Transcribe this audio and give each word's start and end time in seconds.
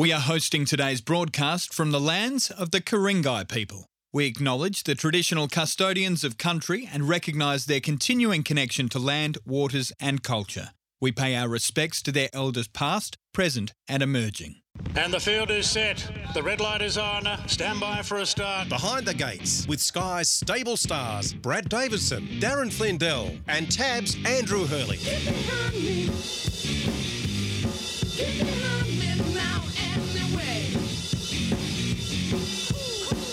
We 0.00 0.12
are 0.12 0.20
hosting 0.20 0.64
today's 0.64 1.02
broadcast 1.02 1.74
from 1.74 1.90
the 1.90 2.00
lands 2.00 2.50
of 2.50 2.70
the 2.70 2.80
Ku-ring-gai 2.80 3.44
people. 3.44 3.84
We 4.14 4.24
acknowledge 4.24 4.84
the 4.84 4.94
traditional 4.94 5.46
custodians 5.46 6.24
of 6.24 6.38
country 6.38 6.88
and 6.90 7.06
recognise 7.06 7.66
their 7.66 7.80
continuing 7.80 8.42
connection 8.42 8.88
to 8.88 8.98
land, 8.98 9.36
waters, 9.44 9.92
and 10.00 10.22
culture. 10.22 10.70
We 11.02 11.12
pay 11.12 11.36
our 11.36 11.50
respects 11.50 12.00
to 12.04 12.12
their 12.12 12.30
elders 12.32 12.66
past, 12.66 13.18
present, 13.34 13.74
and 13.88 14.02
emerging. 14.02 14.62
And 14.96 15.12
the 15.12 15.20
field 15.20 15.50
is 15.50 15.68
set. 15.68 16.10
The 16.32 16.42
red 16.42 16.62
light 16.62 16.80
is 16.80 16.96
on. 16.96 17.28
Stand 17.46 17.80
by 17.80 18.00
for 18.00 18.16
a 18.16 18.26
start. 18.26 18.70
Behind 18.70 19.04
the 19.04 19.12
gates, 19.12 19.68
with 19.68 19.80
Sky's 19.80 20.30
stable 20.30 20.78
stars, 20.78 21.34
Brad 21.34 21.68
Davidson, 21.68 22.26
Darren 22.40 22.72
Flindell, 22.72 23.38
and 23.48 23.70
Tab's 23.70 24.16
Andrew 24.24 24.64
Hurley. 24.64 24.96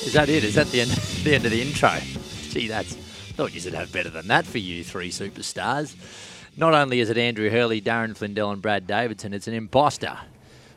Is 0.07 0.13
that 0.13 0.29
it? 0.29 0.45
Is 0.45 0.55
that 0.55 0.67
the 0.67 0.79
end, 0.79 0.91
the 1.25 1.35
end 1.35 1.43
of 1.43 1.51
the 1.51 1.61
intro? 1.61 1.91
Gee, 2.49 2.69
that's. 2.69 2.93
Thought 2.95 3.53
you 3.53 3.59
should 3.59 3.73
have 3.73 3.91
better 3.91 4.09
than 4.09 4.29
that 4.29 4.45
for 4.45 4.57
you 4.57 4.81
three 4.81 5.09
superstars. 5.11 5.95
Not 6.55 6.73
only 6.73 7.01
is 7.01 7.09
it 7.09 7.17
Andrew 7.17 7.49
Hurley, 7.49 7.81
Darren 7.81 8.15
Flindell, 8.17 8.53
and 8.53 8.61
Brad 8.61 8.87
Davidson, 8.87 9.33
it's 9.33 9.49
an 9.49 9.53
imposter. 9.53 10.17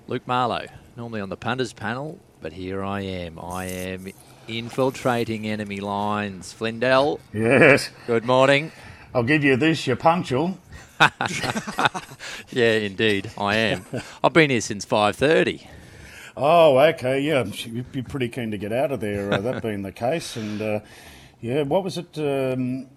Luke 0.08 0.26
Marlowe, 0.26 0.66
normally 0.96 1.20
on 1.20 1.28
the 1.28 1.36
punters 1.36 1.72
panel, 1.72 2.18
but 2.42 2.52
here 2.52 2.82
I 2.82 3.02
am. 3.02 3.38
I 3.38 3.66
am 3.66 4.08
infiltrating 4.48 5.46
enemy 5.46 5.78
lines. 5.78 6.52
Flindell, 6.52 7.20
Yes, 7.32 7.88
good 8.08 8.24
morning. 8.24 8.72
I'll 9.14 9.22
give 9.22 9.44
you 9.44 9.56
this. 9.56 9.86
You're 9.86 9.94
punctual. 9.96 10.58
Yeah, 12.52 12.72
indeed, 12.72 13.30
I 13.38 13.54
am. 13.56 13.86
I've 14.24 14.32
been 14.32 14.50
here 14.50 14.60
since 14.60 14.84
5.30. 14.84 15.68
Oh, 16.36 16.78
okay. 16.78 17.20
Yeah, 17.20 17.44
you'd 17.44 17.92
be 17.92 18.02
pretty 18.02 18.28
keen 18.28 18.50
to 18.50 18.58
get 18.58 18.72
out 18.72 18.92
of 18.92 19.00
there. 19.00 19.32
Uh, 19.32 19.40
that 19.40 19.62
being 19.62 19.82
the 19.82 19.92
case, 19.92 20.36
and 20.36 20.60
uh, 20.60 20.80
yeah, 21.40 21.62
what 21.62 21.84
was 21.84 21.98
it? 21.98 22.18
Um, 22.18 22.88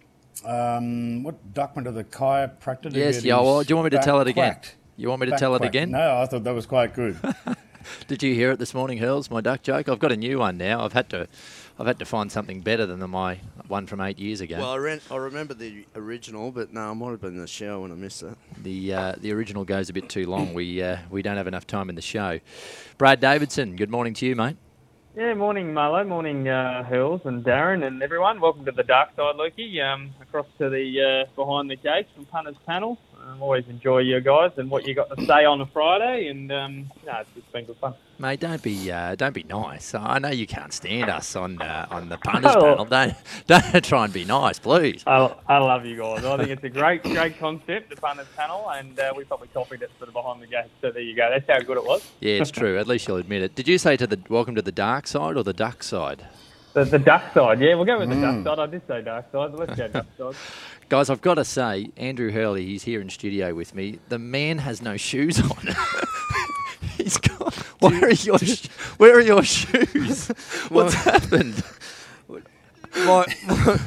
um, 0.46 1.24
what 1.24 1.54
duck 1.54 1.76
went 1.76 1.86
to 1.86 1.92
the 1.92 2.04
chiropractor? 2.04 2.92
to 2.92 2.98
Yes, 2.98 3.24
yeah, 3.24 3.36
well, 3.40 3.64
do 3.64 3.70
you 3.70 3.76
want 3.76 3.92
me 3.92 3.98
to 3.98 4.04
tell 4.04 4.20
it 4.22 4.28
again? 4.28 4.52
cracked? 4.52 4.76
You 4.98 5.10
want 5.10 5.22
me 5.22 5.26
to 5.26 5.32
Back 5.32 5.40
tell 5.40 5.56
it 5.56 5.64
again? 5.64 5.92
No, 5.92 6.22
I 6.22 6.26
thought 6.28 6.44
that 6.44 6.54
was 6.54 6.66
quite 6.66 6.94
good. 6.94 7.18
Did 8.08 8.24
you 8.24 8.34
hear 8.36 8.52
it 8.52 8.60
this 8.60 8.74
morning, 8.74 9.00
Hurls? 9.00 9.30
My 9.30 9.42
duck 9.42 9.64
joke. 9.64 9.90
I've 9.90 10.00
got 10.00 10.12
a 10.12 10.18
new 10.18 10.40
one 10.40 10.58
now. 10.58 10.86
I've 10.86 10.94
had 10.94 11.10
to, 11.10 11.28
I've 11.80 11.88
had 11.88 11.98
to 12.00 12.06
find 12.06 12.32
something 12.32 12.62
better 12.62 12.86
than 12.86 13.00
the, 13.00 13.08
my 13.08 13.40
one 13.68 13.88
from 13.88 14.00
eight 14.00 14.20
years 14.20 14.42
ago. 14.42 14.58
Well, 14.60 14.72
I, 14.72 14.78
ren- 14.78 15.02
I 15.10 15.16
remember 15.16 15.56
the 15.56 15.86
original, 15.96 16.52
but 16.52 16.72
no, 16.72 16.92
I 16.92 16.94
might 16.94 17.12
have 17.12 17.22
been 17.22 17.34
in 17.34 17.42
the 17.42 17.48
shower 17.48 17.82
when 17.82 17.92
I 17.92 17.96
missed 17.96 18.22
that. 18.22 18.38
The 18.62 18.94
uh, 18.94 19.14
the 19.18 19.32
original 19.34 19.64
goes 19.66 19.90
a 19.90 19.94
bit 19.94 20.08
too 20.08 20.28
long. 20.28 20.54
We 20.54 20.82
uh, 20.84 20.98
we 21.10 21.24
don't 21.24 21.38
have 21.38 21.48
enough 21.48 21.66
time 21.66 21.90
in 21.90 21.96
the 21.96 22.02
show. 22.02 22.40
Brad 22.98 23.20
Davidson, 23.20 23.76
good 23.76 23.90
morning 23.90 24.14
to 24.16 24.26
you, 24.26 24.36
mate. 24.36 24.58
Yeah, 25.16 25.34
morning 25.36 25.74
Marlo, 25.74 26.08
morning 26.08 26.48
uh, 26.48 26.84
Hurls 26.84 27.22
and 27.26 27.44
Darren 27.44 27.86
and 27.86 28.02
everyone. 28.02 28.40
Welcome 28.40 28.66
to 28.66 28.72
the 28.72 28.84
dark 28.84 29.10
side, 29.16 29.36
Lukey. 29.36 29.84
Um, 29.84 30.12
across 30.22 30.48
to 30.60 30.70
the 30.70 31.26
uh, 31.28 31.32
behind 31.36 31.70
the 31.70 31.76
gates 31.76 32.10
from 32.16 32.26
punters 32.26 32.56
panel. 32.68 32.98
Um, 33.26 33.42
always 33.42 33.66
enjoy 33.70 34.00
you 34.00 34.20
guys 34.20 34.52
and 34.58 34.70
what 34.70 34.86
you 34.86 34.94
got 34.94 35.16
to 35.16 35.26
say 35.26 35.46
on 35.46 35.62
a 35.62 35.66
Friday. 35.68 36.28
And 36.28 36.52
um, 36.52 36.92
no, 37.06 37.20
it's, 37.20 37.30
it's 37.36 37.52
been 37.54 37.66
good 37.66 37.78
fun. 37.78 37.94
Mate, 38.20 38.40
don't 38.40 38.62
be 38.62 38.92
uh, 38.92 39.16
don't 39.16 39.34
be 39.34 39.44
nice. 39.44 39.94
I 39.96 40.20
know 40.20 40.30
you 40.30 40.46
can't 40.46 40.74
stand 40.74 41.10
us 41.10 41.36
on 41.36 41.62
uh, 41.62 41.88
on 41.90 42.10
the 42.10 42.18
punters 42.24 42.54
panel. 42.54 42.86
Don't 42.86 43.16
don't 43.48 43.84
try 43.84 44.06
and 44.06 44.14
be 44.14 44.26
nice, 44.26 44.60
please. 44.60 45.04
I, 45.08 45.34
I 45.48 45.58
love 45.60 45.86
you 45.86 45.98
guys. 45.98 46.26
I 46.26 46.38
think 46.38 46.50
it's 46.50 46.64
a 46.64 46.70
great, 46.70 47.04
great 47.04 47.40
concept, 47.40 47.90
the 47.90 47.96
punters 47.96 48.28
panel, 48.36 48.70
and 48.70 49.00
uh, 49.00 49.14
we 49.16 49.24
probably 49.24 49.48
copied 49.50 49.82
it 49.82 49.92
sort 49.98 50.10
of 50.10 50.14
behind 50.14 50.42
the 50.42 50.48
gates. 50.48 50.70
So 50.82 50.92
there 50.92 51.02
you 51.02 51.16
go. 51.16 51.30
That's 51.30 51.50
how 51.50 51.66
good 51.66 51.78
it 51.78 51.86
was. 51.86 52.06
Yeah, 52.20 52.36
it's 52.36 52.52
true. 52.52 52.78
At 52.78 52.88
least 52.88 53.08
you'll 53.08 53.18
admit 53.18 53.42
it. 53.42 53.56
Did 53.56 53.68
you 53.68 53.78
say 53.78 53.96
to 53.98 54.08
the 54.08 54.20
welcome 54.30 54.56
to 54.56 54.62
the 54.62 54.72
dark 54.72 55.08
side 55.08 55.38
or 55.38 55.44
the 55.44 55.54
duck 55.54 55.82
side? 55.84 56.26
The, 56.74 56.86
the 56.86 57.00
duck 57.00 57.34
side, 57.34 57.60
yeah, 57.60 57.76
we'll 57.76 57.86
go 57.86 58.00
with 58.00 58.10
the 58.10 58.16
duck 58.16 58.44
side. 58.44 58.58
Mm. 58.58 58.60
I 58.60 58.66
did 58.66 58.88
say 58.88 59.02
dark 59.04 59.32
side, 59.32 59.54
let's 59.54 59.76
go 59.76 59.88
duck 59.88 60.06
side. 60.18 60.36
Guys, 60.90 61.10
I've 61.10 61.22
got 61.22 61.36
to 61.36 61.46
say, 61.46 61.90
Andrew 61.98 62.32
Hurley, 62.32 62.66
he's 62.66 62.84
here 62.84 63.00
in 63.00 63.10
studio 63.10 63.54
with 63.54 63.76
me. 63.76 64.00
The 64.10 64.20
man 64.20 64.58
has 64.58 64.82
no 64.82 64.98
shoes 64.98 65.40
on. 65.40 65.76
he's 66.98 67.18
got. 67.18 67.54
Where 67.80 68.06
are 68.06 68.12
your 68.12 68.40
Where 68.98 69.16
are 69.16 69.22
your 69.22 69.44
shoes? 69.44 70.28
What's 70.70 70.94
happened? 70.94 71.64
My, 72.96 73.26
my, 73.48 73.80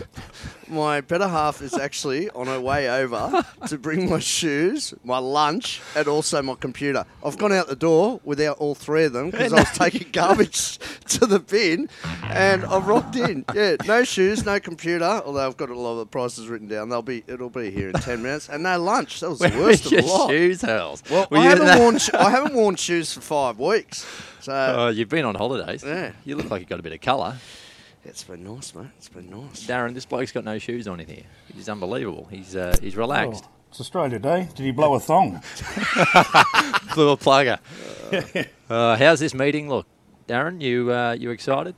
my 0.68 1.00
better 1.00 1.28
half 1.28 1.62
is 1.62 1.74
actually 1.74 2.28
on 2.30 2.46
her 2.46 2.60
way 2.60 2.88
over 2.90 3.44
to 3.68 3.78
bring 3.78 4.08
my 4.10 4.18
shoes, 4.18 4.94
my 5.04 5.18
lunch, 5.18 5.80
and 5.94 6.08
also 6.08 6.42
my 6.42 6.54
computer. 6.54 7.04
I've 7.24 7.38
gone 7.38 7.52
out 7.52 7.68
the 7.68 7.76
door 7.76 8.20
without 8.24 8.58
all 8.58 8.74
three 8.74 9.04
of 9.04 9.12
them 9.12 9.30
because 9.30 9.52
I 9.52 9.60
was 9.60 9.70
taking 9.74 10.10
garbage 10.12 10.78
to 11.08 11.26
the 11.26 11.38
bin, 11.40 11.88
and 12.24 12.64
I've 12.64 12.86
rocked 12.86 13.16
in. 13.16 13.44
Yeah, 13.54 13.76
no 13.86 14.04
shoes, 14.04 14.44
no 14.44 14.58
computer. 14.60 15.04
Although 15.24 15.46
I've 15.46 15.56
got 15.56 15.70
a 15.70 15.78
lot 15.78 15.92
of 15.92 15.98
the 15.98 16.06
prices 16.06 16.48
written 16.48 16.68
down. 16.68 16.88
They'll 16.88 17.02
be. 17.02 17.24
It'll 17.26 17.50
be 17.50 17.70
here 17.70 17.88
in 17.88 17.94
ten 17.94 18.22
minutes, 18.22 18.48
and 18.48 18.62
no 18.62 18.78
lunch. 18.80 19.20
That 19.20 19.30
was 19.30 19.38
the 19.40 19.48
worst 19.58 19.84
of 19.86 19.90
the 19.92 20.02
lot. 20.02 20.30
shoes, 20.30 20.62
Hurls? 20.62 21.02
Well, 21.10 21.26
Were 21.30 21.38
I 21.38 21.42
you 21.44 21.48
haven't 21.50 21.78
worn. 21.78 21.98
I 22.14 22.30
haven't 22.36 22.54
worn 22.54 22.76
shoes 22.76 23.12
for 23.12 23.20
five 23.20 23.58
weeks. 23.58 24.06
So 24.40 24.52
Oh, 24.52 24.88
you've 24.88 25.08
been 25.08 25.24
on 25.24 25.34
holidays. 25.34 25.82
Yeah. 25.84 26.12
You 26.24 26.36
look 26.36 26.50
like 26.50 26.60
you 26.60 26.64
have 26.64 26.68
got 26.70 26.78
a 26.80 26.82
bit 26.82 26.92
of 26.92 27.00
colour. 27.00 27.36
It's 28.06 28.24
been 28.24 28.44
nice, 28.44 28.74
mate. 28.74 28.86
It's 28.96 29.08
been 29.08 29.28
nice. 29.28 29.66
Darren, 29.66 29.94
this 29.94 30.06
bloke's 30.06 30.32
got 30.32 30.44
no 30.44 30.58
shoes 30.58 30.86
on 30.88 31.00
in 31.00 31.08
here. 31.08 31.24
He's 31.54 31.68
unbelievable. 31.68 32.26
He's 32.30 32.54
uh, 32.54 32.76
he's 32.80 32.96
relaxed. 32.96 33.44
Oh, 33.46 33.50
it's 33.70 33.80
Australia 33.80 34.18
Day. 34.18 34.48
Did 34.54 34.64
he 34.64 34.70
blow 34.70 34.94
a 34.94 35.00
thong? 35.00 35.32
Blew 36.94 37.10
a 37.10 37.16
plugger. 37.16 37.58
uh, 38.70 38.96
how's 38.96 39.20
this 39.20 39.34
meeting 39.34 39.68
look, 39.68 39.86
Darren? 40.28 40.60
You 40.60 40.92
uh, 40.92 41.16
you 41.18 41.30
excited? 41.30 41.74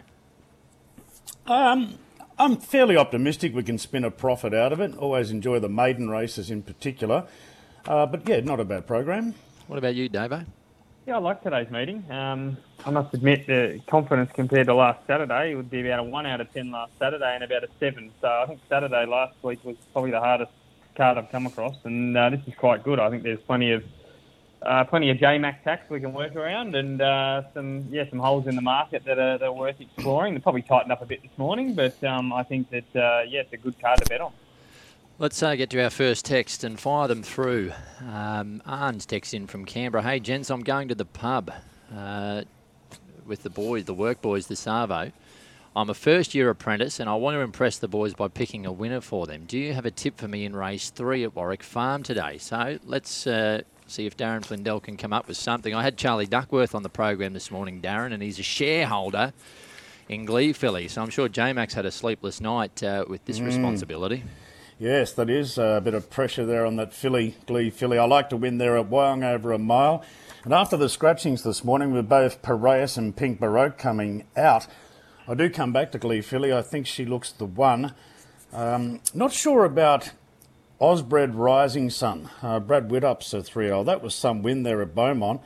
Um, 1.46 1.98
I'm 2.38 2.56
fairly 2.56 2.96
optimistic 2.96 3.54
we 3.54 3.62
can 3.62 3.78
spin 3.78 4.04
a 4.04 4.10
profit 4.10 4.52
out 4.52 4.72
of 4.72 4.80
it. 4.80 4.96
Always 4.96 5.30
enjoy 5.30 5.58
the 5.60 5.68
maiden 5.68 6.10
races 6.10 6.50
in 6.50 6.62
particular. 6.62 7.26
Uh, 7.86 8.06
but 8.06 8.28
yeah, 8.28 8.40
not 8.40 8.60
a 8.60 8.64
bad 8.64 8.86
program. 8.86 9.34
What 9.66 9.78
about 9.78 9.94
you, 9.94 10.08
Davo? 10.10 10.44
Yeah, 11.08 11.16
I 11.16 11.20
like 11.20 11.42
today's 11.42 11.70
meeting. 11.70 12.04
Um, 12.10 12.58
I 12.84 12.90
must 12.90 13.14
admit, 13.14 13.46
the 13.46 13.80
confidence 13.86 14.30
compared 14.34 14.66
to 14.66 14.74
last 14.74 15.06
Saturday 15.06 15.54
would 15.54 15.70
be 15.70 15.80
about 15.80 16.00
a 16.00 16.02
one 16.02 16.26
out 16.26 16.42
of 16.42 16.52
ten 16.52 16.70
last 16.70 16.92
Saturday 16.98 17.34
and 17.34 17.42
about 17.42 17.64
a 17.64 17.68
seven. 17.80 18.12
So 18.20 18.28
I 18.28 18.44
think 18.46 18.60
Saturday 18.68 19.06
last 19.06 19.34
week 19.42 19.64
was 19.64 19.76
probably 19.94 20.10
the 20.10 20.20
hardest 20.20 20.52
card 20.96 21.16
I've 21.16 21.30
come 21.30 21.46
across, 21.46 21.76
and 21.84 22.14
uh, 22.14 22.28
this 22.28 22.40
is 22.46 22.54
quite 22.56 22.84
good. 22.84 23.00
I 23.00 23.08
think 23.08 23.22
there's 23.22 23.40
plenty 23.40 23.72
of 23.72 23.84
uh, 24.60 24.84
plenty 24.84 25.08
of 25.08 25.16
JMac 25.16 25.62
tax 25.62 25.88
we 25.88 25.98
can 25.98 26.12
work 26.12 26.36
around, 26.36 26.74
and 26.74 27.00
uh, 27.00 27.40
some 27.54 27.86
yeah 27.88 28.04
some 28.10 28.18
holes 28.18 28.46
in 28.46 28.54
the 28.54 28.60
market 28.60 29.06
that 29.06 29.18
are, 29.18 29.38
that 29.38 29.46
are 29.46 29.52
worth 29.52 29.80
exploring. 29.80 30.34
They 30.34 30.40
probably 30.40 30.60
tightened 30.60 30.92
up 30.92 31.00
a 31.00 31.06
bit 31.06 31.22
this 31.22 31.38
morning, 31.38 31.74
but 31.74 32.04
um, 32.04 32.34
I 32.34 32.42
think 32.42 32.68
that 32.68 32.94
uh, 32.94 33.22
yeah, 33.26 33.40
it's 33.40 33.52
a 33.54 33.56
good 33.56 33.80
card 33.80 33.98
to 34.00 34.04
bet 34.10 34.20
on. 34.20 34.34
Let's 35.20 35.42
uh, 35.42 35.56
get 35.56 35.70
to 35.70 35.82
our 35.82 35.90
first 35.90 36.24
text 36.24 36.62
and 36.62 36.78
fire 36.78 37.08
them 37.08 37.24
through. 37.24 37.72
Um, 38.08 38.62
Arn's 38.64 39.04
text 39.04 39.34
in 39.34 39.48
from 39.48 39.64
Canberra. 39.64 40.00
Hey, 40.00 40.20
gents, 40.20 40.48
I'm 40.48 40.60
going 40.60 40.86
to 40.86 40.94
the 40.94 41.04
pub 41.04 41.50
uh, 41.92 42.42
with 43.26 43.42
the 43.42 43.50
boys, 43.50 43.86
the 43.86 43.94
work 43.94 44.22
boys, 44.22 44.46
the 44.46 44.54
Savo. 44.54 45.10
I'm 45.74 45.90
a 45.90 45.94
first 45.94 46.36
year 46.36 46.48
apprentice 46.50 47.00
and 47.00 47.10
I 47.10 47.16
want 47.16 47.34
to 47.34 47.40
impress 47.40 47.78
the 47.78 47.88
boys 47.88 48.14
by 48.14 48.28
picking 48.28 48.64
a 48.64 48.70
winner 48.70 49.00
for 49.00 49.26
them. 49.26 49.42
Do 49.44 49.58
you 49.58 49.72
have 49.72 49.84
a 49.84 49.90
tip 49.90 50.18
for 50.18 50.28
me 50.28 50.44
in 50.44 50.54
race 50.54 50.90
three 50.90 51.24
at 51.24 51.34
Warwick 51.34 51.64
Farm 51.64 52.04
today? 52.04 52.38
So 52.38 52.78
let's 52.84 53.26
uh, 53.26 53.62
see 53.88 54.06
if 54.06 54.16
Darren 54.16 54.46
Flindell 54.46 54.80
can 54.80 54.96
come 54.96 55.12
up 55.12 55.26
with 55.26 55.36
something. 55.36 55.74
I 55.74 55.82
had 55.82 55.96
Charlie 55.96 56.28
Duckworth 56.28 56.76
on 56.76 56.84
the 56.84 56.88
program 56.88 57.32
this 57.32 57.50
morning, 57.50 57.82
Darren, 57.82 58.12
and 58.12 58.22
he's 58.22 58.38
a 58.38 58.44
shareholder 58.44 59.32
in 60.08 60.26
Glee 60.26 60.52
Philly. 60.52 60.86
So 60.86 61.02
I'm 61.02 61.10
sure 61.10 61.28
J 61.28 61.52
Max 61.52 61.74
had 61.74 61.86
a 61.86 61.90
sleepless 61.90 62.40
night 62.40 62.84
uh, 62.84 63.04
with 63.08 63.24
this 63.24 63.40
responsibility. 63.40 64.22
Yes, 64.80 65.12
that 65.14 65.28
is 65.28 65.58
a 65.58 65.80
bit 65.82 65.94
of 65.94 66.08
pressure 66.08 66.46
there 66.46 66.64
on 66.64 66.76
that 66.76 66.94
filly, 66.94 67.34
Glee 67.46 67.68
filly. 67.68 67.98
I 67.98 68.04
like 68.04 68.30
to 68.30 68.36
win 68.36 68.58
there 68.58 68.78
at 68.78 68.88
Wyong 68.88 69.24
over 69.24 69.50
a 69.50 69.58
mile. 69.58 70.04
And 70.44 70.54
after 70.54 70.76
the 70.76 70.88
scratchings 70.88 71.42
this 71.42 71.64
morning 71.64 71.92
with 71.92 72.08
both 72.08 72.42
Piraeus 72.42 72.96
and 72.96 73.16
Pink 73.16 73.40
Baroque 73.40 73.76
coming 73.76 74.28
out, 74.36 74.68
I 75.26 75.34
do 75.34 75.50
come 75.50 75.72
back 75.72 75.90
to 75.92 75.98
Glee 75.98 76.20
filly. 76.20 76.52
I 76.52 76.62
think 76.62 76.86
she 76.86 77.04
looks 77.04 77.32
the 77.32 77.44
one. 77.44 77.92
Um, 78.52 79.00
not 79.12 79.32
sure 79.32 79.64
about 79.64 80.12
Osbred 80.80 81.32
Rising 81.34 81.90
Sun. 81.90 82.30
Uh, 82.40 82.60
Brad 82.60 82.88
Widdup's 82.88 83.34
a 83.34 83.42
three-year-old. 83.42 83.88
That 83.88 84.00
was 84.00 84.14
some 84.14 84.44
win 84.44 84.62
there 84.62 84.80
at 84.80 84.94
Beaumont. 84.94 85.40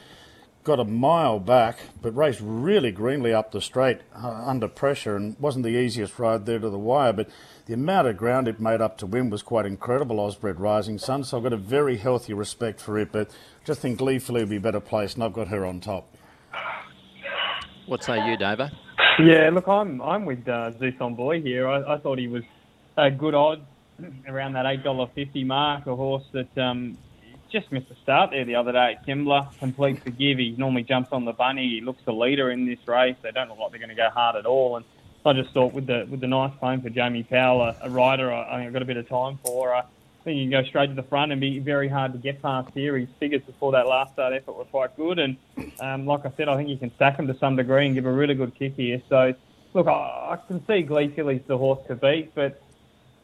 Got 0.63 0.79
a 0.79 0.85
mile 0.85 1.41
back, 1.41 1.79
but 2.03 2.15
raced 2.15 2.41
really 2.43 2.93
greenly 2.93 3.33
up 3.33 3.51
the 3.51 3.63
straight 3.63 4.01
uh, 4.15 4.29
under 4.29 4.69
pressure 4.69 5.17
and 5.17 5.41
wasn't 5.41 5.65
the 5.65 5.71
easiest 5.71 6.19
ride 6.19 6.45
there 6.45 6.59
to 6.59 6.69
the 6.69 6.79
wire. 6.79 7.15
But 7.15 7.31
the 7.67 7.75
amount 7.75 8.09
of 8.09 8.17
ground 8.17 8.49
it 8.49 8.61
made 8.61 8.81
up 8.81 8.99
to 8.99 9.07
win 9.07 9.31
was 9.31 9.43
quite 9.43 9.67
incredible, 9.67 10.17
Osbred 10.17 10.59
Rising 10.59 10.99
Sun. 10.99 11.25
So 11.25 11.37
I've 11.37 11.43
got 11.43 11.53
a 11.53 11.57
very 11.57 11.97
healthy 11.97 12.35
respect 12.35 12.81
for 12.81 12.99
it, 12.99 13.13
but 13.13 13.31
just 13.65 13.81
think 13.81 13.99
gleefully 13.99 14.41
would 14.43 14.51
be 14.51 14.59
better 14.59 14.81
placed, 14.81 15.17
and 15.17 15.25
I've 15.25 15.33
got 15.33 15.49
her 15.49 15.65
on 15.65 15.81
top. 15.81 16.09
What 17.87 18.03
say 18.03 18.17
you, 18.17 18.37
Davo? 18.37 18.71
Yeah, 19.19 19.51
look, 19.53 19.69
I'm 19.69 20.01
I'm 20.01 20.25
with 20.25 20.49
uh, 20.49 20.71
Zeus 20.79 20.95
on 21.01 21.15
boy 21.15 21.43
here. 21.43 21.69
I, 21.69 21.95
I 21.95 21.99
thought 21.99 22.19
he 22.19 22.29
was 22.29 22.45
a 22.97 23.11
good 23.11 23.35
odds 23.35 23.63
around 24.27 24.55
that 24.55 24.67
eight 24.67 24.83
dollar 24.83 25.09
fifty 25.15 25.45
mark. 25.45 25.87
A 25.87 25.95
horse 25.95 26.25
that 26.33 26.57
um, 26.59 26.97
just 27.53 27.71
missed 27.71 27.89
the 27.89 27.97
start 28.03 28.31
there 28.31 28.45
the 28.45 28.55
other 28.55 28.73
day 28.73 28.97
at 28.97 29.07
Kembla. 29.07 29.59
Complete 29.59 30.03
forgive. 30.03 30.39
He 30.39 30.55
normally 30.57 30.85
jumps 30.85 31.11
on 31.13 31.25
the 31.25 31.33
bunny. 31.33 31.69
He 31.69 31.81
looks 31.85 32.01
the 32.07 32.13
leader 32.13 32.51
in 32.51 32.67
this 32.67 32.79
race. 32.87 33.17
They 33.23 33.31
don't 33.31 33.49
look 33.49 33.59
like 33.59 33.71
they're 33.71 33.81
going 33.81 33.91
to 33.91 33.95
go 33.95 34.09
hard 34.09 34.37
at 34.37 34.47
all. 34.47 34.77
And 34.77 34.87
I 35.25 35.33
just 35.35 35.53
thought 35.55 35.73
with 35.73 35.87
the 35.87 36.07
with 36.11 36.21
the 36.21 36.27
nice 36.27 36.53
claim 36.59 36.83
for 36.83 36.91
Jamie 36.91 37.23
Powell, 37.23 37.63
a, 37.63 37.77
a 37.83 37.91
rider 37.91 38.33
I, 38.33 38.67
I 38.67 38.71
got 38.71 38.83
a 38.83 38.85
bit 38.85 38.97
of 38.97 39.09
time 39.09 39.39
for. 39.45 39.75
Uh, 39.75 39.83
I 39.83 40.25
think 40.25 40.39
you 40.39 40.45
can 40.45 40.63
go 40.63 40.69
straight 40.69 40.87
to 40.87 40.95
the 40.95 41.03
front 41.03 41.33
and 41.33 41.41
be 41.41 41.59
very 41.59 41.89
hard 41.89 42.13
to 42.13 42.19
get 42.19 42.41
past 42.41 42.71
here. 42.75 42.97
His 42.97 43.09
figures 43.19 43.43
before 43.43 43.73
that 43.73 43.89
last 43.89 44.13
start 44.13 44.33
effort 44.33 44.53
were 44.53 44.65
quite 44.65 44.97
good, 44.97 45.19
and 45.19 45.37
um, 45.81 46.07
like 46.07 46.25
I 46.25 46.33
said, 46.37 46.49
I 46.49 46.57
think 46.57 46.69
you 46.69 46.77
can 46.77 46.95
stack 46.95 47.19
him 47.19 47.27
to 47.27 47.37
some 47.39 47.57
degree 47.57 47.87
and 47.87 47.95
give 47.95 48.07
a 48.07 48.13
really 48.13 48.35
good 48.35 48.55
kick 48.55 48.75
here. 48.77 49.03
So, 49.09 49.35
look, 49.75 49.89
I, 49.89 49.91
I 49.91 50.39
can 50.47 50.65
see 50.67 50.83
Glee 50.83 51.09
Filly's 51.09 51.43
the 51.47 51.59
horse 51.59 51.85
to 51.89 51.97
beat, 51.97 52.35
but 52.35 52.63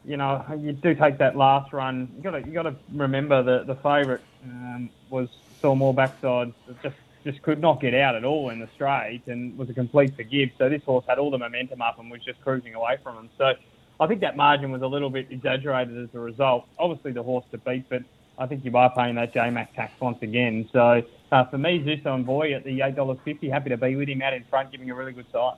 you 0.05 0.17
know 0.17 0.43
you 0.57 0.71
do 0.73 0.95
take 0.95 1.17
that 1.19 1.35
last 1.35 1.73
run. 1.73 2.09
You 2.17 2.23
got 2.23 2.31
to 2.31 2.39
you 2.41 2.53
got 2.53 2.63
to 2.63 2.75
remember 2.93 3.43
that 3.43 3.67
the 3.67 3.75
favourite 3.75 4.21
um, 4.45 4.89
was 5.09 5.29
saw 5.61 5.75
more 5.75 5.93
backside, 5.93 6.53
just 6.81 6.95
just 7.23 7.41
could 7.41 7.59
not 7.59 7.81
get 7.81 7.93
out 7.93 8.15
at 8.15 8.23
all 8.23 8.49
in 8.49 8.59
the 8.59 8.69
straight, 8.75 9.23
and 9.27 9.57
was 9.57 9.69
a 9.69 9.73
complete 9.73 10.15
forgive. 10.15 10.49
So 10.57 10.69
this 10.69 10.83
horse 10.83 11.05
had 11.07 11.19
all 11.19 11.31
the 11.31 11.37
momentum 11.37 11.81
up 11.81 11.99
and 11.99 12.09
was 12.09 12.23
just 12.23 12.41
cruising 12.41 12.75
away 12.75 12.97
from 13.03 13.17
him. 13.17 13.29
So. 13.37 13.53
I 14.01 14.07
think 14.07 14.21
that 14.21 14.37
margin 14.37 14.71
was 14.71 14.81
a 14.81 14.87
little 14.87 15.09
bit 15.09 15.27
exaggerated 15.29 16.01
as 16.01 16.07
a 16.15 16.19
result. 16.19 16.65
Obviously, 16.79 17.11
the 17.11 17.21
horse 17.21 17.43
to 17.51 17.57
beat, 17.57 17.83
but 17.89 18.01
I 18.37 18.45
think 18.47 18.63
you 18.63 18.75
are 18.77 18.89
paying 18.95 19.15
that 19.15 19.33
JMac 19.33 19.73
tax 19.73 19.91
once 19.99 20.17
again. 20.21 20.69
So 20.71 21.01
uh, 21.31 21.45
for 21.45 21.57
me, 21.57 21.83
Zeus 21.83 22.05
on 22.05 22.23
Boy 22.23 22.53
at 22.53 22.63
the 22.63 22.79
$8.50, 22.79 23.51
happy 23.51 23.69
to 23.69 23.77
be 23.77 23.97
with 23.97 24.07
him 24.07 24.21
out 24.21 24.33
in 24.33 24.45
front, 24.45 24.71
giving 24.71 24.89
a 24.89 24.95
really 24.95 25.11
good 25.11 25.25
sight. 25.31 25.55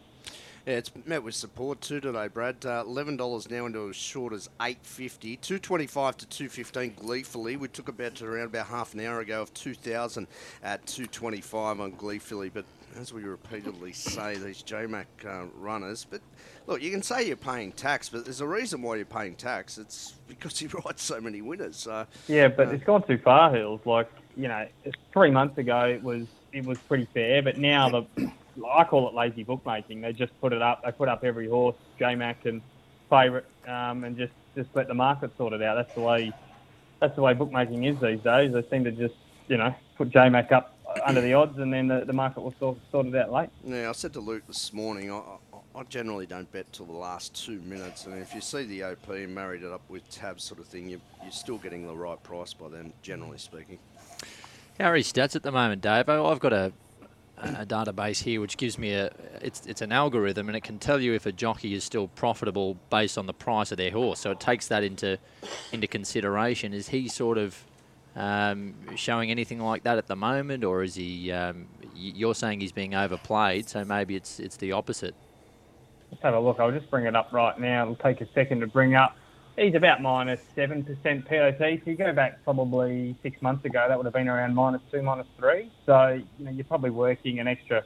Yeah, 0.65 0.75
it's 0.75 0.91
met 1.05 1.23
with 1.23 1.33
support 1.33 1.81
too 1.81 1.99
today, 1.99 2.27
Brad. 2.27 2.63
Uh, 2.63 2.83
Eleven 2.85 3.17
dollars 3.17 3.49
now 3.49 3.65
into 3.65 3.89
as 3.89 3.95
short 3.95 4.31
as 4.31 4.47
eight 4.61 4.77
fifty. 4.83 5.35
Two 5.37 5.57
twenty 5.57 5.87
five 5.87 6.17
to 6.17 6.27
two 6.27 6.49
fifteen. 6.49 6.93
Gleefully, 6.93 7.57
we 7.57 7.67
took 7.67 7.89
about 7.89 8.15
to 8.15 8.25
around 8.25 8.47
about 8.47 8.67
half 8.67 8.93
an 8.93 8.99
hour 8.99 9.21
ago 9.21 9.41
of 9.41 9.51
two 9.55 9.73
thousand 9.73 10.27
at 10.61 10.85
two 10.85 11.07
twenty 11.07 11.41
five 11.41 11.79
on 11.79 11.93
Gleefully. 11.93 12.51
But 12.53 12.65
as 12.99 13.11
we 13.11 13.23
repeatedly 13.23 13.91
say, 13.93 14.35
these 14.35 14.61
JMac 14.61 15.05
uh, 15.25 15.45
runners. 15.57 16.05
But 16.07 16.21
look, 16.67 16.83
you 16.83 16.91
can 16.91 17.01
say 17.01 17.25
you're 17.25 17.37
paying 17.37 17.71
tax, 17.71 18.09
but 18.09 18.25
there's 18.25 18.41
a 18.41 18.47
reason 18.47 18.83
why 18.83 18.97
you're 18.97 19.05
paying 19.05 19.35
tax. 19.35 19.79
It's 19.79 20.13
because 20.27 20.59
he 20.59 20.67
rides 20.85 21.01
so 21.01 21.19
many 21.19 21.41
winners. 21.41 21.77
So 21.77 22.05
yeah, 22.27 22.49
but 22.49 22.67
uh, 22.67 22.71
it's 22.71 22.83
gone 22.83 23.01
too 23.07 23.17
far, 23.17 23.51
Hills. 23.51 23.81
Like 23.85 24.11
you 24.37 24.47
know, 24.47 24.67
three 25.11 25.31
months 25.31 25.57
ago 25.57 25.85
it 25.85 26.03
was 26.03 26.27
it 26.53 26.67
was 26.67 26.77
pretty 26.77 27.07
fair, 27.15 27.41
but 27.41 27.57
now 27.57 27.89
the 27.89 28.31
I 28.69 28.83
call 28.83 29.07
it 29.07 29.13
lazy 29.13 29.44
bookmaking. 29.44 30.01
They 30.01 30.13
just 30.13 30.39
put 30.42 30.53
it 30.53 30.62
up. 30.62 30.83
They 30.83 30.92
put 30.92 31.09
up 31.09 31.24
every 31.24 31.48
horse, 31.48 31.75
JMac 32.00 32.45
and 32.45 32.62
favourite, 33.09 33.45
um, 33.68 34.03
and 34.03 34.18
just 34.18 34.33
just 34.56 34.69
let 34.74 34.88
the 34.88 34.94
market 34.94 35.31
sort 35.38 35.53
it 35.53 35.62
out. 35.62 35.75
That's 35.75 35.94
the 35.94 36.01
way. 36.01 36.31
That's 37.00 37.15
the 37.15 37.21
way 37.21 37.33
bookmaking 37.33 37.83
is 37.86 38.00
these 38.00 38.19
days. 38.19 38.53
They 38.53 38.63
seem 38.69 38.83
to 38.83 38.92
just 38.92 39.15
you 39.48 39.57
know 39.57 39.74
put 39.98 40.12
JMac 40.12 40.51
up 40.51 40.77
under 41.06 41.21
the 41.21 41.33
odds, 41.33 41.57
and 41.57 41.74
then 41.74 41.88
the, 41.88 42.03
the 42.06 42.13
market 42.13 42.42
will 42.42 42.53
sort, 42.59 42.77
sort 42.92 43.07
it 43.07 43.15
out 43.15 43.31
late. 43.31 43.50
Yeah, 43.63 43.89
I 43.89 43.92
said 43.94 44.13
to 44.13 44.19
Luke 44.19 44.44
this 44.48 44.74
morning, 44.74 45.12
I, 45.12 45.18
I, 45.18 45.80
I 45.80 45.83
generally 45.83 46.25
don't 46.25 46.51
bet 46.51 46.71
till 46.74 46.86
the 46.86 46.92
last 46.92 47.33
two 47.33 47.59
minutes, 47.62 48.06
and 48.06 48.19
if 48.21 48.36
you 48.36 48.42
see 48.42 48.65
the 48.65 48.83
OP 48.83 49.09
and 49.09 49.33
married 49.33 49.63
it 49.63 49.71
up 49.71 49.81
with 49.89 50.09
tabs 50.09 50.44
sort 50.44 50.59
of 50.59 50.68
thing, 50.68 50.89
you, 50.89 51.01
you're 51.24 51.31
still 51.31 51.57
getting 51.57 51.88
the 51.88 51.95
right 51.95 52.21
price 52.24 52.53
by 52.53 52.69
then, 52.69 52.94
generally 53.01 53.38
speaking. 53.38 53.80
How 54.80 54.92
are 54.92 54.95
his 54.95 55.12
stats 55.12 55.36
at 55.36 55.44
the 55.44 55.51
moment, 55.51 55.81
Dave? 55.81 56.09
I've 56.09 56.39
got 56.39 56.53
a, 56.53 56.71
a 57.37 57.65
database 57.65 58.21
here 58.23 58.39
which 58.39 58.55
gives 58.55 58.77
me 58.77 58.93
a 58.93 59.11
it's 59.41 59.65
it's 59.65 59.81
an 59.81 59.91
algorithm 59.91 60.47
and 60.47 60.55
it 60.55 60.61
can 60.61 60.77
tell 60.77 60.99
you 61.01 61.13
if 61.13 61.25
a 61.25 61.31
jockey 61.31 61.73
is 61.73 61.83
still 61.83 62.07
profitable 62.09 62.77
based 62.91 63.17
on 63.17 63.25
the 63.25 63.33
price 63.33 63.71
of 63.71 63.77
their 63.77 63.91
horse. 63.91 64.19
So 64.19 64.31
it 64.31 64.39
takes 64.39 64.67
that 64.67 64.83
into 64.83 65.17
into 65.71 65.87
consideration. 65.87 66.73
Is 66.73 66.89
he 66.89 67.07
sort 67.07 67.37
of 67.37 67.65
um, 68.15 68.75
showing 68.95 69.31
anything 69.31 69.59
like 69.59 69.83
that 69.83 69.97
at 69.97 70.07
the 70.07 70.15
moment, 70.15 70.63
or 70.63 70.83
is 70.83 70.95
he? 70.95 71.31
Um, 71.31 71.67
you're 71.95 72.35
saying 72.35 72.61
he's 72.61 72.71
being 72.71 72.95
overplayed, 72.95 73.67
so 73.69 73.83
maybe 73.83 74.15
it's 74.15 74.39
it's 74.39 74.57
the 74.57 74.71
opposite. 74.71 75.15
Let's 76.11 76.23
have 76.23 76.33
a 76.33 76.39
look. 76.39 76.59
I'll 76.59 76.71
just 76.71 76.89
bring 76.89 77.05
it 77.05 77.15
up 77.15 77.31
right 77.31 77.57
now. 77.59 77.83
It'll 77.83 77.95
take 77.95 78.21
a 78.21 78.27
second 78.33 78.59
to 78.61 78.67
bring 78.67 78.95
up. 78.95 79.15
He's 79.61 79.75
about 79.75 80.01
minus 80.01 80.41
seven 80.55 80.83
percent 80.83 81.27
POT. 81.27 81.59
So 81.59 81.65
you 81.85 81.95
go 81.95 82.11
back 82.13 82.43
probably 82.43 83.15
six 83.21 83.39
months 83.43 83.63
ago, 83.63 83.85
that 83.87 83.95
would 83.95 84.05
have 84.05 84.13
been 84.13 84.27
around 84.27 84.55
minus 84.55 84.81
two, 84.91 85.03
minus 85.03 85.27
three. 85.37 85.69
So 85.85 86.19
you 86.39 86.45
know 86.45 86.49
you're 86.49 86.65
probably 86.65 86.89
working 86.89 87.39
an 87.39 87.47
extra 87.47 87.83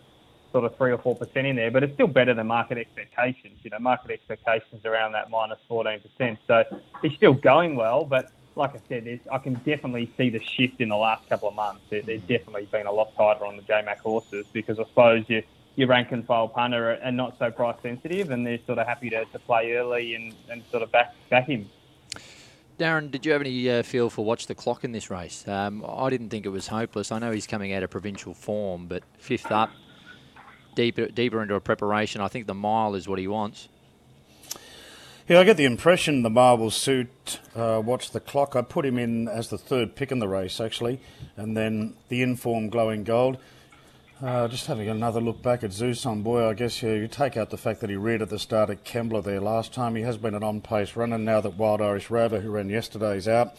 sort 0.54 0.64
of 0.64 0.78
three 0.78 0.94
or 0.94 0.98
four 0.98 1.18
percent 1.18 1.48
in 1.48 1.58
there, 1.58 1.72
but 1.72 1.84
it's 1.84 1.94
still 1.96 2.08
better 2.08 2.34
than 2.34 2.48
market 2.48 2.78
expectations. 2.78 3.60
You 3.64 3.72
know, 3.72 3.80
market 3.80 4.12
expectations 4.12 4.86
around 4.86 5.12
that 5.14 5.30
minus 5.30 5.60
fourteen 5.68 6.00
percent. 6.00 6.40
So 6.48 6.64
he's 7.02 7.14
still 7.18 7.34
going 7.34 7.76
well, 7.76 8.06
but 8.06 8.32
like 8.56 8.74
I 8.74 8.80
said, 8.88 9.20
I 9.30 9.38
can 9.40 9.56
definitely 9.66 10.14
see 10.18 10.30
the 10.30 10.42
shift 10.42 10.80
in 10.80 10.88
the 10.88 10.96
last 10.96 11.28
couple 11.28 11.50
of 11.50 11.56
months. 11.56 11.82
There, 11.90 12.02
there's 12.02 12.22
definitely 12.22 12.70
been 12.72 12.86
a 12.88 12.92
lot 12.92 13.14
tighter 13.18 13.46
on 13.46 13.58
the 13.58 13.64
JMac 13.64 13.98
horses 13.98 14.46
because 14.54 14.80
I 14.80 14.86
suppose 14.86 15.26
you 15.28 15.44
your 15.76 15.88
rank 15.88 16.12
and 16.12 16.26
file 16.26 16.48
punter 16.48 16.92
and 16.92 17.18
not 17.18 17.38
so 17.38 17.52
price 17.52 17.76
sensitive, 17.82 18.32
and 18.32 18.46
they're 18.46 18.60
sort 18.66 18.80
of 18.80 18.88
happy 18.88 19.10
to, 19.10 19.26
to 19.26 19.40
play 19.40 19.74
early 19.74 20.16
and, 20.16 20.34
and 20.50 20.64
sort 20.72 20.84
of 20.84 20.92
back 20.92 21.14
back 21.30 21.48
him. 21.48 21.70
Darren, 22.78 23.10
did 23.10 23.26
you 23.26 23.32
have 23.32 23.42
any 23.42 23.70
uh, 23.70 23.84
feel 23.84 24.10
for 24.10 24.26
watch 24.26 24.48
the 24.48 24.56
clock 24.56 24.84
in 24.84 24.92
this 24.92 25.10
race? 25.10 25.48
Um, 25.48 25.86
I 25.88 26.10
didn't 26.10 26.30
think 26.30 26.46
it 26.46 26.50
was 26.50 26.68
hopeless. 26.68 27.10
I 27.12 27.20
know 27.20 27.32
he's 27.32 27.48
coming 27.48 27.72
out 27.72 27.84
of 27.84 27.90
provincial 27.90 28.34
form, 28.34 28.88
but 28.88 29.04
fifth 29.18 29.50
up, 29.52 29.72
deeper 30.76 31.08
deeper 31.08 31.42
into 31.42 31.56
a 31.56 31.62
preparation. 31.62 32.22
I 32.22 32.28
think 32.28 32.48
the 32.48 32.54
mile 32.54 32.96
is 32.96 33.08
what 33.08 33.20
he 33.20 33.28
wants. 33.28 33.70
Yeah, 35.28 35.40
I 35.40 35.44
get 35.44 35.58
the 35.58 35.66
impression 35.66 36.22
the 36.22 36.30
marble 36.30 36.70
suit 36.70 37.40
uh, 37.56 37.82
watch 37.84 38.12
the 38.12 38.20
clock. 38.20 38.56
I 38.56 38.62
put 38.62 38.86
him 38.86 39.00
in 39.00 39.28
as 39.28 39.50
the 39.50 39.58
third 39.58 39.96
pick 39.96 40.12
in 40.12 40.20
the 40.20 40.28
race, 40.28 40.60
actually, 40.60 41.00
and 41.36 41.58
then 41.58 41.96
the 42.10 42.22
informed 42.22 42.72
glowing 42.72 43.04
gold. 43.04 43.38
Uh, 44.24 44.48
just 44.48 44.68
having 44.68 44.88
another 44.88 45.20
look 45.20 45.42
back 45.42 45.64
at 45.64 45.74
Zeus 45.74 46.06
on 46.06 46.22
boy, 46.24 46.48
I 46.48 46.54
guess 46.54 46.82
you 46.82 47.08
take 47.08 47.36
out 47.36 47.50
the 47.50 47.58
fact 47.58 47.82
that 47.82 47.90
he 47.90 47.98
reared 47.98 48.22
at 48.22 48.30
the 48.30 48.40
start 48.40 48.70
at 48.70 48.86
Kembla 48.86 49.24
there 49.24 49.42
last 49.42 49.74
time. 49.74 49.96
He 49.96 50.04
has 50.04 50.18
been 50.18 50.34
an 50.34 50.44
on-pace 50.44 50.96
runner 50.96 51.18
now 51.18 51.42
that 51.42 51.58
Wild 51.58 51.82
Irish 51.82 52.10
Rover, 52.10 52.40
who 52.40 52.50
ran 52.50 52.70
yesterday, 52.70 53.18
is 53.18 53.28
out. 53.28 53.56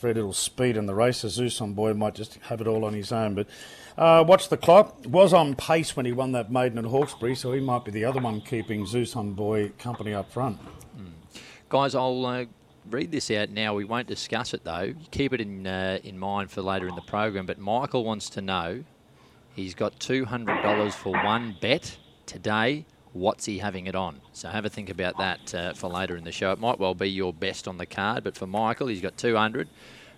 Very 0.00 0.12
little 0.12 0.34
speed 0.34 0.76
in 0.76 0.84
the 0.84 0.94
race. 0.94 1.18
So 1.18 1.28
Zeus 1.28 1.60
on 1.60 1.72
boy 1.72 1.94
might 1.94 2.14
just 2.14 2.34
have 2.42 2.60
it 2.60 2.66
all 2.66 2.84
on 2.84 2.94
his 2.94 3.12
own, 3.12 3.34
but. 3.34 3.46
Uh, 3.96 4.24
watch 4.26 4.48
the 4.48 4.56
clock. 4.56 4.96
Was 5.06 5.32
on 5.32 5.54
pace 5.54 5.94
when 5.94 6.04
he 6.04 6.10
won 6.10 6.32
that 6.32 6.50
maiden 6.50 6.78
at 6.78 6.84
Hawkesbury, 6.84 7.36
so 7.36 7.52
he 7.52 7.60
might 7.60 7.84
be 7.84 7.92
the 7.92 8.04
other 8.04 8.20
one 8.20 8.40
keeping 8.40 8.86
Zeus 8.86 9.14
on 9.14 9.34
boy 9.34 9.68
company 9.78 10.12
up 10.12 10.32
front. 10.32 10.58
Guys, 11.68 11.94
I'll 11.94 12.26
uh, 12.26 12.44
read 12.90 13.12
this 13.12 13.30
out 13.30 13.50
now. 13.50 13.74
We 13.74 13.84
won't 13.84 14.08
discuss 14.08 14.52
it 14.52 14.64
though. 14.64 14.94
Keep 15.12 15.32
it 15.32 15.40
in 15.40 15.66
uh, 15.66 16.00
in 16.02 16.18
mind 16.18 16.50
for 16.50 16.60
later 16.60 16.88
in 16.88 16.96
the 16.96 17.02
program. 17.02 17.46
But 17.46 17.58
Michael 17.58 18.04
wants 18.04 18.28
to 18.30 18.42
know. 18.42 18.82
He's 19.54 19.74
got 19.74 20.00
two 20.00 20.24
hundred 20.24 20.62
dollars 20.62 20.94
for 20.94 21.12
one 21.12 21.56
bet 21.60 21.96
today. 22.26 22.86
What's 23.12 23.44
he 23.44 23.58
having 23.58 23.86
it 23.86 23.94
on? 23.94 24.20
So 24.32 24.48
have 24.48 24.64
a 24.64 24.68
think 24.68 24.90
about 24.90 25.18
that 25.18 25.54
uh, 25.54 25.72
for 25.74 25.88
later 25.88 26.16
in 26.16 26.24
the 26.24 26.32
show. 26.32 26.50
It 26.50 26.58
might 26.58 26.80
well 26.80 26.94
be 26.94 27.08
your 27.08 27.32
best 27.32 27.68
on 27.68 27.78
the 27.78 27.86
card, 27.86 28.24
but 28.24 28.36
for 28.36 28.48
Michael, 28.48 28.88
he's 28.88 29.00
got 29.00 29.16
two 29.16 29.36
hundred, 29.36 29.68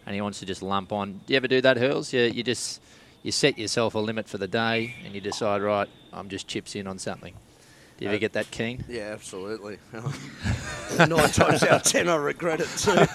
and 0.07 0.15
he 0.15 0.23
wants 0.23 0.39
to 0.39 0.47
just 0.47 0.63
lump 0.63 0.93
on. 0.93 1.21
Do 1.27 1.35
you 1.35 1.37
ever 1.37 1.49
do 1.49 1.61
that, 1.61 1.77
Hurls? 1.77 2.15
You, 2.15 2.23
you 2.23 2.43
just 2.43 2.81
you 3.23 3.31
set 3.31 3.59
yourself 3.59 3.95
a 3.95 3.99
limit 3.99 4.29
for 4.29 4.39
the 4.39 4.49
day, 4.49 4.95
and 5.05 5.15
you 5.15 5.21
decide, 5.21 5.61
right, 5.61 5.89
I'm 6.13 6.31
just 6.31 6.49
chips 6.49 6.75
in 6.75 6.87
on 6.87 6.99
something. 6.99 7.35
Do 7.99 8.05
you 8.05 8.09
ever 8.11 8.17
uh, 8.17 8.21
get 8.21 8.33
that 8.35 8.51
keen? 8.51 8.85
Yeah, 8.89 9.13
absolutely. 9.13 9.79
Nine 10.99 11.09
times 11.09 11.63
out 11.63 11.71
of 11.71 11.83
ten, 11.85 12.09
I 12.09 12.17
regret 12.17 12.61
it 12.61 12.69
too. 12.77 13.07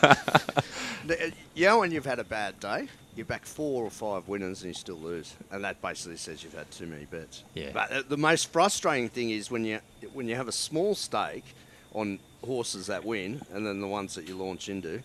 Uh, 1.09 1.15
you 1.55 1.65
know, 1.65 1.79
when 1.79 1.91
you've 1.91 2.05
had 2.05 2.19
a 2.19 2.23
bad 2.23 2.59
day, 2.59 2.87
you 3.15 3.25
back 3.25 3.43
four 3.43 3.83
or 3.83 3.89
five 3.89 4.27
winners 4.27 4.61
and 4.61 4.69
you 4.69 4.73
still 4.73 4.97
lose, 4.97 5.35
and 5.51 5.63
that 5.63 5.81
basically 5.81 6.15
says 6.15 6.43
you've 6.43 6.53
had 6.53 6.69
too 6.69 6.85
many 6.85 7.05
bets. 7.05 7.43
Yeah. 7.55 7.71
But 7.73 7.91
uh, 7.91 8.03
the 8.07 8.17
most 8.17 8.51
frustrating 8.53 9.09
thing 9.09 9.31
is 9.31 9.49
when 9.49 9.65
you 9.65 9.79
when 10.13 10.27
you 10.27 10.35
have 10.35 10.47
a 10.47 10.51
small 10.53 10.93
stake 10.93 11.43
on 11.93 12.19
horses 12.45 12.85
that 12.85 13.03
win, 13.03 13.41
and 13.51 13.65
then 13.65 13.81
the 13.81 13.87
ones 13.87 14.13
that 14.13 14.27
you 14.27 14.37
launch 14.37 14.69
into, 14.69 15.01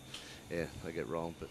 yeah, 0.50 0.66
they 0.85 0.92
get 0.92 1.09
rolled. 1.09 1.35
But 1.40 1.49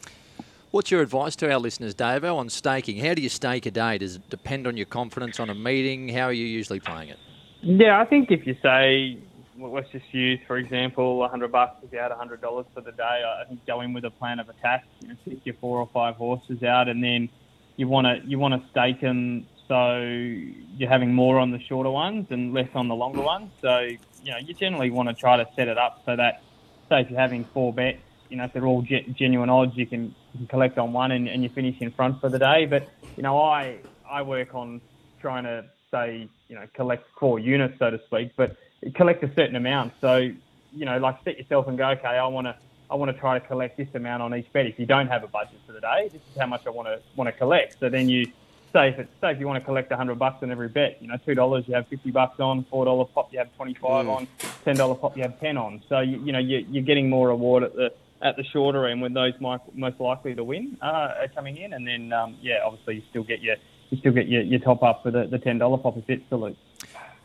What's 0.71 0.91
your 0.91 1.01
advice 1.01 1.35
to 1.37 1.51
our 1.51 1.57
listeners, 1.57 1.95
Davo, 1.95 2.35
on 2.35 2.49
staking? 2.49 2.97
How 3.03 3.13
do 3.13 3.21
you 3.21 3.29
stake 3.29 3.65
a 3.65 3.71
day? 3.71 3.97
Does 3.97 4.17
it 4.17 4.29
depend 4.29 4.67
on 4.67 4.75
your 4.75 4.85
confidence 4.85 5.39
on 5.39 5.49
a 5.49 5.55
meeting? 5.55 6.09
How 6.09 6.23
are 6.23 6.33
you 6.33 6.45
usually 6.45 6.79
playing 6.79 7.09
it? 7.09 7.17
Yeah, 7.61 7.99
I 7.99 8.05
think 8.05 8.31
if 8.31 8.45
you 8.45 8.55
say, 8.61 9.17
let's 9.59 9.89
just 9.91 10.13
use, 10.13 10.39
for 10.47 10.57
example, 10.57 11.17
100 11.17 11.51
bucks 11.51 11.83
is 11.83 11.93
out, 11.93 12.11
$100 12.11 12.65
for 12.73 12.81
the 12.81 12.91
day, 12.91 13.23
I 13.41 13.43
think 13.47 13.65
go 13.65 13.81
in 13.81 13.93
with 13.93 14.05
a 14.05 14.11
plan 14.11 14.39
of 14.39 14.49
attack, 14.49 14.85
you 15.01 15.07
know, 15.09 15.15
pick 15.27 15.45
your 15.45 15.55
four 15.55 15.79
or 15.79 15.89
five 15.93 16.15
horses 16.15 16.61
out, 16.63 16.87
and 16.87 17.03
then 17.03 17.29
you 17.77 17.87
want 17.87 18.05
to 18.05 18.27
you 18.29 18.39
want 18.39 18.53
to 18.53 18.69
stake 18.69 19.01
them 19.01 19.47
so 19.67 19.97
you're 19.97 20.89
having 20.89 21.13
more 21.13 21.39
on 21.39 21.51
the 21.51 21.59
shorter 21.59 21.89
ones 21.89 22.27
and 22.29 22.53
less 22.53 22.69
on 22.75 22.87
the 22.87 22.95
longer 22.95 23.21
ones. 23.21 23.51
So 23.61 23.79
you 23.79 24.31
know 24.31 24.37
you 24.37 24.53
generally 24.53 24.91
want 24.91 25.09
to 25.09 25.15
try 25.15 25.37
to 25.37 25.47
set 25.55 25.67
it 25.67 25.77
up 25.77 26.01
so 26.05 26.15
that 26.15 26.41
say 26.89 27.01
if 27.01 27.09
you're 27.09 27.19
having 27.19 27.45
four 27.45 27.73
bets, 27.73 27.99
you 28.29 28.37
know 28.37 28.45
if 28.45 28.53
they're 28.53 28.65
all 28.65 28.83
genuine 29.17 29.49
odds, 29.49 29.75
you 29.75 29.85
can, 29.85 30.15
you 30.33 30.39
can 30.39 30.47
collect 30.47 30.77
on 30.77 30.93
one 30.93 31.11
and, 31.11 31.27
and 31.27 31.43
you 31.43 31.49
finish 31.49 31.75
in 31.81 31.91
front 31.91 32.21
for 32.21 32.29
the 32.29 32.39
day. 32.39 32.65
But 32.65 32.87
you 33.17 33.23
know 33.23 33.41
I 33.41 33.79
I 34.09 34.21
work 34.21 34.53
on 34.53 34.81
trying 35.19 35.43
to 35.43 35.65
say 35.91 36.29
you 36.47 36.55
know 36.55 36.67
collect 36.75 37.07
four 37.19 37.39
units 37.39 37.75
so 37.79 37.89
to 37.89 37.99
speak, 38.05 38.31
but 38.37 38.55
collect 38.95 39.23
a 39.23 39.27
certain 39.35 39.55
amount. 39.55 39.93
So 40.01 40.17
you 40.17 40.85
know 40.85 40.97
like 40.97 41.17
set 41.23 41.37
yourself 41.37 41.67
and 41.67 41.77
go 41.77 41.89
okay 41.89 42.07
I 42.07 42.27
want 42.27 42.47
to 42.47 42.55
I 42.89 42.95
want 42.95 43.11
to 43.13 43.19
try 43.19 43.39
to 43.39 43.45
collect 43.47 43.77
this 43.77 43.87
amount 43.95 44.21
on 44.21 44.35
each 44.35 44.51
bet. 44.53 44.67
If 44.67 44.77
you 44.77 44.85
don't 44.85 45.07
have 45.07 45.23
a 45.23 45.27
budget 45.27 45.59
for 45.65 45.73
the 45.73 45.79
day, 45.81 46.09
this 46.11 46.21
is 46.21 46.39
how 46.39 46.45
much 46.47 46.61
I 46.67 46.69
want 46.69 46.87
to 46.87 46.99
want 47.15 47.27
to 47.27 47.31
collect. 47.31 47.77
So 47.79 47.89
then 47.89 48.09
you 48.09 48.25
say 48.73 48.89
if 48.89 48.99
it's 48.99 49.09
say 49.21 49.31
if 49.31 49.39
you 49.39 49.47
want 49.47 49.59
to 49.61 49.65
collect 49.65 49.91
hundred 49.91 50.19
bucks 50.19 50.37
on 50.43 50.51
every 50.51 50.69
bet, 50.69 50.97
you 51.01 51.07
know, 51.07 51.17
two 51.25 51.35
dollars 51.35 51.63
you 51.67 51.75
have 51.75 51.87
fifty 51.87 52.11
bucks 52.11 52.39
on, 52.39 52.65
four 52.69 52.85
dollar 52.85 53.05
pop 53.05 53.29
you 53.31 53.39
have 53.39 53.53
twenty 53.55 53.73
five 53.73 54.05
Mm. 54.05 54.15
on, 54.15 54.27
ten 54.65 54.75
dollar 54.75 54.95
pop 54.95 55.15
you 55.17 55.23
have 55.23 55.39
ten 55.39 55.57
on. 55.57 55.81
So 55.89 55.99
you, 55.99 56.17
you 56.23 56.31
know 56.31 56.39
you, 56.39 56.65
you're 56.69 56.83
getting 56.83 57.09
more 57.09 57.29
reward 57.29 57.63
at 57.63 57.73
the 57.75 57.91
at 58.21 58.35
the 58.37 58.43
shorter 58.43 58.87
end 58.87 59.01
when 59.01 59.13
those 59.13 59.33
most 59.39 59.99
likely 59.99 60.35
to 60.35 60.43
win 60.43 60.77
uh, 60.81 60.85
are 61.21 61.27
coming 61.33 61.57
in, 61.57 61.73
and 61.73 61.87
then 61.87 62.13
um, 62.13 62.37
yeah, 62.41 62.59
obviously 62.65 62.95
you 62.95 63.01
still 63.09 63.23
get 63.23 63.41
your 63.41 63.55
you 63.89 63.97
still 63.97 64.13
get 64.13 64.27
your, 64.27 64.41
your 64.41 64.59
top 64.59 64.83
up 64.83 65.03
for 65.03 65.11
the, 65.11 65.27
the 65.27 65.39
ten 65.39 65.57
dollar 65.57 65.77
pop 65.77 65.97
if 65.97 66.09
it's 66.09 66.23
to. 66.29 66.55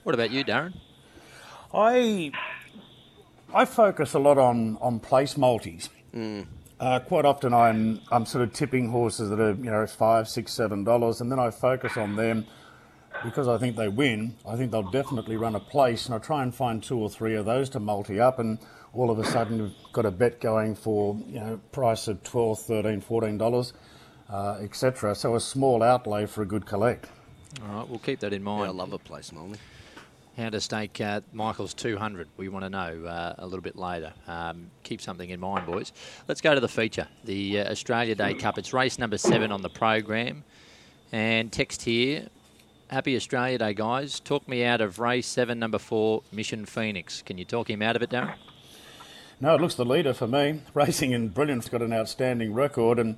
What 0.02 0.14
about 0.14 0.30
you, 0.30 0.44
Darren? 0.44 0.74
I 1.72 2.32
I 3.54 3.64
focus 3.64 4.14
a 4.14 4.18
lot 4.18 4.38
on, 4.38 4.76
on 4.80 5.00
place 5.00 5.36
multis. 5.36 5.88
Uh, 6.78 6.98
quite 7.00 7.24
often, 7.24 7.52
I'm 7.52 8.00
I'm 8.10 8.24
sort 8.24 8.42
of 8.44 8.52
tipping 8.52 8.88
horses 8.88 9.28
that 9.30 9.38
are 9.40 9.52
you 9.52 9.70
know 9.70 9.86
five, 9.86 10.28
six, 10.28 10.52
seven 10.52 10.84
dollars, 10.84 11.20
and 11.20 11.30
then 11.30 11.38
I 11.38 11.50
focus 11.50 11.96
on 11.96 12.16
them 12.16 12.46
because 13.22 13.48
I 13.48 13.58
think 13.58 13.76
they 13.76 13.88
win. 13.88 14.36
I 14.48 14.56
think 14.56 14.72
they'll 14.72 14.90
definitely 14.90 15.36
run 15.36 15.54
a 15.54 15.60
place, 15.60 16.06
and 16.06 16.14
I 16.14 16.18
try 16.18 16.42
and 16.42 16.54
find 16.54 16.82
two 16.82 16.98
or 16.98 17.10
three 17.10 17.34
of 17.34 17.44
those 17.44 17.68
to 17.70 17.80
multi 17.80 18.18
up, 18.18 18.38
and 18.38 18.58
all 18.94 19.10
of 19.10 19.18
a 19.18 19.24
sudden 19.24 19.58
you've 19.58 19.92
got 19.92 20.06
a 20.06 20.10
bet 20.10 20.40
going 20.40 20.74
for 20.74 21.16
you 21.26 21.40
know 21.40 21.60
price 21.70 22.08
of 22.08 22.22
12 22.22 22.60
13 22.60 23.00
14 23.00 23.36
dollars, 23.38 23.72
uh, 24.30 24.58
etc. 24.60 25.14
So 25.14 25.34
a 25.34 25.40
small 25.40 25.82
outlay 25.82 26.26
for 26.26 26.42
a 26.42 26.46
good 26.46 26.66
collect. 26.66 27.08
All 27.62 27.75
right, 27.75 27.88
we'll 27.88 27.99
keep 27.99 28.20
that 28.20 28.32
in 28.32 28.42
mind. 28.42 28.64
Yeah, 28.64 28.70
I 28.70 28.72
love 28.72 28.92
a 28.92 28.99
place, 28.99 29.32
Molly. 29.32 29.58
How 30.37 30.49
to 30.49 30.60
stake 30.60 31.00
uh, 31.00 31.20
Michael's 31.32 31.75
200? 31.75 32.28
We 32.37 32.49
want 32.49 32.64
to 32.64 32.70
know 32.70 33.04
uh, 33.04 33.34
a 33.38 33.44
little 33.44 33.60
bit 33.60 33.76
later. 33.76 34.12
Um, 34.28 34.70
keep 34.84 35.00
something 35.00 35.28
in 35.28 35.40
mind, 35.40 35.66
boys. 35.66 35.92
Let's 36.28 36.40
go 36.40 36.54
to 36.54 36.60
the 36.60 36.68
feature, 36.68 37.08
the 37.25 37.60
uh, 37.60 37.70
Australia 37.70 38.14
Day 38.14 38.34
Cup. 38.34 38.56
It's 38.56 38.72
race 38.72 38.99
number 38.99 39.18
seven 39.18 39.50
on 39.50 39.62
the 39.62 39.68
program. 39.68 40.44
And 41.12 41.52
text 41.52 41.82
here, 41.82 42.28
happy 42.88 43.16
Australia 43.16 43.58
Day, 43.58 43.75
guys. 43.75 44.20
Talk 44.20 44.49
me 44.49 44.64
out 44.64 44.80
of 44.80 45.00
race 45.00 45.26
seven, 45.26 45.58
number 45.58 45.78
four, 45.78 46.22
Mission 46.30 46.64
Phoenix. 46.64 47.20
Can 47.22 47.37
you 47.37 47.44
talk 47.44 47.68
him 47.68 47.82
out 47.82 47.96
of 47.96 48.02
it, 48.02 48.10
Darren? 48.10 48.37
No, 49.40 49.56
it 49.56 49.60
looks 49.60 49.75
the 49.75 49.84
leader 49.84 50.14
for 50.14 50.28
me. 50.28 50.62
Racing 50.75 51.10
in 51.10 51.28
Brilliant's 51.30 51.68
got 51.68 51.82
an 51.82 51.92
outstanding 51.92 52.54
record, 52.54 52.99
and 52.99 53.16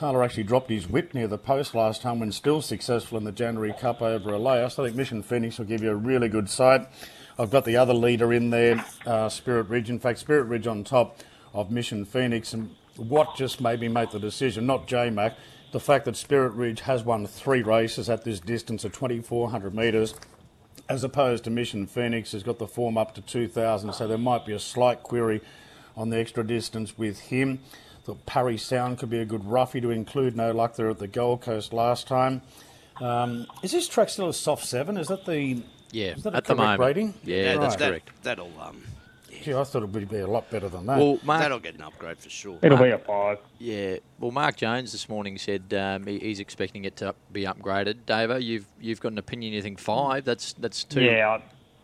Tyler 0.00 0.22
actually 0.22 0.44
dropped 0.44 0.70
his 0.70 0.88
whip 0.88 1.12
near 1.12 1.28
the 1.28 1.36
post 1.36 1.74
last 1.74 2.00
time 2.00 2.20
when 2.20 2.32
still 2.32 2.62
successful 2.62 3.18
in 3.18 3.24
the 3.24 3.30
January 3.30 3.74
Cup 3.78 4.00
over 4.00 4.32
Elias. 4.32 4.78
I 4.78 4.84
think 4.84 4.96
Mission 4.96 5.22
Phoenix 5.22 5.58
will 5.58 5.66
give 5.66 5.82
you 5.82 5.90
a 5.90 5.94
really 5.94 6.30
good 6.30 6.48
sight. 6.48 6.88
I've 7.38 7.50
got 7.50 7.66
the 7.66 7.76
other 7.76 7.92
leader 7.92 8.32
in 8.32 8.48
there, 8.48 8.82
uh, 9.04 9.28
Spirit 9.28 9.68
Ridge. 9.68 9.90
In 9.90 9.98
fact, 9.98 10.18
Spirit 10.18 10.44
Ridge 10.44 10.66
on 10.66 10.84
top 10.84 11.18
of 11.52 11.70
Mission 11.70 12.06
Phoenix. 12.06 12.54
And 12.54 12.74
what 12.96 13.36
just 13.36 13.60
made 13.60 13.82
me 13.82 13.88
make 13.88 14.10
the 14.10 14.18
decision, 14.18 14.64
not 14.64 14.86
J 14.86 15.10
Mac, 15.10 15.36
the 15.70 15.80
fact 15.80 16.06
that 16.06 16.16
Spirit 16.16 16.54
Ridge 16.54 16.80
has 16.80 17.04
won 17.04 17.26
three 17.26 17.60
races 17.60 18.08
at 18.08 18.24
this 18.24 18.40
distance 18.40 18.86
of 18.86 18.94
2,400 18.94 19.74
metres 19.74 20.14
as 20.88 21.04
opposed 21.04 21.44
to 21.44 21.50
Mission 21.50 21.86
Phoenix 21.86 22.32
has 22.32 22.42
got 22.42 22.58
the 22.58 22.66
form 22.66 22.96
up 22.96 23.14
to 23.16 23.20
2,000, 23.20 23.92
so 23.92 24.08
there 24.08 24.16
might 24.16 24.46
be 24.46 24.54
a 24.54 24.58
slight 24.58 25.02
query 25.02 25.42
on 25.94 26.08
the 26.08 26.16
extra 26.16 26.42
distance 26.42 26.96
with 26.96 27.18
him. 27.20 27.60
Thought 28.10 28.26
Parry 28.26 28.56
Sound 28.58 28.98
could 28.98 29.08
be 29.08 29.20
a 29.20 29.24
good 29.24 29.44
roughie 29.44 29.80
to 29.80 29.90
include. 29.92 30.36
No 30.36 30.50
luck 30.50 30.74
there 30.74 30.90
at 30.90 30.98
the 30.98 31.06
Gold 31.06 31.42
Coast 31.42 31.72
last 31.72 32.08
time. 32.08 32.42
Um, 33.00 33.46
is 33.62 33.70
this 33.70 33.86
track 33.86 34.08
still 34.08 34.28
a 34.28 34.34
soft 34.34 34.64
seven? 34.66 34.96
Is 34.96 35.06
that 35.06 35.24
the 35.26 35.62
Yeah, 35.92 36.14
is 36.14 36.24
that 36.24 36.34
a 36.34 36.38
at 36.38 36.44
the 36.44 36.54
correct 36.56 36.58
moment. 36.58 36.80
rating? 36.80 37.14
Yeah, 37.22 37.56
that's 37.56 37.80
Right. 37.80 37.88
correct. 37.88 38.22
That'll 38.24 38.50
um, 38.60 38.82
Gee, 39.44 39.54
I 39.54 39.62
thought 39.62 39.84
it 39.84 39.90
would 39.90 40.08
be 40.08 40.18
a 40.18 40.26
lot 40.26 40.50
better 40.50 40.68
than 40.68 40.86
that. 40.86 40.98
Well, 40.98 41.20
Mark, 41.22 41.40
that'll 41.40 41.60
get 41.60 41.76
an 41.76 41.82
upgrade 41.82 42.18
for 42.18 42.28
sure. 42.28 42.58
It'll 42.62 42.76
be 42.76 42.90
a 42.90 42.98
five. 42.98 43.38
yeah. 43.60 43.98
Well, 44.18 44.32
Mark 44.32 44.56
Jones 44.56 44.90
this 44.90 45.08
morning 45.08 45.38
said 45.38 45.72
um, 45.72 46.04
he, 46.04 46.18
he's 46.18 46.40
expecting 46.40 46.84
it 46.86 46.96
to 46.96 47.14
be 47.32 47.44
upgraded. 47.44 47.98
Davo, 48.08 48.42
you've 48.42 48.66
you've 48.80 49.00
got 49.00 49.12
an 49.12 49.18
opinion. 49.18 49.52
You 49.52 49.62
think 49.62 49.78
five? 49.78 50.24
That's 50.24 50.52
that's 50.54 50.82
too. 50.82 51.02
Yeah, 51.02 51.38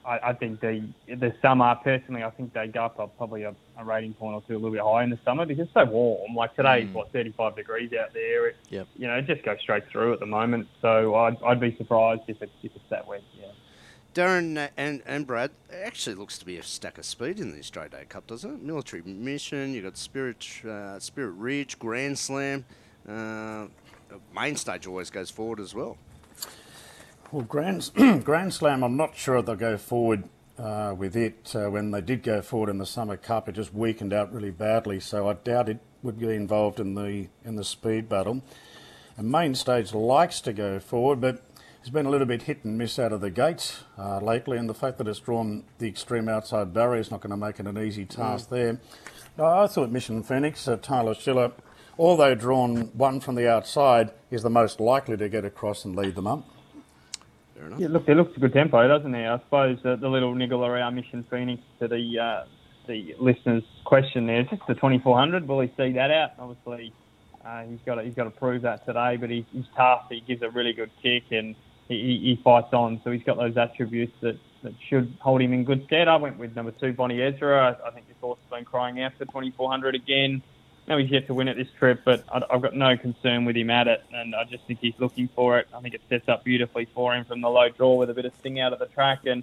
I, 0.04 0.11
I, 0.16 0.30
I 0.30 0.33
think 0.35 0.59
the 0.59 0.83
the 1.06 1.33
summer 1.40 1.73
personally, 1.85 2.25
I 2.25 2.30
think 2.30 2.52
they 2.52 2.66
go 2.66 2.87
up 2.87 2.99
a, 2.99 3.06
probably 3.06 3.45
a, 3.45 3.54
a 3.78 3.85
rating 3.85 4.14
point 4.14 4.35
or 4.35 4.42
two 4.42 4.54
a 4.54 4.59
little 4.59 4.71
bit 4.71 4.80
higher 4.80 5.04
in 5.04 5.11
the 5.11 5.18
summer 5.25 5.45
because 5.47 5.64
it's 5.64 5.75
so 5.75 5.85
warm. 5.85 6.35
Like 6.35 6.54
today's 6.56 6.92
what 6.95 7.12
35 7.12 7.56
degrees 7.56 7.92
out 7.92 8.12
there. 8.14 8.49
It, 8.49 8.56
Yep. 8.71 8.88
You 8.97 9.06
know, 9.09 9.14
it 9.16 9.26
just 9.26 9.42
goes 9.45 9.59
straight 9.61 9.88
through 9.88 10.12
at 10.12 10.21
the 10.21 10.26
moment. 10.26 10.68
So 10.80 11.14
I'd, 11.14 11.37
I'd 11.42 11.61
be 11.61 11.76
surprised 11.76 12.23
if 12.28 12.40
it's 12.42 12.52
if 12.62 12.73
it's 12.75 12.85
that 12.90 13.06
wet. 13.06 13.23
Yeah. 13.38 13.47
Darren 14.14 14.56
uh, 14.56 14.68
and, 14.78 15.02
and 15.04 15.26
Brad, 15.26 15.50
it 15.68 15.83
actually 15.85 16.16
looks 16.16 16.38
to 16.38 16.47
be 16.47 16.56
a 16.56 16.62
stack 16.62 16.97
of 16.97 17.04
speed 17.04 17.38
in 17.38 17.52
the 17.52 17.59
Australia 17.59 17.90
Day 17.90 18.04
Cup, 18.09 18.26
doesn't 18.26 18.50
it? 18.50 18.62
Military 18.62 19.02
Mission, 19.02 19.75
you've 19.75 19.85
got 19.85 19.99
Spirit 19.99 20.47
uh, 20.64 20.99
Spirit 20.99 21.33
Ridge, 21.33 21.78
Grand 21.78 22.18
Slam. 22.18 22.64
Uh, 23.06 23.66
main 24.35 24.56
stage 24.56 24.87
always 24.87 25.11
goes 25.11 25.30
forward 25.30 25.61
as 25.61 25.75
well. 25.75 25.99
Well, 27.30 27.42
Grand, 27.42 27.90
Grand 28.25 28.54
Slam, 28.54 28.83
I'm 28.83 28.97
not 28.97 29.16
sure 29.16 29.42
they'll 29.42 29.54
go 29.54 29.76
forward 29.76 30.25
uh, 30.58 30.94
with 30.96 31.16
it. 31.16 31.54
Uh, 31.54 31.70
when 31.70 31.90
they 31.90 32.00
did 32.00 32.22
go 32.22 32.42
forward 32.42 32.70
in 32.70 32.78
the 32.78 32.86
Summer 32.86 33.16
Cup, 33.16 33.48
it 33.48 33.52
just 33.52 33.75
weakened 33.75 34.12
out 34.12 34.32
really 34.32 34.50
badly, 34.50 35.00
so 35.00 35.28
I 35.28 35.34
doubt 35.34 35.68
it 35.68 35.80
would 36.02 36.18
be 36.18 36.34
involved 36.34 36.80
in 36.80 36.94
the 36.94 37.28
in 37.44 37.56
the 37.56 37.64
speed 37.64 38.08
battle. 38.08 38.42
And 39.16 39.30
main 39.30 39.54
stage 39.54 39.94
likes 39.94 40.40
to 40.42 40.52
go 40.52 40.78
forward, 40.78 41.20
but 41.20 41.42
it's 41.80 41.88
been 41.88 42.06
a 42.06 42.10
little 42.10 42.26
bit 42.26 42.42
hit 42.42 42.64
and 42.64 42.76
miss 42.76 42.98
out 42.98 43.12
of 43.12 43.20
the 43.20 43.30
gates 43.30 43.84
uh, 43.96 44.18
lately, 44.18 44.58
and 44.58 44.68
the 44.68 44.75
fact 44.75 44.98
that 44.98 45.08
it's 45.08 45.20
drawn 45.20 45.64
the 45.78 45.88
extreme 45.88 46.28
outside 46.28 46.75
barrier 46.75 47.00
is 47.00 47.10
not 47.10 47.20
going 47.20 47.30
to 47.30 47.36
make 47.36 47.60
it 47.60 47.66
an 47.66 47.78
easy 47.78 48.04
task 48.04 48.50
there. 48.50 48.80
No, 49.38 49.44
I 49.44 49.66
thought 49.66 49.90
Mission 49.90 50.22
Phoenix, 50.22 50.66
uh, 50.66 50.76
Tyler 50.76 51.14
Schiller, 51.14 51.52
although 51.98 52.34
drawn 52.34 52.90
one 52.96 53.20
from 53.20 53.36
the 53.36 53.48
outside, 53.48 54.10
is 54.30 54.42
the 54.42 54.50
most 54.50 54.80
likely 54.80 55.16
to 55.16 55.28
get 55.28 55.44
across 55.44 55.84
and 55.84 55.94
lead 55.94 56.14
them 56.14 56.26
up. 56.26 56.44
Fair 57.56 57.66
enough. 57.66 57.80
Yeah, 57.80 57.88
look, 57.88 58.08
it 58.08 58.16
looks 58.16 58.36
a 58.36 58.40
good 58.40 58.52
tempo, 58.52 58.86
doesn't 58.86 59.14
it? 59.14 59.26
I 59.26 59.38
suppose 59.38 59.78
uh, 59.84 59.96
the 59.96 60.08
little 60.08 60.34
niggle 60.34 60.64
around 60.64 60.94
Mission 60.94 61.25
Phoenix 61.30 61.62
to 61.80 61.88
the 61.88 62.18
uh, 62.18 62.44
the 62.86 63.14
listeners' 63.20 63.64
question 63.84 64.26
there, 64.26 64.42
just 64.44 64.62
the 64.68 64.75
2400. 64.75 65.46
Will 65.48 65.60
he 65.60 65.68
see 65.76 65.92
that 65.92 66.10
out? 66.10 66.30
Obviously, 66.38 66.92
uh, 67.44 67.62
he's 67.62 67.78
got 67.84 67.96
to, 67.96 68.02
he's 68.02 68.14
got 68.14 68.25
to 68.25 68.30
prove 68.30 68.62
that 68.62 68.84
today. 68.86 69.16
But 69.16 69.30
he's, 69.30 69.44
he's 69.52 69.64
tough. 69.76 70.06
He 70.08 70.20
gives 70.20 70.42
a 70.42 70.50
really 70.50 70.72
good 70.72 70.90
kick 71.02 71.25
and 71.30 71.54
he, 71.88 71.94
he, 71.94 72.36
he 72.36 72.40
fights 72.42 72.72
on. 72.72 73.00
So 73.04 73.10
he's 73.10 73.22
got 73.22 73.36
those 73.36 73.56
attributes 73.56 74.12
that, 74.22 74.38
that 74.62 74.72
should 74.88 75.16
hold 75.20 75.42
him 75.42 75.52
in 75.52 75.64
good 75.64 75.84
stead. 75.86 76.08
I 76.08 76.16
went 76.16 76.38
with 76.38 76.54
number 76.54 76.72
two, 76.72 76.92
Bonnie 76.92 77.22
Ezra. 77.22 77.76
I, 77.84 77.88
I 77.88 77.90
think 77.92 78.08
this 78.08 78.16
horse 78.20 78.38
has 78.44 78.58
been 78.58 78.64
crying 78.64 79.00
out 79.02 79.12
for 79.18 79.25
2400 79.25 79.94
again. 79.94 80.42
No, 80.88 80.99
he's 80.99 81.11
yet 81.11 81.26
to 81.26 81.35
win 81.35 81.49
at 81.49 81.57
this 81.57 81.66
trip, 81.78 82.02
but 82.05 82.23
I, 82.33 82.43
I've 82.50 82.62
got 82.62 82.75
no 82.76 82.97
concern 82.97 83.45
with 83.45 83.57
him 83.57 83.71
at 83.71 83.88
it, 83.88 84.05
and 84.12 84.35
I 84.37 84.45
just 84.45 84.64
think 84.66 84.78
he's 84.81 84.95
looking 84.99 85.28
for 85.35 85.59
it. 85.59 85.66
I 85.75 85.81
think 85.81 85.95
it 85.95 86.00
sets 86.09 86.28
up 86.28 86.45
beautifully 86.45 86.87
for 86.95 87.14
him 87.14 87.25
from 87.25 87.40
the 87.40 87.49
low 87.50 87.69
draw 87.69 87.95
with 87.97 88.09
a 88.11 88.14
bit 88.14 88.25
of 88.25 88.33
sting 88.38 88.61
out 88.61 88.73
of 88.73 88.78
the 88.78 88.87
track, 88.87 89.26
and 89.26 89.43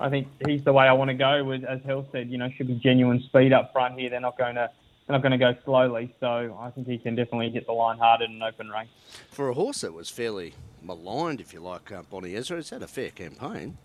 I 0.00 0.08
think 0.08 0.28
he's 0.46 0.64
the 0.64 0.72
way 0.72 0.86
I 0.86 0.92
want 0.92 1.08
to 1.08 1.14
go. 1.14 1.44
With 1.44 1.64
as 1.64 1.82
Hill 1.82 2.06
said, 2.12 2.30
you 2.30 2.38
know, 2.38 2.48
should 2.56 2.66
be 2.68 2.74
genuine 2.76 3.20
speed 3.22 3.52
up 3.52 3.72
front 3.72 3.98
here. 4.00 4.08
They're 4.08 4.20
not 4.20 4.38
going 4.38 4.54
to 4.54 4.70
they're 5.06 5.16
not 5.18 5.22
going 5.22 5.32
to 5.32 5.38
go 5.38 5.54
slowly, 5.64 6.14
so 6.20 6.56
I 6.60 6.70
think 6.70 6.86
he 6.86 6.96
can 6.96 7.14
definitely 7.14 7.50
hit 7.50 7.66
the 7.66 7.72
line 7.72 7.98
hard 7.98 8.22
in 8.22 8.30
an 8.32 8.42
open 8.42 8.68
race. 8.70 8.88
For 9.30 9.48
a 9.50 9.54
horse 9.54 9.80
that 9.82 9.92
was 9.92 10.08
fairly 10.08 10.54
maligned, 10.82 11.40
if 11.40 11.52
you 11.52 11.60
like, 11.60 11.90
uh, 11.92 12.02
Bonnie 12.08 12.34
Ezra, 12.36 12.56
has 12.56 12.70
had 12.70 12.82
a 12.82 12.86
fair 12.86 13.10
campaign. 13.10 13.76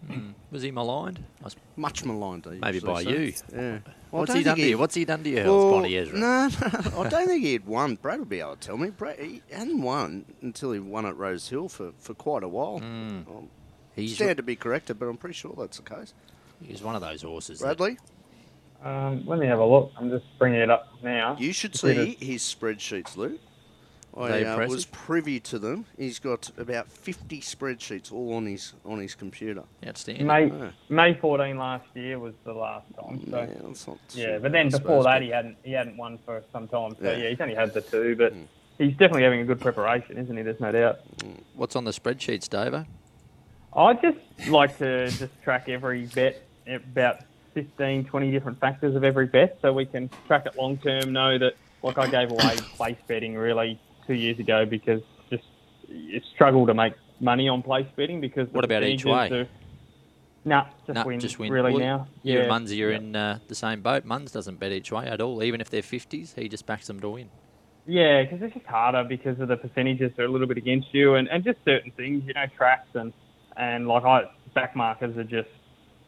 Was 0.51 0.61
he 0.61 0.71
maligned? 0.71 1.23
I 1.41 1.47
s- 1.47 1.55
Much 1.75 2.05
maligned, 2.05 2.45
I 2.47 2.51
Maybe 2.51 2.79
by 2.79 3.03
say. 3.03 3.09
you. 3.09 3.33
Yeah. 3.53 3.79
Well, 4.15 4.21
What's 4.21 4.33
he 4.33 4.43
done 4.43 4.55
to 4.55 4.61
you? 4.69 4.77
What's 4.77 4.95
he 4.95 5.03
done 5.05 5.23
to 5.23 5.29
you, 5.29 5.37
Hells, 5.41 5.63
Well, 5.65 5.71
Bonnie 5.73 5.97
Ezra? 5.97 6.17
No, 6.17 6.47
no, 6.47 7.01
I 7.01 7.09
don't 7.09 7.27
think 7.27 7.43
he 7.43 7.51
had 7.53 7.65
won. 7.67 7.95
Brad 7.95 8.19
will 8.19 8.25
be 8.25 8.39
able 8.39 8.55
to 8.55 8.59
tell 8.67 8.77
me. 8.77 8.89
Brad, 8.89 9.19
he 9.19 9.41
hadn't 9.51 9.81
won 9.81 10.23
until 10.41 10.71
he 10.71 10.79
won 10.79 11.05
at 11.05 11.17
Rose 11.17 11.49
Hill 11.49 11.67
for, 11.67 11.91
for 11.99 12.13
quite 12.13 12.43
a 12.43 12.47
while. 12.47 12.81
I'll 13.27 13.49
He's, 13.93 14.15
stand 14.15 14.37
to 14.37 14.43
be 14.43 14.55
corrected, 14.55 14.99
but 14.99 15.07
I'm 15.07 15.17
pretty 15.17 15.33
sure 15.35 15.53
that's 15.57 15.77
the 15.79 15.83
case. 15.95 16.13
he's 16.61 16.81
one 16.81 16.95
of 16.95 17.01
those 17.01 17.21
horses. 17.23 17.59
Bradley, 17.59 17.97
Um, 18.83 19.25
let 19.25 19.37
me 19.39 19.47
have 19.47 19.59
a 19.59 19.65
look. 19.65 19.91
I'm 19.97 20.09
just 20.09 20.25
bringing 20.39 20.61
it 20.61 20.69
up 20.69 20.87
now. 21.03 21.35
you 21.39 21.51
should 21.51 21.75
see 21.75 22.15
his 22.19 22.41
spreadsheets, 22.41 23.17
Luke. 23.17 23.39
I 24.17 24.43
uh, 24.43 24.67
was 24.67 24.85
privy 24.85 25.39
to 25.41 25.59
them. 25.59 25.85
He's 25.97 26.19
got 26.19 26.49
about 26.57 26.89
50 26.89 27.41
spreadsheets 27.41 28.13
all 28.13 28.33
on 28.35 28.45
his 28.45 28.73
on 28.85 28.99
his 28.99 29.13
computer. 29.13 29.63
Outstanding. 29.85 30.25
May 30.25 30.47
Yeah. 30.47 30.71
May 30.87 31.13
14 31.15 31.57
last 31.57 31.85
year 31.95 32.17
was 32.17 32.33
the 32.45 32.53
last 32.53 32.85
time. 32.95 33.21
So. 33.29 33.37
Yeah, 33.37 33.47
that's 33.61 33.87
not 33.87 33.97
Yeah, 34.13 34.37
but 34.39 34.53
then 34.53 34.67
I 34.67 34.69
before 34.69 34.79
suppose, 34.79 35.03
that, 35.05 35.21
he 35.21 35.29
hadn't 35.29 35.57
he 35.63 35.71
hadn't 35.73 35.97
won 35.97 36.17
for 36.23 36.43
some 36.53 36.67
time. 36.67 36.95
So 36.95 37.03
Yeah. 37.11 37.17
yeah, 37.17 37.29
he's 37.29 37.41
only 37.41 37.55
had 37.55 37.73
the 37.73 37.81
two, 37.81 38.15
but 38.15 38.33
he's 38.77 38.91
definitely 38.91 39.23
having 39.23 39.41
a 39.41 39.45
good 39.45 39.59
preparation, 39.59 40.17
isn't 40.17 40.35
he? 40.35 40.43
There's 40.43 40.61
no 40.61 40.71
doubt. 40.71 40.99
What's 41.53 41.75
on 41.75 41.83
the 41.83 41.91
spreadsheets, 41.91 42.47
Davo? 42.47 42.85
I 43.75 43.93
just 43.95 44.17
like 44.47 44.77
to 44.77 45.09
just 45.09 45.33
track 45.43 45.67
every 45.67 46.05
bet 46.05 46.41
about 46.65 47.17
15, 47.53 48.05
20 48.05 48.31
different 48.31 48.59
factors 48.61 48.95
of 48.95 49.03
every 49.03 49.25
bet, 49.27 49.57
so 49.61 49.73
we 49.73 49.85
can 49.85 50.09
track 50.27 50.45
it 50.45 50.55
long 50.57 50.77
term. 50.77 51.11
Know 51.11 51.37
that 51.37 51.55
like 51.83 51.97
I 51.97 52.07
gave 52.07 52.31
away 52.31 52.55
place 52.77 52.97
betting 53.07 53.35
really 53.35 53.77
two 54.07 54.13
years 54.13 54.39
ago 54.39 54.65
because 54.65 55.01
just 55.29 55.43
you 55.87 56.19
struggle 56.33 56.65
to 56.67 56.73
make 56.73 56.93
money 57.19 57.47
on 57.47 57.61
place 57.61 57.87
betting 57.95 58.21
because 58.21 58.47
What 58.51 58.65
about 58.65 58.83
each 58.83 59.05
way? 59.05 59.29
are- 59.31 59.47
Nah, 60.47 60.65
just 60.85 60.95
No, 60.95 61.05
win. 61.05 61.19
just 61.19 61.39
win. 61.39 61.51
Really 61.51 61.71
Well, 61.71 61.79
now. 61.81 62.07
You 62.21 62.35
and 62.37 62.43
Yeah. 62.43 62.49
Munsey 62.49 62.83
are 62.83 62.91
in 62.91 63.15
uh, 63.15 63.39
the 63.47 63.55
same 63.55 63.81
boat. 63.81 64.05
Muns 64.05 64.31
doesn't 64.31 64.59
bet 64.59 64.71
each 64.71 64.91
way 64.91 65.07
at 65.07 65.19
all, 65.19 65.41
even 65.41 65.59
if 65.59 65.71
they're 65.71 65.81
50s. 65.81 66.35
He 66.39 66.47
just 66.47 66.67
backs 66.67 66.85
them 66.85 66.99
to 66.99 67.09
win. 67.09 67.29
Yeah, 67.87 68.21
because 68.23 68.41
it's 68.43 68.53
just 68.53 68.65
harder 68.67 69.03
because 69.03 69.39
of 69.39 69.47
the 69.47 69.57
percentages 69.57 70.11
are 70.19 70.25
a 70.25 70.27
little 70.27 70.45
bit 70.47 70.57
against 70.57 70.93
you, 70.93 71.15
and, 71.15 71.27
and 71.29 71.43
just 71.43 71.57
certain 71.65 71.91
things, 71.91 72.23
you 72.27 72.33
know, 72.33 72.45
tracks 72.57 72.89
and 72.93 73.11
and 73.57 73.87
like 73.87 74.03
I 74.03 74.23
back 74.53 74.75
markers 74.75 75.15
are 75.17 75.23
just 75.23 75.49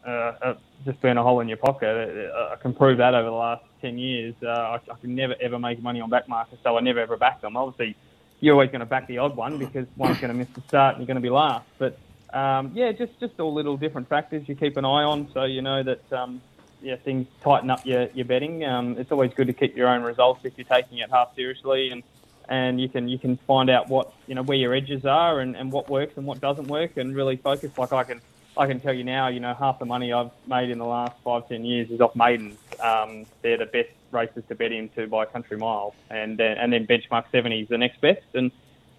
uh, 0.06 0.10
uh, 0.42 0.54
just 0.86 1.00
burn 1.02 1.18
a 1.18 1.24
hole 1.24 1.40
in 1.40 1.48
your 1.48 1.58
pocket. 1.58 1.88
Uh, 1.88 2.54
I 2.54 2.56
can 2.62 2.74
prove 2.74 2.98
that 2.98 3.14
over 3.16 3.26
the 3.30 3.32
last 3.36 3.64
ten 3.82 3.98
years. 3.98 4.36
Uh, 4.42 4.48
I, 4.48 4.76
I 4.76 4.96
can 5.02 5.16
never 5.16 5.36
ever 5.40 5.60
make 5.60 5.82
money 5.82 6.02
on 6.02 6.10
back 6.10 6.28
markers, 6.28 6.60
so 6.64 6.78
I 6.78 6.82
never 6.82 7.00
ever 7.00 7.18
back 7.18 7.42
them. 7.42 7.58
Obviously, 7.58 7.96
you're 8.40 8.54
always 8.54 8.70
going 8.70 8.82
to 8.82 8.86
back 8.86 9.08
the 9.08 9.18
odd 9.18 9.36
one 9.36 9.58
because 9.58 9.88
one's 9.96 10.20
going 10.20 10.32
to 10.32 10.38
miss 10.38 10.50
the 10.50 10.62
start 10.62 10.96
and 10.96 11.02
you're 11.02 11.08
going 11.08 11.16
to 11.16 11.22
be 11.22 11.30
last. 11.30 11.66
But 11.78 11.98
um, 12.34 12.72
yeah, 12.74 12.92
just 12.92 13.20
just 13.20 13.40
all 13.40 13.54
little 13.54 13.78
different 13.78 14.10
factors 14.10 14.48
you 14.48 14.56
keep 14.56 14.78
an 14.78 14.86
eye 14.86 15.04
on, 15.04 15.30
so 15.34 15.44
you 15.44 15.62
know 15.62 15.84
that 15.84 16.14
um, 16.14 16.42
yeah 16.82 16.96
things 16.96 17.28
tighten 17.42 17.70
up 17.70 17.86
your 17.86 18.10
your 18.14 18.26
betting. 18.26 18.64
Um, 18.66 18.98
it's 18.98 19.12
always 19.12 19.34
good 19.34 19.48
to 19.48 19.54
keep 19.54 19.76
your 19.76 19.88
own 19.88 20.04
results 20.04 20.42
if 20.44 20.54
you're 20.58 20.66
taking 20.66 21.00
it 21.00 21.10
half 21.10 21.36
seriously 21.36 21.92
and. 21.92 22.04
And 22.50 22.80
you 22.80 22.88
can 22.88 23.10
you 23.10 23.20
can 23.20 23.36
find 23.36 23.70
out 23.70 23.90
what 23.90 24.14
you 24.26 24.34
know 24.34 24.42
where 24.42 24.58
your 24.58 24.74
edges 24.74 25.06
are 25.06 25.42
and, 25.42 25.54
and 25.58 25.70
what 25.70 25.90
works 25.90 26.14
and 26.16 26.26
what 26.26 26.40
doesn't 26.40 26.70
work 26.70 26.96
and 26.96 27.14
really 27.14 27.36
focus. 27.36 27.78
Like 27.78 27.92
I 27.92 28.06
can 28.06 28.22
I 28.58 28.68
can 28.68 28.80
tell 28.80 28.94
you 28.94 29.04
now, 29.04 29.28
you 29.28 29.40
know, 29.40 29.54
half 29.54 29.80
the 29.80 29.86
money 29.86 30.14
I've 30.14 30.32
made 30.48 30.70
in 30.70 30.78
the 30.78 30.86
last 30.86 31.14
five, 31.26 31.48
ten 31.48 31.66
years 31.66 31.92
is 31.92 32.00
off 32.00 32.16
maidens. 32.16 32.58
Um, 32.80 33.26
they're 33.42 33.58
the 33.58 33.66
best 33.66 33.90
races 34.12 34.44
to 34.50 34.56
bet 34.56 34.72
into 34.72 35.08
by 35.08 35.26
country 35.26 35.58
mile, 35.58 35.94
and 36.10 36.38
then 36.38 36.58
and 36.58 36.72
then 36.72 36.86
benchmark 36.88 37.26
seventy 37.32 37.62
is 37.62 37.70
the 37.70 37.78
next 37.78 38.00
best, 38.02 38.22
and 38.34 38.52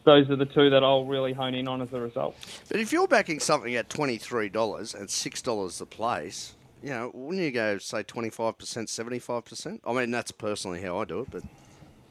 those 0.04 0.28
are 0.30 0.36
the 0.36 0.46
two 0.46 0.70
that 0.70 0.82
I'll 0.82 1.04
really 1.04 1.32
hone 1.32 1.54
in 1.54 1.68
on 1.68 1.82
as 1.82 1.92
a 1.92 2.00
result. 2.00 2.34
But 2.70 2.80
if 2.80 2.92
you're 2.92 3.08
backing 3.08 3.40
something 3.40 3.74
at 3.74 3.88
twenty 3.88 4.16
three 4.18 4.48
dollars 4.48 4.94
and 4.94 5.08
six 5.10 5.42
dollars 5.42 5.78
the 5.78 5.86
place, 5.86 6.54
you 6.82 6.90
know, 6.90 7.10
wouldn't 7.14 7.44
you 7.44 7.50
go 7.50 7.78
say 7.78 8.02
twenty 8.02 8.30
five 8.30 8.58
percent, 8.58 8.88
seventy 8.88 9.18
five 9.18 9.44
percent? 9.44 9.80
I 9.86 9.92
mean, 9.92 10.10
that's 10.10 10.30
personally 10.30 10.80
how 10.82 10.98
I 10.98 11.04
do 11.04 11.20
it, 11.20 11.30
but 11.30 11.42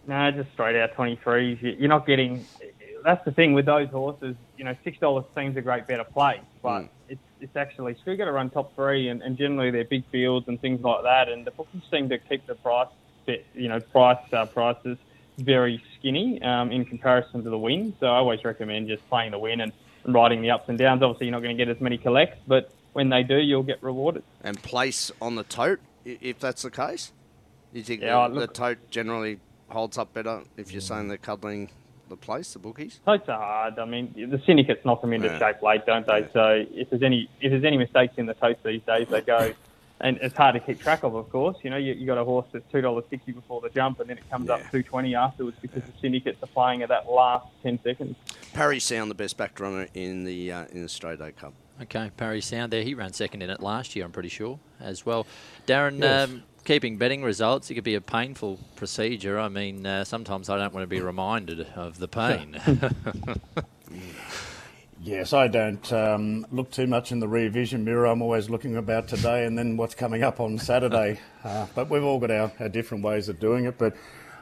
No, 0.07 0.31
just 0.31 0.51
straight 0.53 0.75
out 0.81 0.93
twenty 0.93 1.15
threes. 1.24 1.57
You're 1.62 1.89
not 1.89 2.05
getting. 2.07 2.45
That's 3.03 3.24
the 3.25 3.31
thing 3.31 3.53
with 3.53 3.65
those 3.65 3.89
horses. 3.89 4.36
You 4.57 4.63
know, 4.65 4.75
six 4.83 4.97
dollars 5.00 5.25
seems 5.36 5.55
a 5.57 5.62
great 5.62 5.88
better 5.88 6.03
play, 6.03 6.41
but 6.62 6.81
Mm. 6.81 6.89
it's 7.09 7.21
it's 7.41 7.56
actually 7.56 7.94
got 8.06 8.25
to 8.25 8.32
run 8.32 8.50
top 8.50 8.75
three, 8.75 9.10
and, 9.10 9.22
and 9.22 9.38
generally 9.38 9.72
they're 9.72 9.84
big 9.86 10.06
fields 10.12 10.48
and 10.48 10.60
things 10.60 10.82
like 10.82 11.03
that. 11.03 11.29
And 11.29 11.46
the 11.46 11.51
bookies 11.51 11.82
seem 11.91 12.10
to 12.10 12.17
keep 12.17 12.46
the 12.48 12.56
price, 12.56 12.88
bit- 13.25 13.46
you 13.53 13.67
know, 13.67 13.79
price 13.79 14.17
uh, 14.34 14.46
prices 14.46 14.98
very 15.38 15.84
skinny 16.00 16.41
um, 16.41 16.72
in 16.72 16.84
comparison 16.84 17.44
to 17.44 17.50
the 17.50 17.58
win. 17.58 17.94
So 18.00 18.08
I 18.08 18.17
always 18.17 18.44
recommend 18.44 18.88
just 18.88 19.08
playing 19.08 19.32
the 19.32 19.38
win 19.39 19.62
and, 19.62 19.72
and 20.03 20.13
riding 20.15 20.41
the 20.41 20.50
ups 20.50 20.67
and 20.67 20.77
downs. 20.79 21.03
Obviously, 21.03 21.27
you're 21.27 21.32
not 21.34 21.44
going 21.44 21.56
to 21.56 21.63
get 21.65 21.70
as 21.74 21.79
many 21.79 21.98
collects, 22.00 22.39
but 22.48 22.72
when 22.94 23.10
they 23.10 23.22
do, 23.22 23.38
you'll 23.38 23.62
get 23.63 23.82
rewarded. 23.84 24.24
and 24.41 24.62
place 24.63 25.12
on 25.22 25.36
the 25.36 25.44
tote 25.44 25.79
if 26.06 26.39
that's 26.39 26.63
the 26.63 26.72
case. 26.72 27.12
You 27.74 27.84
think 27.84 28.01
Yeah, 28.01 28.27
the, 28.27 28.34
look- 28.34 28.48
the 28.50 28.53
tote 28.53 28.89
generally 28.89 29.39
holds 29.70 29.98
up 29.98 30.13
better 30.13 30.41
if 30.56 30.72
you're 30.72 30.82
saying 30.82 31.10
they're 31.10 31.17
cuddling 31.17 31.70
the 32.09 32.17
place, 32.17 32.53
the 32.53 32.59
bookies? 32.59 32.99
Totes 33.05 33.27
are 33.29 33.37
hard. 33.39 33.79
I 33.79 33.85
mean, 33.85 34.13
the 34.15 34.41
syndicates 34.45 34.83
knock 34.85 35.01
them 35.01 35.13
into 35.13 35.27
Yeah. 35.27 35.39
shape 35.39 35.61
late, 35.61 35.85
don't 35.85 36.05
they? 36.05 36.27
So 36.33 36.65
if 36.71 36.89
there's 36.89 37.03
any 37.03 37.29
if 37.41 37.51
there's 37.51 37.63
any 37.63 37.77
mistakes 37.77 38.13
in 38.17 38.25
the 38.25 38.33
totes 38.33 38.59
these 38.63 38.81
days, 38.83 39.07
they 39.09 39.21
go. 39.21 39.53
And 39.99 40.17
it's 40.21 40.35
hard 40.37 40.53
to 40.53 40.59
keep 40.59 40.79
track 40.79 41.01
of, 41.01 41.15
of 41.15 41.27
course. 41.31 41.57
You 41.63 41.71
know, 41.71 41.77
you, 41.77 41.93
you 41.93 42.05
got 42.05 42.19
a 42.19 42.23
horse 42.23 42.45
that's 42.51 42.71
two 42.71 42.81
dollars 42.81 43.05
sixty 43.09 43.31
before 43.31 43.61
the 43.61 43.69
jump, 43.69 43.99
and 43.99 44.07
then 44.07 44.17
it 44.19 44.29
comes 44.29 44.47
up 44.49 44.59
Yeah. 44.59 44.69
two 44.69 44.83
twenty 44.83 45.15
afterwards 45.15 45.57
because 45.59 45.81
the 45.83 45.91
syndicates 45.99 46.41
are 46.43 46.47
playing 46.47 46.83
at 46.83 46.89
that 46.89 47.09
last 47.11 47.47
ten 47.63 47.79
seconds. 47.83 48.15
Parry 48.53 48.79
Sound, 48.79 49.09
the 49.09 49.15
best 49.15 49.37
back 49.37 49.59
runner 49.59 49.87
in 49.95 50.23
the 50.23 50.51
uh, 50.51 50.65
in 50.71 50.83
the 50.83 50.89
Straight 50.89 51.19
A 51.19 51.31
Cup. 51.31 51.53
Okay, 51.81 52.11
Parry 52.15 52.41
Sound 52.41 52.71
there. 52.71 52.83
He 52.83 52.93
ran 52.93 53.11
second 53.13 53.41
in 53.41 53.49
it 53.49 53.59
last 53.59 53.95
year, 53.95 54.05
I'm 54.05 54.11
pretty 54.11 54.29
sure, 54.29 54.59
as 54.79 55.03
well. 55.05 55.25
Darren, 55.67 55.99
Yes. 55.99 56.29
um, 56.29 56.43
keeping 56.67 56.97
betting 56.97 57.24
results, 57.24 57.71
it 57.71 57.75
could 57.75 57.86
be 57.86 57.95
a 57.95 58.01
painful 58.01 58.59
procedure. 58.75 59.39
I 59.39 59.47
mean, 59.47 59.86
uh, 59.86 60.03
sometimes 60.03 60.50
I 60.50 60.57
don't 60.57 60.74
want 60.74 60.83
to 60.83 60.88
be 60.88 61.00
reminded 61.00 61.62
of 61.75 61.97
the 61.97 62.07
pain. 62.07 62.59
Yes, 65.00 65.31
I 65.31 65.47
don't 65.47 65.93
um, 65.93 66.45
look 66.51 66.69
too 66.69 66.86
much 66.86 67.13
in 67.13 67.19
the 67.19 67.29
rear 67.29 67.50
vision 67.50 67.86
mirror. 67.86 68.07
I'm 68.07 68.21
always 68.21 68.50
looking 68.50 68.75
about 68.75 69.07
today 69.07 69.45
and 69.45 69.57
then 69.57 69.77
what's 69.77 69.95
coming 69.95 70.21
up 70.24 70.41
on 70.41 70.57
Saturday. 70.57 71.19
Uh, 71.45 71.65
but 71.75 71.89
we've 71.89 72.03
all 72.03 72.19
got 72.19 72.30
our, 72.30 72.51
our 72.60 72.67
different 72.67 73.06
ways 73.06 73.30
of 73.30 73.39
doing 73.39 73.63
it. 73.63 73.77
But 73.77 73.95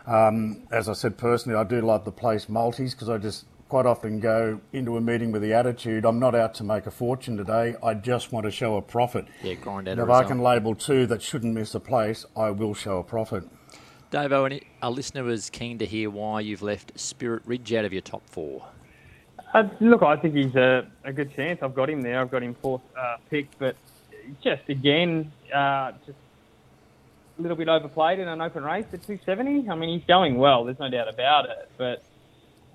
um, 0.08 0.64
as 0.72 0.90
I 0.90 0.94
said 0.94 1.20
personally, 1.20 1.56
I 1.56 1.64
do 1.64 1.82
like 1.82 2.04
the 2.04 2.12
place 2.12 2.50
multis 2.50 2.96
because 2.96 3.10
I 3.10 3.20
just 3.20 3.46
quite 3.70 3.86
often 3.86 4.20
go 4.20 4.62
into 4.74 4.96
a 4.96 5.02
meeting 5.02 5.32
with 5.32 5.42
the 5.42 5.54
attitude 5.54 6.06
I'm 6.06 6.20
not 6.20 6.36
out 6.36 6.54
to 6.56 6.64
make 6.64 6.86
a 6.86 6.92
fortune 6.92 7.36
today. 7.38 7.76
I 7.84 7.94
just 7.96 8.32
want 8.32 8.46
to 8.46 8.52
show 8.52 8.78
a 8.78 8.82
profit. 8.82 9.26
yeah, 9.42 9.56
grind 9.56 9.88
out 9.88 9.94
And 9.94 10.02
a 10.02 10.04
if 10.04 10.10
I 10.10 10.24
can 10.24 10.40
label 10.40 10.76
two 10.76 11.06
that 11.08 11.22
shouldn't 11.22 11.54
miss 11.54 11.74
a 11.74 11.80
place, 11.80 12.26
I 12.36 12.52
will 12.52 12.74
show 12.74 13.00
a 13.00 13.04
profit. 13.04 13.44
Dave 14.12 14.32
Owen, 14.32 14.60
a 14.82 14.90
listener 14.92 15.24
was 15.24 15.50
keen 15.50 15.80
to 15.80 15.86
hear 15.86 16.10
why 16.10 16.42
you've 16.42 16.62
left 16.62 16.98
Spirit 17.00 17.42
Ridge 17.46 17.74
out 17.74 17.86
of 17.86 17.92
your 17.92 18.04
top 18.04 18.22
four. 18.30 18.66
Uh, 19.54 19.64
look, 19.80 20.04
I 20.04 20.16
think 20.18 20.36
he's 20.36 20.56
a, 20.56 20.86
a 21.04 21.12
good 21.12 21.34
chance. 21.36 21.60
I've 21.64 21.76
got 21.76 21.90
him 21.90 22.02
there. 22.02 22.22
I've 22.22 22.30
got 22.32 22.44
him 22.44 22.56
fourth 22.62 22.82
uh, 22.98 23.18
pick, 23.30 23.48
but 23.58 23.76
just 24.44 24.70
again, 24.70 25.32
uh, 25.54 25.94
just 26.06 26.18
a 27.38 27.42
little 27.42 27.58
bit 27.58 27.68
overplayed 27.68 28.20
in 28.20 28.28
an 28.28 28.42
open 28.42 28.64
race 28.64 28.86
at 28.94 29.02
270. 29.06 29.70
I 29.70 29.76
mean, 29.76 29.98
he's 29.98 30.08
going 30.08 30.38
well. 30.38 30.66
There's 30.66 30.80
no 30.80 30.90
doubt 30.90 31.10
about 31.10 31.50
it. 31.50 31.70
But 31.78 32.04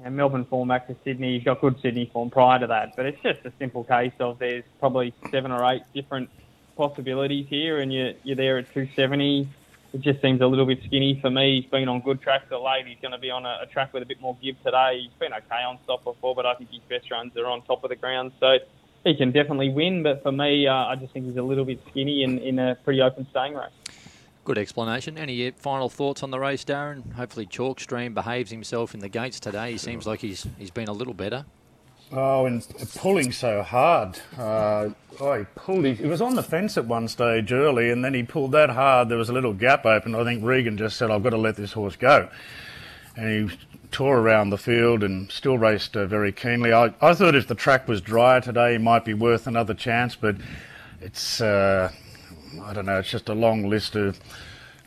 know, 0.05 0.11
Melbourne 0.11 0.45
form 0.45 0.69
back 0.69 0.87
to 0.89 0.97
Sydney. 1.05 1.35
He's 1.37 1.45
got 1.45 1.61
good 1.61 1.81
Sydney 1.81 2.11
form 2.13 2.31
prior 2.31 2.59
to 2.59 2.67
that. 2.69 2.97
But 2.97 3.07
it's 3.07 3.23
just 3.23 3.45
a 3.45 3.53
simple 3.59 3.85
case 3.85 4.13
of 4.21 4.39
there's 4.39 4.65
probably 4.79 5.15
seven 5.31 5.51
or 5.53 5.65
eight 5.73 5.83
different 5.95 6.31
possibilities 6.77 7.47
here, 7.49 7.79
and 7.79 7.93
you're, 7.93 8.13
you're 8.25 8.37
there 8.37 8.59
at 8.59 8.67
270 8.73 9.49
it 9.93 10.03
just 10.03 10.23
seems 10.23 10.41
a 10.41 10.47
little 10.47 10.67
bit 10.67 10.79
skinny 10.85 11.19
for 11.21 11.31
me. 11.31 11.61
He's 11.61 11.71
been 11.71 11.89
on 11.89 12.01
good 12.01 12.23
tracks 12.23 12.47
of 12.51 12.63
late. 12.63 12.87
He's 12.87 12.99
going 13.03 13.13
to 13.13 13.19
be 13.19 13.31
on 13.31 13.45
a, 13.45 13.61
a 13.63 13.67
track 13.67 13.93
with 13.93 14.03
a 14.03 14.07
bit 14.07 14.21
more 14.21 14.37
give 14.41 14.63
today. 14.63 15.01
He's 15.03 15.13
been 15.19 15.33
okay 15.33 15.63
on 15.67 15.79
stop 15.85 16.05
before, 16.05 16.35
but 16.35 16.47
I 16.47 16.55
think 16.55 16.71
his 16.71 16.81
best 16.89 17.11
runs 17.11 17.37
are 17.37 17.47
on 17.47 17.63
top 17.63 17.83
of 17.83 17.91
the 17.91 17.97
ground. 17.97 18.33
So 18.39 18.59
he 19.05 19.17
can 19.17 19.33
definitely 19.33 19.71
win. 19.71 20.03
But 20.03 20.23
for 20.23 20.31
me, 20.31 20.69
uh, 20.69 20.75
I 20.75 20.97
just 20.97 21.13
think 21.13 21.27
he's 21.27 21.37
a 21.37 21.43
little 21.43 21.65
bit 21.65 21.81
skinny 21.91 22.23
in, 22.23 22.39
in 22.39 22.59
a 22.59 22.77
pretty 22.77 23.03
open 23.03 23.27
staying 23.31 23.55
race. 23.55 23.71
Good 24.51 24.59
explanation. 24.59 25.17
Any 25.17 25.49
final 25.53 25.89
thoughts 25.89 26.25
on 26.25 26.33
the 26.33 26.41
race, 26.41 26.65
Darren? 26.65 27.13
Hopefully, 27.13 27.47
Chalkstream 27.47 28.15
behaves 28.15 28.51
himself 28.51 28.95
in 28.95 28.99
the 28.99 29.09
gates 29.09 29.39
today. 29.39 29.71
He 29.71 29.79
seems 29.79 30.09
like 30.09 30.19
he's 30.19 30.45
he's 30.59 30.73
been 30.73 30.89
a 30.89 30.93
little 30.93 31.15
better. 31.15 31.45
Oh, 32.11 32.47
and 32.47 32.67
pulling 32.97 33.31
so 33.31 33.63
hard. 33.63 34.19
Uh, 34.37 34.89
oh, 35.21 35.39
he 35.39 35.45
pulled. 35.55 35.85
He, 35.85 35.95
he 35.95 36.09
was 36.09 36.21
on 36.21 36.35
the 36.35 36.43
fence 36.43 36.77
at 36.77 36.85
one 36.85 37.07
stage 37.07 37.53
early, 37.53 37.93
and 37.93 38.05
then 38.05 38.13
he 38.13 38.25
pulled 38.25 38.51
that 38.51 38.71
hard. 38.71 39.09
There 39.09 39.19
was 39.19 39.29
a 39.29 39.33
little 39.33 39.53
gap 39.53 39.87
open. 39.87 40.17
I 40.17 40.25
think 40.25 40.43
Regan 40.43 40.77
just 40.77 40.97
said, 40.97 41.13
"I've 41.13 41.23
got 41.23 41.31
to 41.31 41.39
let 41.39 41.55
this 41.55 41.75
horse 41.75 41.95
go," 41.95 42.29
and 43.17 43.51
he 43.51 43.57
tore 43.93 44.19
around 44.19 44.51
the 44.51 44.59
field 44.59 45.05
and 45.05 45.31
still 45.31 45.59
raced 45.59 45.97
uh, 45.97 46.07
very 46.07 46.33
keenly. 46.33 46.73
I, 46.73 46.93
I 47.01 47.15
thought 47.15 47.37
if 47.37 47.47
the 47.47 47.55
track 47.55 47.87
was 47.87 48.01
drier 48.01 48.41
today, 48.41 48.73
he 48.73 48.79
might 48.79 49.05
be 49.05 49.15
worth 49.15 49.47
another 49.47 49.75
chance, 49.75 50.17
but 50.17 50.35
it's 51.01 51.41
uh, 51.41 51.93
I 52.63 52.73
don't 52.73 52.87
know. 52.87 52.99
It's 52.99 53.11
just 53.11 53.29
a 53.29 53.35
long 53.35 53.69
list 53.69 53.97
of. 53.97 54.19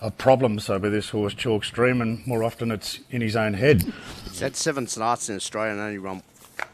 Of 0.01 0.17
problems 0.17 0.69
over 0.69 0.89
this 0.89 1.11
horse, 1.11 1.33
Chalk 1.33 1.63
Stream, 1.63 2.01
and 2.01 2.27
more 2.27 2.43
often 2.43 2.71
it's 2.71 2.99
in 3.09 3.21
his 3.21 3.37
own 3.37 3.53
head. 3.53 3.83
He's 4.27 4.41
had 4.41 4.53
seven 4.57 4.85
starts 4.85 5.29
in 5.29 5.37
Australia 5.37 5.71
and 5.71 5.79
only 5.79 5.97
run 5.97 6.21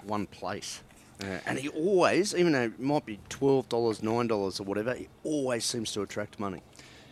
one 0.03 0.25
place. 0.25 0.81
Uh, 1.21 1.37
and 1.45 1.59
he 1.59 1.67
always, 1.69 2.33
even 2.33 2.53
though 2.53 2.63
it 2.63 2.79
might 2.79 3.05
be 3.05 3.19
$12, 3.29 3.67
$9 3.67 4.59
or 4.59 4.63
whatever, 4.63 4.95
he 4.95 5.07
always 5.23 5.63
seems 5.63 5.91
to 5.91 6.01
attract 6.01 6.39
money. 6.39 6.63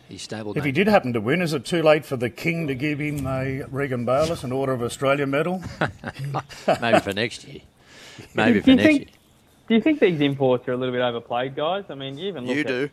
He's 0.08 0.22
stable. 0.22 0.58
If 0.58 0.64
he 0.64 0.72
did 0.72 0.88
happen 0.88 1.12
to 1.12 1.20
win, 1.20 1.40
is 1.40 1.52
it 1.52 1.64
too 1.64 1.84
late 1.84 2.04
for 2.04 2.16
the 2.16 2.30
King 2.30 2.66
to 2.66 2.74
give 2.74 2.98
him 2.98 3.24
a 3.24 3.62
Regan 3.70 4.04
Bayliss, 4.04 4.42
an 4.42 4.50
Order 4.50 4.72
of 4.72 4.82
Australia 4.82 5.24
medal? 5.26 5.62
Maybe 6.80 6.98
for 6.98 7.12
next 7.12 7.46
year. 7.46 7.60
Maybe 8.34 8.54
Do 8.54 8.62
for 8.62 8.70
you 8.70 8.76
next 8.76 8.86
think- 8.88 8.98
year. 9.02 9.08
Do 9.68 9.74
you 9.76 9.80
think 9.82 10.00
these 10.00 10.20
imports 10.20 10.66
are 10.66 10.72
a 10.72 10.76
little 10.76 10.94
bit 10.94 11.02
overplayed, 11.02 11.54
guys? 11.54 11.84
I 11.90 11.94
mean, 11.94 12.18
you 12.18 12.26
even 12.26 12.44
look 12.44 12.56
You 12.56 12.62
at 12.62 12.66
do. 12.66 12.90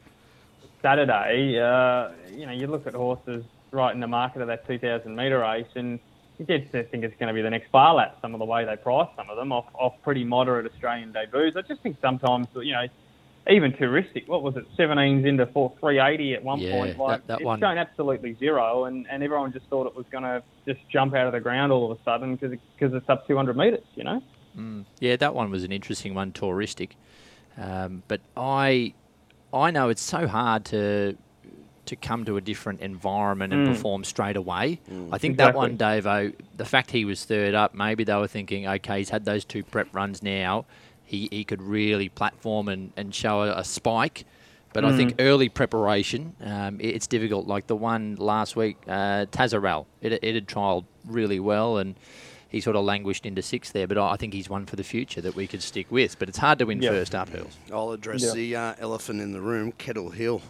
Saturday, 0.90 1.60
uh, 1.60 2.12
you 2.32 2.46
know, 2.46 2.52
you 2.52 2.68
look 2.68 2.86
at 2.86 2.94
horses 2.94 3.44
right 3.72 3.92
in 3.96 4.00
the 4.00 4.08
market 4.08 4.42
of 4.44 4.48
that 4.50 4.68
2,000 4.68 5.16
metre 5.16 5.40
race, 5.40 5.66
and 5.74 6.00
you 6.38 6.46
get 6.46 6.72
to 6.74 6.84
think 6.84 7.04
it's 7.04 7.16
going 7.20 7.28
to 7.28 7.34
be 7.34 7.42
the 7.42 7.50
next 7.50 7.72
Phar 7.72 7.96
Lap. 7.96 8.20
Some 8.22 8.36
of 8.36 8.40
the 8.40 8.46
way 8.46 8.66
they 8.66 8.76
price 8.76 9.10
some 9.16 9.32
of 9.32 9.36
them 9.36 9.52
off, 9.52 9.66
off 9.74 9.94
pretty 10.04 10.24
moderate 10.24 10.72
Australian 10.72 11.12
debuts. 11.12 11.56
I 11.58 11.64
just 11.64 11.82
think 11.82 11.98
sometimes, 12.04 12.46
you 12.54 12.74
know, 12.74 12.86
even 13.50 13.72
touristic. 13.72 14.28
What 14.28 14.44
was 14.44 14.56
it? 14.58 14.66
17s 14.78 15.26
into 15.26 15.48
four, 15.48 15.74
380 15.80 16.36
at 16.36 16.44
one 16.44 16.60
Yeah, 16.60 16.72
point. 16.78 17.00
Like 17.00 17.22
that- 17.22 17.28
that 17.30 17.34
it's 17.40 17.46
one- 17.46 17.60
shown 17.62 17.80
absolutely 17.80 18.36
zero, 18.36 18.86
and, 18.86 19.08
and 19.10 19.24
everyone 19.24 19.54
just 19.54 19.66
thought 19.72 19.88
it 19.88 19.96
was 19.96 20.06
going 20.12 20.24
to 20.24 20.44
just 20.68 20.88
jump 20.90 21.16
out 21.16 21.26
of 21.26 21.34
the 21.34 21.40
ground 21.40 21.72
all 21.72 21.92
of 21.92 22.00
a 22.00 22.04
sudden 22.04 22.36
because 22.36 22.60
because 22.78 22.94
it's 22.94 23.10
up 23.10 23.26
200 23.28 23.58
metres. 23.58 23.84
You 23.96 24.04
know. 24.04 24.22
Yeah, 25.00 25.16
that 25.16 25.34
one 25.34 25.50
was 25.50 25.64
an 25.64 25.72
interesting 25.72 26.14
one, 26.14 26.32
touristic. 26.32 26.92
Um, 27.58 28.04
but 28.08 28.22
I, 28.38 28.94
I 29.56 29.72
know 29.72 29.90
it's 29.90 30.02
so 30.02 30.28
hard 30.28 30.66
to 30.66 31.16
to 31.86 31.96
come 31.96 32.26
to 32.26 32.36
a 32.36 32.42
different 32.42 32.82
environment 32.82 33.54
and 33.54 33.68
Mm. 33.68 33.72
perform 33.76 34.04
straight 34.04 34.36
away. 34.36 34.80
I 35.12 35.20
think 35.20 35.38
that 35.38 35.54
one, 35.54 35.78
Davo, 35.78 36.34
the 36.58 36.66
fact 36.66 36.90
he 36.90 37.06
was 37.06 37.24
third 37.26 37.54
up, 37.54 37.76
maybe 37.76 38.04
they 38.04 38.16
were 38.16 38.28
thinking, 38.28 38.68
okay, 38.68 38.98
he's 38.98 39.10
had 39.12 39.24
those 39.24 39.46
two 39.46 39.62
prep 39.64 39.94
runs 39.96 40.24
now. 40.24 40.66
He, 41.04 41.30
he 41.32 41.44
could 41.44 41.62
really 41.62 42.10
platform 42.10 42.70
and, 42.70 42.92
and 42.98 43.14
show 43.14 43.44
a, 43.44 43.60
a 43.60 43.64
spike. 43.64 44.26
But 44.74 44.84
I 44.84 44.98
think 44.98 45.14
early 45.20 45.48
preparation, 45.48 46.36
um, 46.44 46.82
it- 46.82 46.96
it's 46.96 47.06
difficult. 47.08 47.46
Like 47.48 47.68
the 47.68 47.76
one 47.76 48.16
last 48.16 48.56
week, 48.56 48.78
uh, 48.88 49.28
Tazarel, 49.28 49.86
it, 50.02 50.12
it 50.24 50.34
had 50.34 50.48
trialled 50.48 50.86
really 51.06 51.40
well 51.40 51.78
and 51.78 51.94
he 52.50 52.62
sort 52.62 52.76
of 52.76 52.86
languished 52.86 53.26
into 53.26 53.42
sixth 53.42 53.74
there. 53.74 53.88
But 53.88 53.98
I 53.98 54.12
I 54.12 54.18
think 54.18 54.34
he's 54.34 54.50
one 54.50 54.66
for 54.66 54.76
the 54.76 54.84
future 54.84 55.22
that 55.22 55.36
we 55.36 55.48
could 55.48 55.62
stick 55.62 55.92
with. 55.92 56.18
But 56.20 56.30
it's 56.30 56.38
hard 56.38 56.60
to 56.60 56.66
win 56.66 56.82
Yeah. 56.82 56.90
first 56.92 57.14
uphills. 57.14 57.54
I'll 57.72 57.92
address 57.92 58.24
Yeah. 58.24 58.34
the 58.34 58.56
uh, 58.56 58.74
elephant 58.80 59.22
in 59.22 59.32
the 59.34 59.42
room, 59.42 59.72
Kettle 59.74 60.10
Hill. 60.12 60.42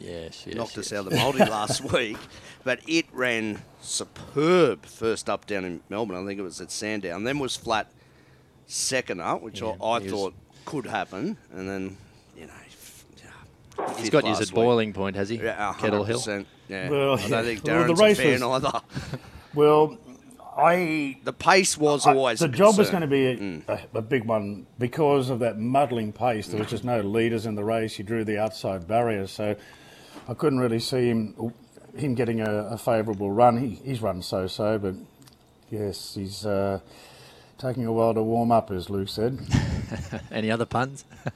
Yes, 0.00 0.44
yes. 0.46 0.54
knocked 0.54 0.78
us 0.78 0.92
out 0.92 1.06
of 1.06 1.10
the 1.10 1.16
multi 1.16 1.38
last 1.44 1.82
week, 1.92 2.18
but 2.62 2.78
it 2.86 3.06
ran 3.12 3.62
superb 3.80 4.86
first 4.86 5.28
up 5.28 5.44
down 5.46 5.64
in 5.64 5.80
Melbourne. 5.88 6.16
I 6.22 6.24
think 6.26 6.38
it 6.38 6.42
was 6.42 6.60
at 6.60 6.70
Sandown. 6.70 7.24
Then 7.24 7.40
was 7.40 7.56
flat 7.56 7.90
second 8.68 9.20
up, 9.20 9.42
which 9.42 9.60
Yeah, 9.60 9.74
I, 9.82 9.86
I 9.86 9.98
he 9.98 10.04
was- 10.04 10.12
thought 10.12 10.34
could 10.64 10.86
happen, 10.86 11.36
and 11.52 11.68
then 11.68 11.96
you 12.36 12.46
know. 12.46 12.52
He's 13.96 14.10
got 14.10 14.24
you 14.24 14.32
last 14.32 14.52
boiling 14.52 14.92
point, 14.92 15.14
has 15.16 15.28
he? 15.28 15.36
Yeah, 15.36 15.72
Kettle 15.78 16.04
Hill. 16.04 16.18
100%, 16.18 16.46
Yeah, 16.68 16.90
Well, 16.90 17.12
I 17.14 17.16
don't 17.16 17.30
yeah. 17.30 17.42
think 17.42 17.64
Well, 17.64 17.86
the 17.86 17.92
Darren's 17.94 18.00
race 18.00 18.18
a 18.18 18.22
fan 18.38 18.48
was- 18.48 18.64
either. 18.64 18.80
Well, 19.54 19.96
I 20.58 21.18
The 21.24 21.32
pace 21.32 21.78
was 21.78 22.06
I- 22.06 22.14
always 22.14 22.40
the 22.40 22.48
job 22.48 22.76
was 22.76 22.90
going 22.90 23.02
to 23.02 23.06
be 23.06 23.62
a, 23.68 23.72
a, 23.72 23.98
a 23.98 24.02
big 24.02 24.24
one 24.24 24.66
because 24.78 25.30
of 25.30 25.38
that 25.38 25.58
muddling 25.58 26.12
pace. 26.12 26.48
There 26.48 26.58
was 26.58 26.68
just 26.68 26.84
no 26.84 27.00
leaders 27.00 27.46
in 27.46 27.54
the 27.54 27.64
race. 27.64 27.94
He 27.94 28.02
drew 28.02 28.24
the 28.24 28.38
outside 28.38 28.88
barriers, 28.88 29.30
so 29.30 29.54
I 30.28 30.34
couldn't 30.34 30.58
really 30.58 30.80
see 30.80 31.08
him 31.08 31.52
him 31.96 32.14
getting 32.14 32.40
a, 32.40 32.50
a 32.70 32.78
favourable 32.78 33.30
run. 33.30 33.56
He, 33.58 33.76
he's 33.84 34.02
run 34.02 34.20
so-so, 34.22 34.78
but 34.78 34.94
yes, 35.70 36.14
he's 36.14 36.44
uh, 36.44 36.80
taking 37.58 37.84
a 37.84 37.92
while 37.92 38.14
to 38.14 38.22
warm 38.22 38.50
up, 38.52 38.70
as 38.70 38.88
Luke 38.88 39.08
said. 39.08 39.38
Any 40.30 40.50
other 40.50 40.66
puns? 40.66 41.04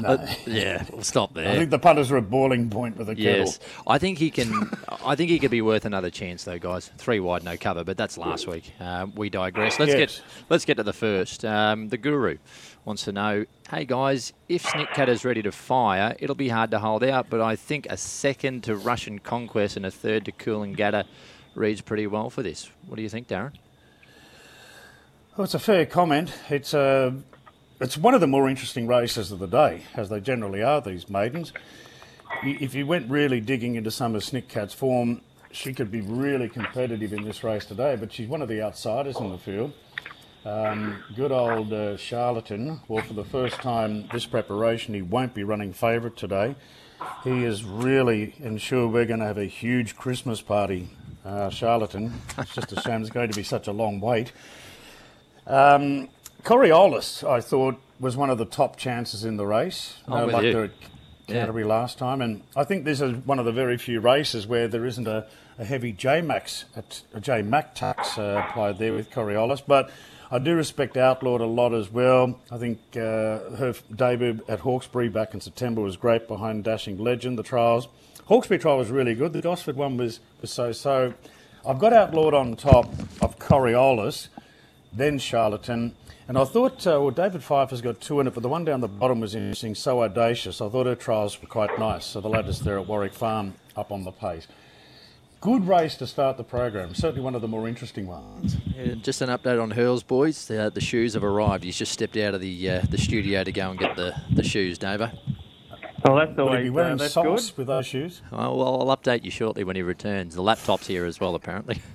No. 0.00 0.10
Uh, 0.10 0.26
yeah, 0.46 0.84
we'll 0.92 1.02
stop 1.02 1.34
there. 1.34 1.48
I 1.50 1.56
think 1.56 1.70
the 1.70 1.78
punters 1.80 2.12
are 2.12 2.18
at 2.18 2.30
boiling 2.30 2.70
point 2.70 2.96
with 2.96 3.08
the 3.08 3.16
Yes, 3.18 3.58
kettle. 3.58 3.82
I 3.88 3.98
think 3.98 4.16
he 4.18 4.30
can. 4.30 4.70
I 5.04 5.16
think 5.16 5.28
he 5.28 5.40
could 5.40 5.50
be 5.50 5.60
worth 5.60 5.84
another 5.84 6.08
chance, 6.08 6.44
though, 6.44 6.60
guys. 6.60 6.88
Three 6.98 7.18
wide, 7.18 7.42
no 7.42 7.56
cover, 7.56 7.82
but 7.82 7.96
that's 7.96 8.16
last 8.16 8.46
week. 8.46 8.72
Uh, 8.78 9.08
we 9.16 9.28
digress. 9.28 9.80
Let's 9.80 9.90
Yes. 9.90 9.98
get 9.98 10.22
let's 10.50 10.64
get 10.64 10.76
to 10.76 10.84
the 10.84 10.92
first. 10.92 11.44
Um, 11.44 11.88
the 11.88 11.96
Guru 11.96 12.38
wants 12.84 13.04
to 13.06 13.12
know, 13.12 13.44
hey 13.70 13.84
guys, 13.84 14.32
if 14.48 14.62
Snick 14.62 14.88
Snickcat 14.90 15.08
is 15.08 15.24
ready 15.24 15.42
to 15.42 15.50
fire, 15.50 16.14
it'll 16.20 16.36
be 16.36 16.48
hard 16.50 16.70
to 16.70 16.78
hold 16.78 17.02
out, 17.02 17.28
but 17.28 17.40
I 17.40 17.56
think 17.56 17.88
a 17.90 17.96
second 17.96 18.62
to 18.64 18.76
Russian 18.76 19.18
Conquest 19.18 19.76
and 19.76 19.84
a 19.84 19.90
third 19.90 20.26
to 20.26 20.32
Cool 20.32 20.62
and 20.62 20.76
Coolangatta 20.76 21.06
reads 21.56 21.80
pretty 21.80 22.06
well 22.06 22.30
for 22.30 22.44
this. 22.44 22.70
What 22.86 22.94
do 22.96 23.02
you 23.02 23.08
think, 23.08 23.26
Darren? 23.26 23.52
Well, 25.36 25.44
it's 25.44 25.52
a 25.52 25.58
fair 25.58 25.84
comment. 25.84 26.32
It's 26.48 26.72
a, 26.72 27.14
it's 27.78 27.98
one 27.98 28.14
of 28.14 28.22
the 28.22 28.26
more 28.26 28.48
interesting 28.48 28.86
races 28.86 29.30
of 29.30 29.38
the 29.38 29.46
day, 29.46 29.82
as 29.94 30.08
they 30.08 30.18
generally 30.18 30.62
are. 30.62 30.80
These 30.80 31.10
maidens. 31.10 31.52
If 32.42 32.74
you 32.74 32.86
went 32.86 33.10
really 33.10 33.42
digging 33.42 33.74
into 33.74 33.90
some 33.90 34.14
of 34.14 34.22
Snickcat's 34.22 34.72
form, 34.72 35.20
she 35.52 35.74
could 35.74 35.90
be 35.90 36.00
really 36.00 36.48
competitive 36.48 37.12
in 37.12 37.22
this 37.24 37.44
race 37.44 37.66
today. 37.66 37.96
But 37.96 38.14
she's 38.14 38.28
one 38.28 38.40
of 38.40 38.48
the 38.48 38.62
outsiders 38.62 39.20
in 39.20 39.30
the 39.30 39.36
field. 39.36 39.74
Um, 40.46 41.04
good 41.14 41.32
old 41.32 41.70
uh, 41.70 41.98
Charlatan. 41.98 42.80
Well, 42.88 43.04
for 43.04 43.12
the 43.12 43.24
first 43.24 43.56
time 43.56 44.08
this 44.10 44.24
preparation, 44.24 44.94
he 44.94 45.02
won't 45.02 45.34
be 45.34 45.44
running 45.44 45.74
favourite 45.74 46.16
today. 46.16 46.54
He 47.24 47.44
is 47.44 47.62
really 47.62 48.34
ensured 48.38 48.90
we're 48.90 49.04
going 49.04 49.20
to 49.20 49.26
have 49.26 49.36
a 49.36 49.44
huge 49.44 49.96
Christmas 49.96 50.40
party. 50.40 50.88
Uh, 51.26 51.50
Charlatan. 51.50 52.14
It's 52.38 52.54
just 52.54 52.72
a 52.72 52.80
shame 52.80 53.02
it's 53.02 53.10
going 53.10 53.30
to 53.30 53.36
be 53.36 53.42
such 53.42 53.66
a 53.66 53.72
long 53.72 54.00
wait. 54.00 54.32
Um, 55.46 56.08
Coriolis, 56.42 57.28
I 57.28 57.40
thought, 57.40 57.80
was 57.98 58.16
one 58.16 58.30
of 58.30 58.38
the 58.38 58.44
top 58.44 58.76
chances 58.76 59.24
in 59.24 59.36
the 59.36 59.46
race. 59.46 59.96
No 60.08 60.26
with 60.26 60.34
luck 60.34 60.42
you. 60.44 60.52
there 60.52 60.64
at 60.64 60.70
Canterbury 61.26 61.64
last 61.64 61.98
time, 61.98 62.20
and 62.20 62.42
I 62.54 62.64
think 62.64 62.84
this 62.84 63.00
is 63.00 63.16
one 63.24 63.38
of 63.38 63.44
the 63.44 63.52
very 63.52 63.78
few 63.78 64.00
races 64.00 64.46
where 64.46 64.68
there 64.68 64.84
isn't 64.84 65.08
a, 65.08 65.26
a 65.58 65.64
heavy 65.64 65.92
J 65.92 66.20
Max, 66.20 66.66
a 67.14 67.20
J 67.20 67.42
Mac 67.42 67.74
tax 67.74 68.18
uh, 68.18 68.44
applied 68.46 68.78
there 68.78 68.92
with 68.92 69.10
Coriolis. 69.10 69.62
But 69.66 69.90
I 70.30 70.38
do 70.38 70.54
respect 70.54 70.96
Outlawed 70.96 71.40
a 71.40 71.46
lot 71.46 71.72
as 71.72 71.90
well. 71.90 72.38
I 72.50 72.58
think 72.58 72.78
uh, 72.94 73.56
her 73.56 73.74
debut 73.94 74.40
at 74.48 74.60
Hawkesbury 74.60 75.08
back 75.08 75.34
in 75.34 75.40
September 75.40 75.80
was 75.80 75.96
great 75.96 76.28
behind 76.28 76.64
Dashing 76.64 76.98
Legend. 76.98 77.38
The 77.38 77.42
trials, 77.42 77.88
Hawkesbury 78.26 78.58
trial 78.58 78.78
was 78.78 78.90
really 78.90 79.14
good. 79.14 79.32
The 79.32 79.42
Gosford 79.42 79.76
one 79.76 79.96
was 79.96 80.20
was 80.40 80.52
so 80.52 80.72
so. 80.72 81.14
I've 81.66 81.80
got 81.80 81.92
Outlawed 81.92 82.34
on 82.34 82.54
top 82.54 82.84
of 83.20 83.40
Coriolis 83.40 84.28
then 84.96 85.18
Charlatan. 85.18 85.94
And 86.28 86.36
I 86.36 86.44
thought, 86.44 86.86
uh, 86.86 86.98
well, 87.00 87.10
David 87.10 87.42
Pfeiffer's 87.44 87.80
got 87.80 88.00
two 88.00 88.18
in 88.20 88.26
it, 88.26 88.34
but 88.34 88.42
the 88.42 88.48
one 88.48 88.64
down 88.64 88.80
the 88.80 88.88
bottom 88.88 89.20
was 89.20 89.34
interesting, 89.34 89.74
so 89.74 90.02
audacious. 90.02 90.60
I 90.60 90.68
thought 90.68 90.86
her 90.86 90.96
trials 90.96 91.40
were 91.40 91.46
quite 91.46 91.78
nice. 91.78 92.04
So 92.04 92.20
the 92.20 92.28
latest 92.28 92.64
there 92.64 92.78
at 92.78 92.86
Warwick 92.86 93.14
Farm 93.14 93.54
up 93.76 93.92
on 93.92 94.02
the 94.04 94.10
pace. 94.10 94.48
Good 95.40 95.68
race 95.68 95.94
to 95.96 96.06
start 96.06 96.38
the 96.38 96.44
program. 96.44 96.94
Certainly 96.94 97.20
one 97.20 97.34
of 97.34 97.42
the 97.42 97.48
more 97.48 97.68
interesting 97.68 98.06
ones. 98.06 98.56
Yeah, 98.74 98.94
just 98.94 99.20
an 99.20 99.28
update 99.28 99.62
on 99.62 99.70
Hurls, 99.70 100.02
boys. 100.02 100.48
The, 100.48 100.72
the 100.74 100.80
shoes 100.80 101.14
have 101.14 101.22
arrived. 101.22 101.62
He's 101.62 101.76
just 101.76 101.92
stepped 101.92 102.16
out 102.16 102.34
of 102.34 102.40
the 102.40 102.70
uh, 102.70 102.82
the 102.90 102.98
studio 102.98 103.44
to 103.44 103.52
go 103.52 103.70
and 103.70 103.78
get 103.78 103.94
the, 103.96 104.14
the 104.32 104.42
shoes, 104.42 104.78
Davo. 104.78 105.12
So 106.04 106.16
that's 106.16 106.30
Would 106.30 106.36
he 106.36 106.40
always 106.40 106.62
be 106.62 106.68
uh, 106.68 106.72
wearing 106.72 106.96
that's 106.96 107.14
socks 107.14 107.50
good. 107.50 107.58
with 107.58 107.66
those 107.68 107.86
shoes? 107.86 108.22
Oh, 108.32 108.56
well, 108.56 108.88
I'll 108.90 108.96
update 108.96 109.24
you 109.24 109.30
shortly 109.30 109.62
when 109.62 109.76
he 109.76 109.82
returns. 109.82 110.34
The 110.34 110.42
laptop's 110.42 110.86
here 110.86 111.04
as 111.04 111.20
well, 111.20 111.34
apparently. 111.34 111.80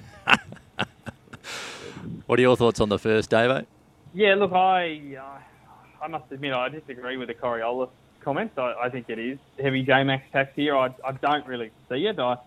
what 2.31 2.39
are 2.39 2.43
your 2.43 2.55
thoughts 2.55 2.79
on 2.79 2.87
the 2.87 2.97
first, 2.97 3.29
Davo? 3.29 3.65
Yeah, 4.13 4.35
look, 4.35 4.53
I 4.53 5.17
uh, 5.19 6.01
I 6.01 6.07
must 6.07 6.31
admit 6.31 6.53
I 6.53 6.69
disagree 6.69 7.17
with 7.17 7.27
the 7.27 7.33
Coriolis 7.33 7.89
comments. 8.23 8.57
I, 8.57 8.73
I 8.83 8.89
think 8.89 9.09
it 9.09 9.19
is 9.19 9.37
heavy 9.61 9.85
JMax 9.85 10.21
tax 10.31 10.53
here. 10.55 10.77
I, 10.77 10.95
I 11.03 11.11
don't 11.11 11.45
really 11.45 11.71
see 11.89 12.07
it. 12.07 12.19
I, 12.19 12.37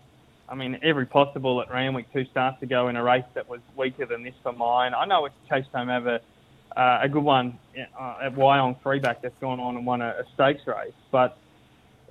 I 0.49 0.55
mean, 0.55 0.79
every 0.81 1.05
possible 1.05 1.61
at 1.61 1.69
Randwick 1.69 2.11
two 2.11 2.25
starts 2.31 2.63
ago 2.63 2.87
in 2.87 2.95
a 2.95 3.03
race 3.03 3.25
that 3.35 3.47
was 3.47 3.59
weaker 3.75 4.07
than 4.07 4.23
this 4.23 4.33
for 4.41 4.53
mine. 4.53 4.95
I 4.95 5.05
know 5.05 5.25
it's 5.25 5.35
Chase 5.47 5.65
Home 5.75 5.89
have 5.89 6.07
a, 6.07 6.19
uh, 6.75 7.01
a 7.03 7.07
good 7.07 7.23
one 7.23 7.59
uh, 7.77 8.15
at 8.23 8.33
Wyong 8.33 8.81
Freeback 8.81 9.21
that's 9.21 9.37
gone 9.39 9.59
on 9.59 9.77
and 9.77 9.85
won 9.85 10.01
a, 10.01 10.07
a 10.07 10.23
stakes 10.33 10.65
race, 10.65 10.93
but 11.11 11.37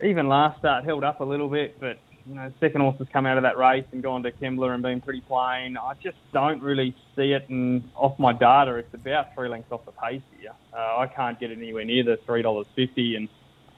even 0.00 0.28
last 0.28 0.60
start 0.60 0.84
held 0.84 1.02
up 1.02 1.18
a 1.18 1.24
little 1.24 1.48
bit, 1.48 1.80
but 1.80 1.98
you 2.26 2.34
know, 2.34 2.50
second 2.60 2.80
horse 2.80 2.96
has 2.98 3.08
come 3.12 3.26
out 3.26 3.36
of 3.36 3.42
that 3.42 3.58
race 3.58 3.84
and 3.92 4.02
gone 4.02 4.22
to 4.22 4.32
Kembla 4.32 4.72
and 4.72 4.82
been 4.82 5.00
pretty 5.00 5.20
plain. 5.20 5.76
I 5.76 5.94
just 6.02 6.16
don't 6.32 6.62
really 6.62 6.94
see 7.14 7.32
it, 7.32 7.48
and 7.48 7.90
off 7.94 8.18
my 8.18 8.32
data, 8.32 8.76
it's 8.76 8.94
about 8.94 9.34
three 9.34 9.48
lengths 9.48 9.70
off 9.70 9.84
the 9.84 9.92
pace 9.92 10.22
here. 10.40 10.52
Uh, 10.72 10.98
I 10.98 11.06
can't 11.06 11.38
get 11.38 11.50
it 11.50 11.58
anywhere 11.58 11.84
near 11.84 12.02
the 12.02 12.18
three 12.24 12.42
dollars 12.42 12.66
fifty, 12.74 13.16
and 13.16 13.28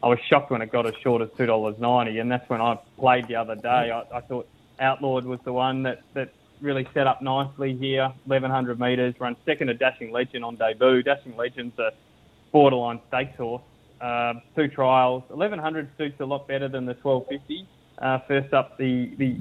I 0.03 0.09
was 0.09 0.19
shocked 0.29 0.51
when 0.51 0.63
it 0.63 0.71
got 0.71 0.87
as 0.87 0.95
short 1.03 1.23
as 1.23 1.29
two 1.37 1.47
dollars 1.47 1.77
ninety, 1.79 2.19
and 2.19 2.31
that's 2.31 2.49
when 2.49 2.61
I 2.61 2.79
played 2.99 3.27
the 3.27 3.37
other 3.37 3.57
day. 3.57 3.91
I, 3.91 4.05
I 4.13 4.21
thought 4.21 4.49
Outlawed 4.79 5.25
was 5.25 5.41
the 5.45 5.53
one 5.53 5.83
that 5.83 6.03
that 6.15 6.33
really 6.61 6.87
set 6.95 7.07
up 7.07 7.23
nicely 7.23 7.77
here, 7.77 8.13
eleven 8.27 8.51
hundred 8.51 8.79
metres, 8.79 9.15
run 9.19 9.37
second 9.45 9.69
to 9.69 9.75
Dashing 9.75 10.13
Legend 10.13 10.45
on 10.45 10.55
debut. 10.57 11.03
Dashing 11.03 11.37
Legend's 11.37 11.79
a 11.79 11.91
borderline 12.53 13.01
stakes 13.09 13.37
horse. 13.37 13.63
Uh, 14.01 14.35
two 14.55 14.69
trials. 14.69 15.23
1100 15.29 15.89
suits 15.97 16.21
a 16.21 16.25
lot 16.25 16.47
better 16.47 16.69
than 16.69 16.85
the 16.85 16.95
1250. 17.03 17.67
Uh, 17.99 18.19
first 18.29 18.53
up 18.53 18.77
the, 18.77 19.15
the 19.17 19.39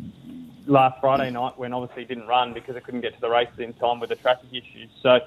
last 0.65 0.99
Friday 1.01 1.29
night 1.29 1.57
when 1.57 1.73
obviously 1.73 2.03
it 2.03 2.07
didn't 2.07 2.27
run 2.27 2.53
because 2.53 2.75
it 2.75 2.83
couldn't 2.85 3.01
get 3.01 3.13
to 3.13 3.21
the 3.21 3.29
races 3.29 3.59
in 3.59 3.73
time 3.73 3.99
with 3.99 4.09
the 4.09 4.15
traffic 4.15 4.49
issues. 4.51 4.89
So 5.03 5.19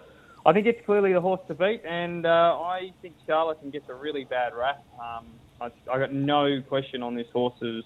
I 0.46 0.52
think 0.52 0.66
it's 0.66 0.84
clearly 0.86 1.12
the 1.12 1.20
horse 1.20 1.40
to 1.48 1.54
beat, 1.54 1.82
and 1.84 2.24
uh, 2.24 2.58
I 2.58 2.92
think 3.02 3.16
Charlatan 3.26 3.70
gets 3.70 3.88
a 3.90 3.94
really 3.94 4.24
bad 4.24 4.54
rap. 4.54 4.82
Um, 4.94 5.26
I, 5.60 5.70
I 5.92 5.98
got 5.98 6.12
no 6.12 6.62
question 6.62 7.02
on 7.02 7.14
this 7.14 7.26
horse's 7.32 7.84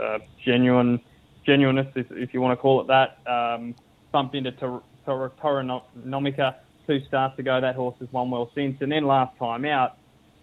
uh, 0.00 0.18
genuine 0.44 1.00
genuineness, 1.46 1.86
if, 1.94 2.06
if 2.10 2.34
you 2.34 2.40
want 2.40 2.58
to 2.58 2.60
call 2.60 2.80
it 2.80 2.88
that. 2.88 3.18
Um, 3.30 3.74
bumped 4.12 4.34
into 4.34 4.52
Tor- 4.52 4.82
Tor- 5.06 5.32
Toronomica 5.42 6.56
two 6.86 7.00
starts 7.06 7.38
ago. 7.38 7.60
That 7.60 7.76
horse 7.76 7.94
has 8.00 8.08
won 8.12 8.30
well 8.30 8.50
since, 8.54 8.76
and 8.80 8.90
then 8.90 9.06
last 9.06 9.38
time 9.38 9.64
out, 9.64 9.96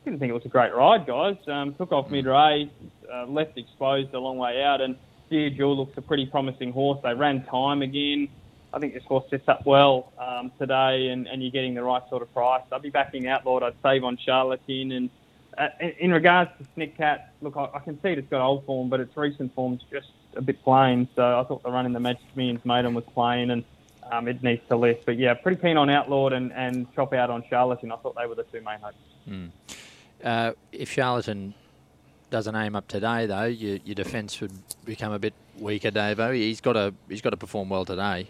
didn't 0.07 0.21
think 0.21 0.29
it 0.29 0.33
was 0.33 0.45
a 0.45 0.49
great 0.49 0.73
ride, 0.73 1.05
guys. 1.05 1.35
Um, 1.47 1.73
took 1.73 1.91
off 1.91 2.09
mid-race, 2.09 2.69
uh, 3.13 3.25
left 3.25 3.57
exposed 3.57 4.13
a 4.13 4.19
long 4.19 4.37
way 4.37 4.63
out, 4.63 4.79
and 4.79 4.95
Dear 5.29 5.49
Jewel 5.49 5.75
looks 5.75 5.97
a 5.97 6.01
pretty 6.01 6.25
promising 6.25 6.71
horse. 6.71 6.99
They 7.03 7.13
ran 7.13 7.43
time 7.43 7.81
again. 7.81 8.29
I 8.73 8.79
think 8.79 8.93
this 8.93 9.03
horse 9.03 9.25
sets 9.29 9.49
up 9.49 9.65
well 9.65 10.13
um, 10.17 10.49
today, 10.57 11.09
and, 11.09 11.27
and 11.27 11.41
you're 11.41 11.51
getting 11.51 11.73
the 11.73 11.83
right 11.83 12.01
sort 12.09 12.21
of 12.21 12.33
price. 12.33 12.63
I'd 12.71 12.81
be 12.81 12.89
backing 12.89 13.27
Outlawed. 13.27 13.63
I'd 13.63 13.75
save 13.83 14.05
on 14.05 14.15
Charlatan. 14.15 14.93
And 14.93 15.09
uh, 15.57 15.67
in, 15.99 16.11
regards 16.13 16.51
to 16.59 16.65
Snick 16.75 16.95
Cat, 16.95 17.33
look, 17.41 17.57
I, 17.57 17.69
I 17.73 17.79
can 17.79 18.01
see 18.01 18.09
it's 18.09 18.29
got 18.29 18.39
old 18.39 18.65
form, 18.65 18.87
but 18.87 19.01
its 19.01 19.15
recent 19.17 19.53
form's 19.55 19.81
just 19.91 20.07
a 20.37 20.41
bit 20.41 20.63
plain. 20.63 21.09
So 21.17 21.37
I 21.37 21.43
thought 21.43 21.63
the 21.63 21.71
run 21.71 21.85
in 21.85 21.91
the 21.91 21.99
Magic 21.99 22.23
Millions 22.33 22.63
maiden 22.63 22.93
was 22.93 23.03
plain, 23.13 23.51
and 23.51 23.65
um, 24.09 24.29
it 24.29 24.41
needs 24.41 24.61
to 24.69 24.77
lift. 24.77 25.05
But 25.05 25.17
yeah, 25.17 25.33
pretty 25.33 25.61
keen 25.61 25.75
on 25.75 25.89
Outlawed 25.89 26.31
and, 26.31 26.53
and 26.53 26.93
chop 26.95 27.11
out 27.11 27.29
on 27.29 27.43
Charlatan. 27.49 27.91
I 27.91 27.97
thought 27.97 28.15
they 28.15 28.25
were 28.25 28.35
the 28.35 28.43
two 28.43 28.61
main 28.61 28.79
hopes. 28.79 28.95
Uh, 30.23 30.53
if 30.71 30.91
Charlatan 30.91 31.53
doesn't 32.29 32.55
aim 32.55 32.75
up 32.75 32.87
today, 32.87 33.25
though, 33.25 33.45
your, 33.45 33.77
your 33.85 33.95
defence 33.95 34.41
would 34.41 34.51
become 34.85 35.11
a 35.13 35.19
bit 35.19 35.33
weaker, 35.59 35.91
Davo. 35.91 36.33
He's 36.35 36.61
got 36.61 36.73
to 36.73 36.93
he's 37.07 37.21
got 37.21 37.31
to 37.31 37.37
perform 37.37 37.69
well 37.69 37.85
today. 37.85 38.27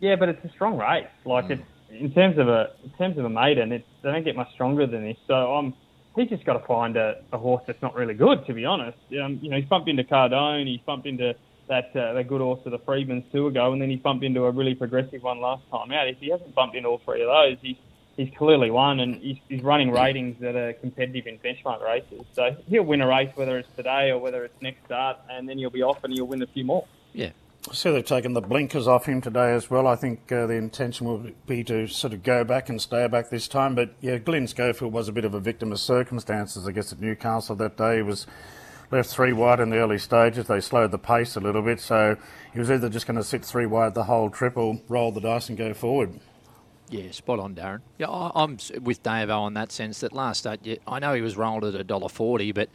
Yeah, 0.00 0.16
but 0.16 0.28
it's 0.28 0.44
a 0.44 0.50
strong 0.50 0.78
race. 0.78 1.06
Like 1.24 1.50
it's 1.50 1.62
in 1.90 2.12
terms 2.12 2.38
of 2.38 2.48
a 2.48 2.70
in 2.84 2.90
terms 2.90 3.18
of 3.18 3.24
a 3.24 3.30
maiden, 3.30 3.72
it's 3.72 3.86
they 4.02 4.12
don't 4.12 4.24
get 4.24 4.36
much 4.36 4.52
stronger 4.54 4.86
than 4.86 5.04
this. 5.04 5.16
So 5.26 5.34
I'm 5.34 5.74
he's 6.16 6.28
just 6.28 6.44
got 6.44 6.54
to 6.54 6.66
find 6.66 6.96
a, 6.96 7.22
a 7.32 7.38
horse 7.38 7.62
that's 7.66 7.80
not 7.82 7.94
really 7.94 8.14
good, 8.14 8.46
to 8.46 8.52
be 8.52 8.64
honest. 8.64 8.98
Um, 9.22 9.38
you 9.42 9.50
know, 9.50 9.56
he's 9.56 9.68
bumped 9.68 9.88
into 9.88 10.04
Cardone, 10.04 10.66
he's 10.66 10.80
bumped 10.80 11.06
into 11.06 11.34
that 11.68 11.94
uh, 11.96 12.12
that 12.14 12.28
good 12.28 12.40
horse 12.40 12.60
of 12.64 12.72
the 12.72 12.78
Freedmans 12.78 13.24
two 13.32 13.46
ago, 13.46 13.72
and 13.72 13.80
then 13.80 13.90
he 13.90 13.96
bumped 13.96 14.24
into 14.24 14.44
a 14.44 14.50
really 14.50 14.74
progressive 14.74 15.22
one 15.22 15.40
last 15.40 15.62
time 15.70 15.92
out. 15.92 16.08
If 16.08 16.18
he 16.18 16.30
hasn't 16.30 16.54
bumped 16.54 16.76
into 16.76 16.88
all 16.88 17.00
three 17.04 17.22
of 17.22 17.28
those, 17.28 17.58
he's 17.62 17.76
he's 18.16 18.30
clearly 18.36 18.70
won, 18.70 19.00
and 19.00 19.16
he's, 19.16 19.38
he's 19.48 19.62
running 19.62 19.90
ratings 19.90 20.38
that 20.40 20.56
are 20.56 20.72
competitive 20.74 21.26
in 21.26 21.38
benchmark 21.38 21.82
races. 21.82 22.22
So 22.34 22.56
he'll 22.68 22.84
win 22.84 23.00
a 23.00 23.06
race, 23.06 23.30
whether 23.34 23.58
it's 23.58 23.68
today 23.76 24.10
or 24.10 24.18
whether 24.18 24.44
it's 24.44 24.60
next 24.60 24.84
start, 24.84 25.18
and 25.30 25.48
then 25.48 25.58
he'll 25.58 25.70
be 25.70 25.82
off 25.82 26.04
and 26.04 26.12
he'll 26.12 26.26
win 26.26 26.42
a 26.42 26.46
few 26.46 26.64
more. 26.64 26.86
Yeah. 27.12 27.30
I 27.70 27.74
see 27.74 27.92
they've 27.92 28.04
taken 28.04 28.32
the 28.32 28.40
blinkers 28.40 28.88
off 28.88 29.06
him 29.06 29.20
today 29.20 29.52
as 29.52 29.70
well. 29.70 29.86
I 29.86 29.94
think 29.94 30.32
uh, 30.32 30.46
the 30.46 30.54
intention 30.54 31.06
will 31.06 31.30
be 31.46 31.62
to 31.64 31.86
sort 31.86 32.12
of 32.12 32.24
go 32.24 32.42
back 32.42 32.68
and 32.68 32.82
stay 32.82 33.06
back 33.06 33.30
this 33.30 33.46
time. 33.46 33.76
But 33.76 33.94
yeah, 34.00 34.18
Glenn 34.18 34.48
Schofield 34.48 34.92
was 34.92 35.08
a 35.08 35.12
bit 35.12 35.24
of 35.24 35.32
a 35.32 35.38
victim 35.38 35.70
of 35.70 35.78
circumstances, 35.78 36.66
I 36.66 36.72
guess, 36.72 36.92
at 36.92 37.00
Newcastle 37.00 37.54
that 37.56 37.76
day. 37.76 37.96
He 37.96 38.02
was 38.02 38.26
left 38.90 39.10
three 39.10 39.32
wide 39.32 39.60
in 39.60 39.70
the 39.70 39.76
early 39.76 39.98
stages. 39.98 40.46
They 40.46 40.60
slowed 40.60 40.90
the 40.90 40.98
pace 40.98 41.36
a 41.36 41.40
little 41.40 41.62
bit, 41.62 41.78
so 41.78 42.16
he 42.52 42.58
was 42.58 42.68
either 42.68 42.88
just 42.88 43.06
going 43.06 43.16
to 43.16 43.22
sit 43.22 43.44
three 43.44 43.66
wide 43.66 43.94
the 43.94 44.04
whole 44.04 44.28
trip 44.28 44.56
or 44.56 44.80
roll 44.88 45.12
the 45.12 45.20
dice 45.20 45.48
and 45.48 45.56
go 45.56 45.72
forward. 45.72 46.18
Yeah, 46.88 47.10
spot 47.10 47.38
on, 47.38 47.54
Darren. 47.54 47.80
Yeah, 47.98 48.10
I, 48.10 48.42
am 48.42 48.58
with 48.82 49.02
Dave 49.02 49.30
O 49.30 49.42
on 49.42 49.54
that 49.54 49.72
sense. 49.72 50.00
That 50.00 50.12
last 50.12 50.40
start, 50.40 50.60
yeah, 50.62 50.76
I 50.86 50.98
know 50.98 51.14
he 51.14 51.22
was 51.22 51.36
rolled 51.36 51.64
at 51.64 51.74
a 51.74 51.84
dollar 51.84 52.08
forty, 52.08 52.52
but 52.52 52.68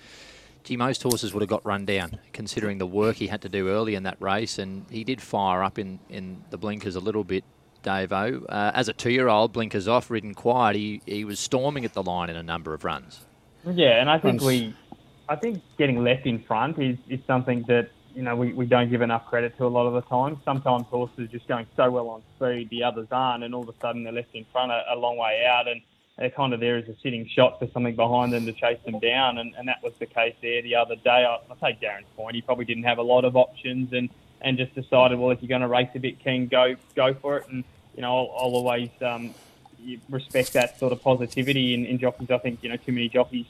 gee, 0.63 0.75
most 0.75 1.03
horses 1.03 1.33
would 1.33 1.41
have 1.41 1.49
got 1.49 1.65
run 1.65 1.85
down 1.85 2.19
considering 2.33 2.77
the 2.77 2.87
work 2.87 3.17
he 3.17 3.27
had 3.27 3.41
to 3.43 3.49
do 3.49 3.69
early 3.69 3.95
in 3.95 4.03
that 4.03 4.19
race, 4.19 4.57
and 4.57 4.85
he 4.89 5.03
did 5.03 5.21
fire 5.21 5.63
up 5.63 5.77
in, 5.79 5.99
in 6.09 6.43
the 6.49 6.57
blinkers 6.57 6.95
a 6.95 6.99
little 6.99 7.23
bit. 7.23 7.43
Dave 7.83 8.11
O. 8.11 8.43
Uh, 8.49 8.71
as 8.73 8.89
a 8.89 8.93
two-year-old, 8.93 9.53
blinkers 9.53 9.87
off, 9.87 10.09
ridden 10.09 10.33
quiet, 10.33 10.75
he, 10.75 11.01
he 11.05 11.23
was 11.23 11.39
storming 11.39 11.85
at 11.85 11.93
the 11.93 12.03
line 12.03 12.29
in 12.29 12.35
a 12.35 12.43
number 12.43 12.73
of 12.73 12.83
runs. 12.83 13.25
Yeah, 13.65 14.01
and 14.01 14.09
I 14.09 14.19
think 14.19 14.41
we, 14.41 14.75
I 15.29 15.37
think 15.37 15.61
getting 15.77 16.03
left 16.03 16.25
in 16.25 16.43
front 16.43 16.79
is, 16.79 16.97
is 17.07 17.19
something 17.27 17.63
that 17.67 17.89
you 18.17 18.23
know 18.23 18.35
we, 18.35 18.51
we 18.51 18.65
don't 18.65 18.89
give 18.89 19.03
enough 19.03 19.27
credit 19.27 19.55
to 19.57 19.65
a 19.65 19.67
lot 19.67 19.85
of 19.85 19.93
the 19.93 20.01
time. 20.01 20.41
Sometimes 20.43 20.87
horses 20.87 21.19
are 21.19 21.27
just 21.27 21.47
going 21.47 21.67
so 21.75 21.91
well 21.91 22.09
on 22.09 22.23
speed, 22.35 22.67
the 22.71 22.83
others 22.83 23.07
aren't, 23.11 23.43
and 23.43 23.53
all 23.53 23.61
of 23.61 23.69
a 23.69 23.79
sudden 23.79 24.03
they're 24.03 24.11
left 24.11 24.33
in 24.33 24.43
front 24.51 24.71
a, 24.71 24.83
a 24.91 24.95
long 24.95 25.17
way 25.17 25.45
out, 25.47 25.67
and 25.67 25.81
they're 26.17 26.31
kind 26.31 26.51
of 26.51 26.59
there 26.59 26.77
as 26.77 26.87
a 26.89 26.95
sitting 27.03 27.27
shot 27.27 27.59
for 27.59 27.67
something 27.67 27.95
behind 27.95 28.33
them 28.33 28.47
to 28.47 28.53
chase 28.53 28.79
them 28.85 28.97
down, 28.97 29.37
and, 29.37 29.53
and 29.55 29.67
that 29.67 29.83
was 29.83 29.93
the 29.99 30.07
case 30.07 30.33
there 30.41 30.63
the 30.63 30.73
other 30.73 30.95
day. 30.95 31.25
I, 31.29 31.35
I 31.35 31.67
take 31.67 31.79
Darren's 31.79 32.07
point; 32.15 32.33
he 32.35 32.41
probably 32.41 32.65
didn't 32.65 32.85
have 32.85 32.97
a 32.97 33.03
lot 33.03 33.23
of 33.23 33.35
options, 33.35 33.93
and 33.93 34.09
and 34.41 34.57
just 34.57 34.73
decided, 34.73 35.19
well, 35.19 35.29
if 35.29 35.41
you're 35.43 35.49
going 35.49 35.61
to 35.61 35.67
race 35.67 35.89
a 35.93 35.99
bit, 35.99 36.17
King, 36.17 36.47
go 36.47 36.75
go 36.95 37.13
for 37.13 37.37
it. 37.37 37.47
And 37.49 37.63
you 37.95 38.01
know, 38.01 38.17
I'll, 38.17 38.31
I'll 38.35 38.55
always 38.55 38.89
um, 39.01 39.35
respect 40.09 40.53
that 40.53 40.79
sort 40.79 40.91
of 40.91 41.03
positivity 41.03 41.75
in, 41.75 41.85
in 41.85 41.99
jockeys. 41.99 42.31
I 42.31 42.39
think 42.39 42.63
you 42.63 42.69
know 42.69 42.77
too 42.77 42.93
many 42.93 43.09
jockeys 43.09 43.45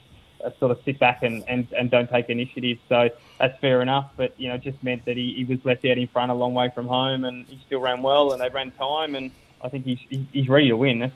sort 0.58 0.70
of 0.70 0.78
sit 0.84 0.98
back 0.98 1.22
and, 1.22 1.44
and, 1.48 1.66
and 1.76 1.90
don't 1.90 2.08
take 2.08 2.28
initiative. 2.28 2.78
So 2.88 3.10
that's 3.38 3.58
fair 3.60 3.82
enough. 3.82 4.10
But 4.16 4.38
you 4.38 4.48
know, 4.48 4.54
it 4.54 4.62
just 4.62 4.82
meant 4.82 5.04
that 5.04 5.16
he, 5.16 5.34
he 5.34 5.44
was 5.44 5.64
left 5.64 5.84
out 5.84 5.98
in 5.98 6.08
front 6.08 6.30
a 6.30 6.34
long 6.34 6.54
way 6.54 6.70
from 6.74 6.86
home, 6.86 7.24
and 7.24 7.46
he 7.46 7.60
still 7.66 7.80
ran 7.80 8.02
well, 8.02 8.32
and 8.32 8.40
they 8.40 8.48
ran 8.48 8.70
time, 8.72 9.14
and 9.14 9.30
I 9.62 9.68
think 9.68 9.84
he's 9.84 9.98
he's 10.32 10.48
ready 10.48 10.68
to 10.68 10.76
win. 10.76 11.12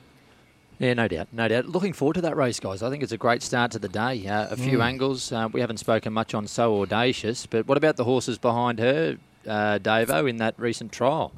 Yeah, 0.79 0.93
no 0.95 1.07
doubt, 1.07 1.27
no 1.31 1.47
doubt. 1.47 1.67
Looking 1.67 1.93
forward 1.93 2.15
to 2.15 2.21
that 2.21 2.35
race, 2.35 2.59
guys. 2.59 2.81
I 2.83 2.89
think 2.89 3.03
it's 3.03 3.11
a 3.11 3.17
great 3.17 3.41
start 3.41 3.71
to 3.71 3.79
the 3.79 3.87
day. 3.87 4.27
Uh, 4.27 4.47
a 4.49 4.57
few 4.57 4.79
mm. 4.79 4.83
angles. 4.83 5.31
Uh, 5.31 5.47
we 5.51 5.61
haven't 5.61 5.77
spoken 5.77 6.11
much 6.13 6.33
on 6.33 6.47
So 6.47 6.81
Audacious, 6.81 7.45
but 7.45 7.67
what 7.67 7.77
about 7.77 7.95
the 7.95 8.03
horses 8.03 8.37
behind 8.37 8.79
her, 8.79 9.17
uh, 9.47 9.79
Davo, 9.79 10.27
in 10.27 10.37
that 10.37 10.55
recent 10.57 10.91
trial? 10.91 11.31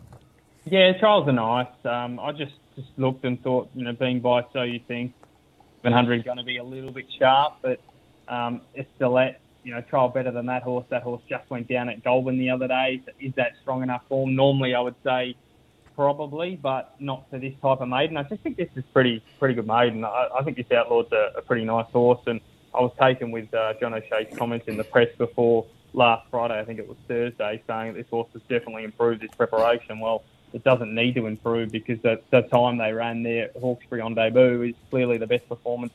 Yeah, 0.63 0.97
trials 0.97 1.27
are 1.27 1.33
nice. 1.33 1.67
Um, 1.83 2.19
I 2.19 2.31
just, 2.31 2.53
just 2.75 2.87
looked 2.97 3.23
and 3.25 3.41
thought, 3.43 3.69
you 3.75 3.83
know, 3.83 3.93
being 3.93 4.19
by 4.19 4.45
So 4.51 4.63
You 4.63 4.79
Think, 4.87 5.13
700 5.85 6.25
going 6.25 6.37
to 6.37 6.43
be 6.43 6.57
a 6.57 6.63
little 6.63 6.91
bit 6.91 7.05
sharp, 7.19 7.57
but 7.61 7.79
um, 8.27 8.61
Estelette, 8.75 9.37
you 9.63 9.71
know, 9.71 9.81
trial 9.81 10.09
better 10.09 10.31
than 10.31 10.47
that 10.47 10.63
horse. 10.63 10.85
That 10.89 11.03
horse 11.03 11.21
just 11.29 11.47
went 11.49 11.67
down 11.67 11.89
at 11.89 12.03
Goulburn 12.03 12.39
the 12.39 12.49
other 12.49 12.67
day. 12.67 13.01
Is 13.19 13.33
that 13.35 13.53
strong 13.61 13.83
enough 13.83 14.01
form? 14.09 14.35
Normally, 14.35 14.73
I 14.73 14.79
would 14.79 14.95
say 15.03 15.35
probably, 15.95 16.55
but 16.55 16.95
not 16.99 17.29
for 17.29 17.37
this 17.37 17.53
type 17.61 17.81
of 17.81 17.87
maiden. 17.87 18.17
I 18.17 18.23
just 18.23 18.41
think 18.41 18.57
this 18.57 18.69
is 18.75 18.83
pretty 18.93 19.23
pretty 19.39 19.53
good 19.53 19.67
maiden. 19.67 20.03
I, 20.03 20.27
I 20.39 20.43
think 20.43 20.57
this 20.57 20.71
outlaw's 20.71 21.11
a, 21.11 21.37
a 21.37 21.41
pretty 21.43 21.65
nice 21.65 21.89
horse, 21.91 22.21
and 22.25 22.41
I 22.73 22.81
was 22.81 22.91
taken 22.99 23.29
with 23.31 23.53
uh, 23.53 23.73
John 23.79 23.93
O'Shea's 23.93 24.35
comments 24.37 24.67
in 24.67 24.77
the 24.77 24.83
press 24.83 25.09
before 25.17 25.67
last 25.93 26.27
Friday. 26.31 26.59
I 26.59 26.65
think 26.65 26.79
it 26.79 26.87
was 26.87 26.97
Thursday, 27.07 27.61
saying 27.67 27.93
that 27.93 27.99
this 27.99 28.09
horse 28.09 28.27
has 28.33 28.41
definitely 28.43 28.83
improved 28.85 29.23
its 29.23 29.35
preparation. 29.35 29.99
Well, 29.99 30.23
it 30.53 30.63
doesn't 30.63 30.93
need 30.93 31.15
to 31.15 31.25
improve 31.25 31.71
because 31.71 32.01
the, 32.01 32.21
the 32.31 32.41
time 32.43 32.77
they 32.77 32.93
ran 32.93 33.23
there 33.23 33.49
Hawkesbury 33.59 34.01
on 34.01 34.13
debut 34.15 34.63
is 34.63 34.75
clearly 34.89 35.17
the 35.17 35.27
best 35.27 35.47
performance 35.49 35.93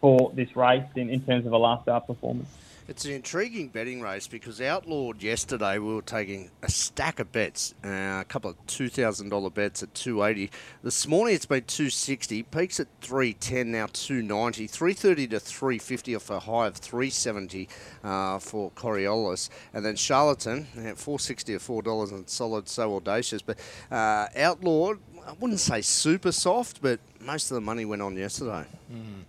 for 0.00 0.30
this 0.34 0.54
race 0.56 0.84
in, 0.94 1.10
in 1.10 1.20
terms 1.22 1.46
of 1.46 1.52
a 1.52 1.58
last 1.58 1.82
start 1.82 2.06
performance. 2.06 2.48
It's 2.88 3.04
an 3.04 3.10
intriguing 3.10 3.66
betting 3.66 4.00
race 4.00 4.28
because 4.28 4.60
outlawed 4.60 5.20
yesterday 5.20 5.76
we 5.78 5.92
were 5.92 6.02
taking 6.02 6.52
a 6.62 6.70
stack 6.70 7.18
of 7.18 7.32
bets, 7.32 7.74
uh, 7.84 8.20
a 8.20 8.24
couple 8.28 8.50
of 8.50 8.66
two 8.68 8.88
thousand 8.88 9.30
dollar 9.30 9.50
bets 9.50 9.82
at 9.82 9.92
two 9.92 10.22
eighty. 10.22 10.52
This 10.84 11.04
morning 11.08 11.34
it's 11.34 11.46
been 11.46 11.64
two 11.64 11.90
sixty, 11.90 12.44
peaks 12.44 12.78
at 12.78 12.86
three 13.00 13.32
ten, 13.32 13.72
now 13.72 13.88
two 13.92 14.22
ninety, 14.22 14.68
three 14.68 14.92
thirty 14.92 15.26
to 15.26 15.40
three 15.40 15.78
fifty 15.78 16.14
off 16.14 16.30
a 16.30 16.38
high 16.38 16.68
of 16.68 16.76
three 16.76 17.10
seventy 17.10 17.68
uh, 18.04 18.38
for 18.38 18.70
Coriolis, 18.76 19.48
and 19.74 19.84
then 19.84 19.96
Charlatan 19.96 20.68
at 20.84 20.96
four 20.96 21.18
sixty 21.18 21.56
or 21.56 21.58
four 21.58 21.82
dollars 21.82 22.12
and 22.12 22.30
solid, 22.30 22.68
so 22.68 22.94
audacious. 22.94 23.42
But 23.42 23.58
uh, 23.90 24.28
outlawed, 24.36 25.00
I 25.26 25.32
wouldn't 25.40 25.58
say 25.58 25.80
super 25.80 26.30
soft, 26.30 26.80
but 26.80 27.00
most 27.20 27.50
of 27.50 27.56
the 27.56 27.60
money 27.62 27.84
went 27.84 28.02
on 28.02 28.16
yesterday. 28.16 28.64
Mm. 28.92 29.24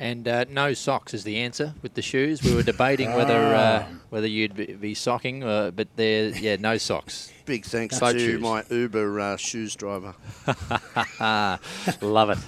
And 0.00 0.26
uh, 0.26 0.46
no 0.48 0.72
socks 0.72 1.12
is 1.12 1.24
the 1.24 1.36
answer 1.36 1.74
with 1.82 1.92
the 1.92 2.00
shoes. 2.00 2.42
We 2.42 2.54
were 2.54 2.62
debating 2.62 3.12
whether 3.12 3.54
uh, 3.54 3.84
ah. 3.86 3.94
whether 4.08 4.26
you'd 4.26 4.80
be 4.80 4.94
socking, 4.94 5.44
uh, 5.44 5.72
but 5.72 5.88
there, 5.96 6.30
yeah, 6.30 6.56
no 6.56 6.78
socks. 6.78 7.30
Big 7.44 7.66
thanks 7.66 8.00
Boat 8.00 8.14
to 8.14 8.18
shoes. 8.18 8.40
my 8.40 8.64
Uber 8.70 9.20
uh, 9.20 9.36
shoes 9.36 9.76
driver. 9.76 10.14
Love 12.00 12.30
it, 12.30 12.38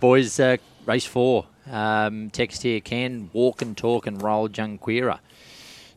boys. 0.00 0.40
Uh, 0.40 0.56
race 0.84 1.06
four. 1.06 1.46
Um, 1.70 2.28
text 2.30 2.64
here: 2.64 2.80
Can 2.80 3.30
walk 3.32 3.62
and 3.62 3.76
talk 3.76 4.08
and 4.08 4.20
roll 4.20 4.48
Junqueira. 4.48 5.20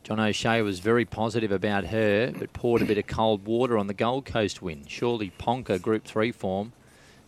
John 0.04 0.20
O'Shea 0.20 0.62
was 0.62 0.78
very 0.78 1.04
positive 1.04 1.50
about 1.50 1.86
her, 1.86 2.30
but 2.38 2.52
poured 2.52 2.82
a 2.82 2.84
bit 2.84 2.98
of 2.98 3.08
cold 3.08 3.46
water 3.46 3.76
on 3.76 3.88
the 3.88 3.94
Gold 3.94 4.26
Coast 4.26 4.62
win. 4.62 4.84
Surely 4.86 5.30
Ponca 5.38 5.80
Group 5.80 6.04
Three 6.04 6.30
form 6.30 6.72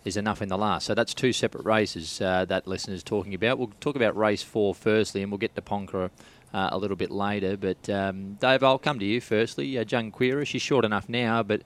is 0.06 0.16
enough 0.16 0.40
in 0.40 0.48
the 0.48 0.56
last. 0.56 0.86
So 0.86 0.94
that's 0.94 1.12
two 1.12 1.32
separate 1.32 1.64
races 1.64 2.20
uh, 2.20 2.44
that 2.46 2.66
listener's 2.66 3.02
talking 3.02 3.34
about. 3.34 3.58
We'll 3.58 3.72
talk 3.80 3.96
about 3.96 4.16
race 4.16 4.42
four 4.42 4.74
firstly, 4.74 5.22
and 5.22 5.30
we'll 5.30 5.38
get 5.38 5.54
to 5.56 5.62
Ponca 5.62 6.10
uh, 6.54 6.68
a 6.72 6.78
little 6.78 6.96
bit 6.96 7.10
later. 7.10 7.56
But 7.56 7.88
um, 7.90 8.34
Dave, 8.34 8.62
I'll 8.62 8.78
come 8.78 8.98
to 8.98 9.04
you 9.04 9.20
firstly. 9.20 9.78
Uh, 9.78 9.84
Junqueira, 9.84 10.46
she's 10.46 10.62
short 10.62 10.84
enough 10.84 11.08
now, 11.08 11.42
but 11.42 11.62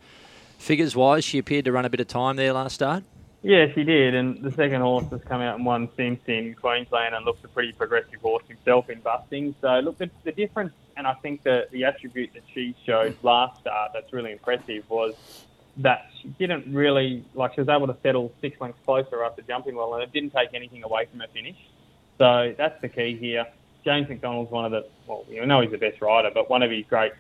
figures-wise, 0.59 1.25
she 1.25 1.39
appeared 1.39 1.65
to 1.67 1.73
run 1.73 1.85
a 1.85 1.91
bit 1.91 2.01
of 2.01 2.09
time 2.09 2.37
there 2.37 2.53
last 2.53 2.75
start. 2.75 3.05
Yeah, 3.43 3.73
she 3.75 3.85
did, 3.85 4.15
and 4.15 4.43
the 4.43 4.51
second 4.51 4.83
horse 4.83 5.07
has 5.11 5.23
come 5.23 5.41
out 5.41 5.57
and 5.57 5.65
won 5.65 5.89
Sim 5.97 6.19
in 6.27 6.55
Queensland 6.55 7.15
and 7.15 7.25
looks 7.25 7.43
a 7.43 7.49
pretty 7.49 7.73
progressive 7.73 8.21
horse 8.21 8.45
himself 8.47 8.91
in 8.91 9.01
busting. 9.01 9.55
So 9.63 9.81
look, 9.81 9.97
the, 9.97 10.11
the 10.25 10.33
difference, 10.33 10.75
and 10.99 11.07
I 11.07 11.15
think 11.15 11.43
the 11.43 11.67
the 11.71 11.85
attribute 11.85 12.35
that 12.35 12.43
she 12.53 12.75
showed 12.85 13.17
last 13.23 13.63
start 13.63 13.93
that's 13.95 14.13
really 14.13 14.33
impressive 14.33 14.85
was 14.91 15.15
that 15.79 16.11
she 16.21 16.29
didn't 16.39 16.73
really 16.75 17.25
like. 17.35 17.55
She 17.55 17.61
was 17.61 17.69
able 17.69 17.87
to 17.87 17.97
settle 18.03 18.33
six 18.41 18.61
lengths 18.61 18.79
closer 18.85 19.25
after 19.25 19.43
jumping 19.43 19.77
well, 19.77 19.95
and 19.95 20.03
it 20.03 20.13
didn't 20.13 20.31
take 20.31 20.51
anything 20.55 20.83
away 20.83 21.07
from 21.07 21.21
her 21.21 21.29
finish. 21.33 21.57
So 22.19 22.55
that's 22.57 22.81
the 22.81 22.89
key 22.89 23.17
here. 23.17 23.47
James 23.85 24.09
McDonald's 24.09 24.51
one 24.51 24.67
of 24.67 24.73
the 24.73 24.87
well, 25.07 25.25
you 25.29 25.45
know 25.47 25.61
he's 25.61 25.71
the 25.71 25.79
best 25.79 26.01
rider, 26.03 26.31
but 26.33 26.51
one 26.51 26.63
of 26.63 26.71
his 26.71 26.85
great 26.87 27.13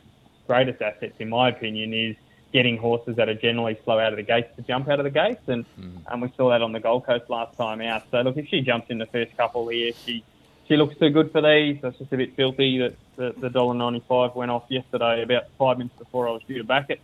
greatest 0.47 0.83
assets, 0.83 1.15
in 1.19 1.29
my 1.29 1.49
opinion, 1.49 1.95
is 1.95 2.17
getting 2.53 2.77
horses 2.77 3.17
that 3.17 3.29
are 3.29 3.35
generally 3.35 3.79
slow 3.85 3.99
out 3.99 4.13
of 4.13 4.17
the 4.17 4.23
gates 4.23 4.49
to 4.57 4.63
jump 4.63 4.89
out 4.89 4.99
of 4.99 5.05
the 5.05 5.11
gates, 5.11 5.43
and 5.47 5.65
mm. 5.79 5.99
and 6.11 6.23
we 6.23 6.31
saw 6.37 6.51
that 6.51 6.63
on 6.63 6.73
the 6.73 6.81
Gold 6.81 7.07
Coast 7.07 7.31
last 7.31 7.57
time 7.57 7.81
out. 7.81 8.03
So 8.11 8.21
look, 8.21 8.37
if 8.37 8.49
she 8.49 8.61
jumps 8.61 8.91
in 8.91 8.99
the 8.99 9.07
first 9.07 9.37
couple 9.37 9.69
here, 9.69 9.93
she 10.05 10.25
she 10.69 10.77
looks 10.77 10.97
too 10.99 11.11
good 11.11 11.33
for 11.33 11.41
these. 11.41 11.81
That's 11.81 11.97
just 11.99 12.13
a 12.13 12.17
bit 12.17 12.37
filthy 12.37 12.79
that 12.79 12.95
the, 13.17 13.35
the 13.41 13.51
dollar 13.51 13.75
ninety 13.75 14.03
five 14.07 14.35
went 14.35 14.51
off 14.51 14.65
yesterday 14.69 15.23
about 15.23 15.45
five 15.59 15.79
minutes 15.79 15.97
before 15.99 16.29
I 16.29 16.33
was 16.33 16.43
due 16.47 16.59
to 16.59 16.65
back 16.65 16.91
it. 16.91 17.01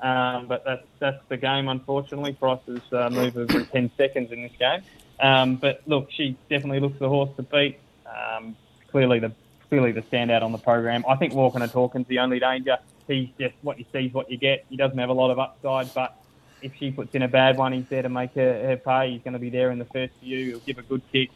Um, 0.00 0.46
but 0.46 0.64
that's 0.64 0.86
that's 0.98 1.22
the 1.28 1.36
game, 1.36 1.68
unfortunately. 1.68 2.32
Prices 2.32 2.80
uh, 2.92 3.10
move 3.10 3.36
every 3.36 3.64
10 3.64 3.90
seconds 3.96 4.30
in 4.32 4.42
this 4.42 4.52
game. 4.58 4.82
Um, 5.20 5.56
but 5.56 5.82
look, 5.86 6.10
she 6.10 6.36
definitely 6.48 6.80
looks 6.80 6.98
the 6.98 7.08
horse 7.08 7.30
to 7.36 7.42
beat. 7.42 7.78
Um, 8.06 8.56
clearly 8.90 9.18
the 9.18 9.32
clearly 9.68 9.92
the 9.92 10.02
standout 10.02 10.42
on 10.42 10.52
the 10.52 10.58
program. 10.58 11.04
I 11.08 11.16
think 11.16 11.34
Walking 11.34 11.62
and 11.62 11.70
Talking's 11.70 12.06
the 12.06 12.20
only 12.20 12.38
danger. 12.38 12.78
He's 13.06 13.28
just 13.38 13.54
what 13.62 13.78
you 13.78 13.84
see 13.92 14.06
is 14.06 14.14
what 14.14 14.30
you 14.30 14.36
get. 14.36 14.64
He 14.68 14.76
doesn't 14.76 14.98
have 14.98 15.08
a 15.08 15.14
lot 15.14 15.30
of 15.30 15.38
upside, 15.38 15.92
but 15.94 16.16
if 16.62 16.74
she 16.76 16.90
puts 16.90 17.14
in 17.14 17.22
a 17.22 17.28
bad 17.28 17.56
one, 17.56 17.72
he's 17.72 17.88
there 17.88 18.02
to 18.02 18.08
make 18.08 18.34
her, 18.34 18.66
her 18.66 18.76
pay. 18.76 19.12
He's 19.12 19.22
going 19.22 19.32
to 19.32 19.38
be 19.38 19.50
there 19.50 19.70
in 19.70 19.78
the 19.78 19.84
first 19.86 20.12
few. 20.20 20.46
He'll 20.46 20.58
give 20.60 20.78
a 20.78 20.82
good 20.82 21.02
kick. 21.12 21.30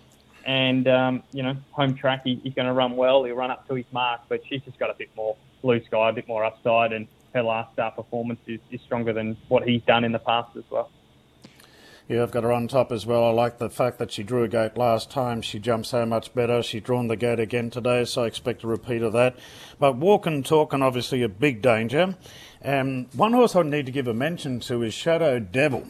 And, 0.45 0.89
um, 0.89 1.23
you 1.33 1.43
know, 1.43 1.57
home 1.71 1.95
track, 1.95 2.23
he, 2.25 2.41
he's 2.43 2.55
going 2.55 2.67
to 2.67 2.73
run 2.73 2.97
well. 2.97 3.25
He'll 3.25 3.37
run 3.37 3.51
up 3.51 3.67
to 3.69 3.75
his 3.75 3.87
mark, 3.93 4.23
but 4.29 4.43
she's 4.47 4.63
just 4.63 4.79
got 4.79 4.91
a 4.91 4.95
bit 4.95 5.11
more 5.17 5.37
blue 5.63 5.83
sky, 5.85 6.11
a 6.11 6.13
bit 6.13 6.27
more 6.27 6.45
upside. 6.45 6.93
And 6.93 7.07
her 7.35 7.43
last 7.43 7.73
start 7.73 7.97
performance 7.97 8.41
is, 8.47 8.61
is 8.71 8.81
stronger 8.83 9.13
than 9.13 9.37
what 9.49 9.67
he's 9.67 9.83
done 9.83 10.05
in 10.05 10.13
the 10.13 10.19
past 10.19 10.57
as 10.57 10.65
well. 10.71 10.91
Yeah, 12.09 12.25
I've 12.25 12.33
got 12.33 12.43
her 12.43 12.53
on 12.53 12.69
top 12.69 12.91
as 12.91 13.07
well. 13.07 13.25
I 13.25 13.31
like 13.31 13.59
the 13.59 13.71
fact 13.71 13.99
that 13.99 14.11
she 14.11 14.23
drew 14.23 14.43
a 14.43 14.49
gate 14.49 14.77
last 14.77 15.11
time. 15.11 15.41
She 15.41 15.59
jumped 15.59 15.87
so 15.87 16.05
much 16.05 16.35
better. 16.35 16.63
She's 16.63 16.83
drawn 16.83 17.07
the 17.07 17.17
gate 17.17 17.39
again 17.39 17.71
today, 17.71 18.05
so 18.05 18.25
I 18.25 18.27
expect 18.27 18.65
a 18.65 18.67
repeat 18.67 19.03
of 19.03 19.13
that. 19.13 19.37
But 19.79 19.97
walking, 19.97 20.43
talking, 20.43 20.83
obviously 20.83 21.23
a 21.23 21.29
big 21.29 21.63
danger. 21.63 22.17
Um, 22.65 23.07
one 23.15 23.33
horse 23.33 23.55
I 23.55 23.63
need 23.63 23.87
to 23.87 23.93
give 23.93 24.09
a 24.09 24.15
mention 24.15 24.61
to 24.61 24.83
is 24.83 24.93
Shadow 24.93 25.39
Devil. 25.39 25.87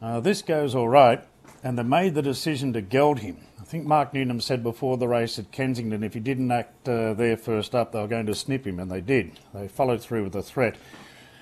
Uh, 0.00 0.20
this 0.20 0.42
goes 0.42 0.74
all 0.74 0.88
right, 0.88 1.24
and 1.64 1.78
they 1.78 1.82
made 1.82 2.14
the 2.14 2.22
decision 2.22 2.72
to 2.74 2.82
geld 2.82 3.20
him. 3.20 3.38
I 3.66 3.68
think 3.68 3.84
Mark 3.84 4.12
Newnham 4.14 4.40
said 4.40 4.62
before 4.62 4.96
the 4.96 5.08
race 5.08 5.40
at 5.40 5.50
Kensington 5.50 6.04
if 6.04 6.14
he 6.14 6.20
didn't 6.20 6.52
act 6.52 6.88
uh, 6.88 7.14
there 7.14 7.36
first 7.36 7.74
up, 7.74 7.90
they 7.90 7.98
were 7.98 8.06
going 8.06 8.26
to 8.26 8.34
snip 8.34 8.64
him, 8.64 8.78
and 8.78 8.88
they 8.88 9.00
did. 9.00 9.40
They 9.52 9.66
followed 9.66 10.00
through 10.00 10.22
with 10.22 10.34
the 10.34 10.42
threat. 10.42 10.76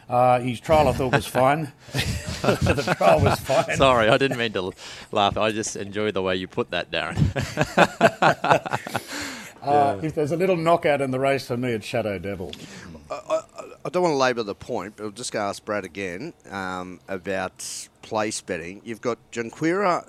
Uh, 0.08 0.40
his 0.40 0.58
trial 0.58 0.88
I 0.88 0.92
thought 0.92 1.12
was 1.12 1.26
fine. 1.26 1.72
the 1.92 2.94
trial 2.96 3.20
was 3.20 3.38
fine. 3.40 3.76
Sorry, 3.76 4.08
I 4.08 4.16
didn't 4.16 4.38
mean 4.38 4.54
to 4.54 4.72
laugh. 5.12 5.36
I 5.36 5.52
just 5.52 5.76
enjoy 5.76 6.12
the 6.12 6.22
way 6.22 6.36
you 6.36 6.48
put 6.48 6.70
that, 6.70 6.90
Darren. 6.90 7.18
Uh, 9.62 9.98
If 10.02 10.14
there's 10.14 10.30
a 10.30 10.36
little 10.36 10.58
knockout 10.58 11.00
in 11.00 11.10
the 11.10 11.18
race 11.18 11.46
for 11.46 11.56
me, 11.56 11.70
it's 11.70 11.86
Shadow 11.86 12.18
Devil. 12.18 12.52
I 13.10 13.88
don't 13.90 14.02
want 14.02 14.12
to 14.12 14.18
labour 14.18 14.42
the 14.42 14.54
point, 14.54 14.96
but 14.96 15.04
I'm 15.04 15.14
just 15.14 15.32
going 15.32 15.42
to 15.42 15.48
ask 15.48 15.64
Brad 15.64 15.86
again 15.86 16.34
um, 16.50 17.00
about 17.08 17.88
place 18.02 18.42
betting. 18.42 18.82
You've 18.84 19.00
got 19.00 19.16
Junquera. 19.32 20.06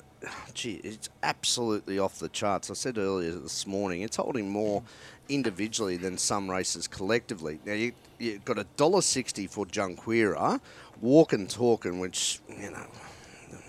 Gee, 0.54 0.82
it's 0.84 1.10
absolutely 1.24 2.00
off 2.00 2.20
the 2.20 2.30
charts. 2.30 2.72
I 2.72 2.74
said 2.74 2.98
earlier 2.98 3.32
this 3.32 3.68
morning, 3.68 4.02
it's 4.02 4.18
holding 4.18 4.50
more 4.50 4.84
individually 5.30 5.98
than 5.98 6.18
some 6.18 6.50
races 6.50 6.88
collectively. 6.88 7.60
Now 7.66 7.74
you 7.74 7.94
you've 8.20 8.46
got 8.46 8.58
a 8.58 8.66
dollar 8.78 9.02
sixty 9.02 9.48
for 9.48 9.66
Junquera, 9.66 10.60
walking 11.02 11.48
talking, 11.48 12.00
which 12.00 12.40
you 12.50 12.72
know, 12.72 12.86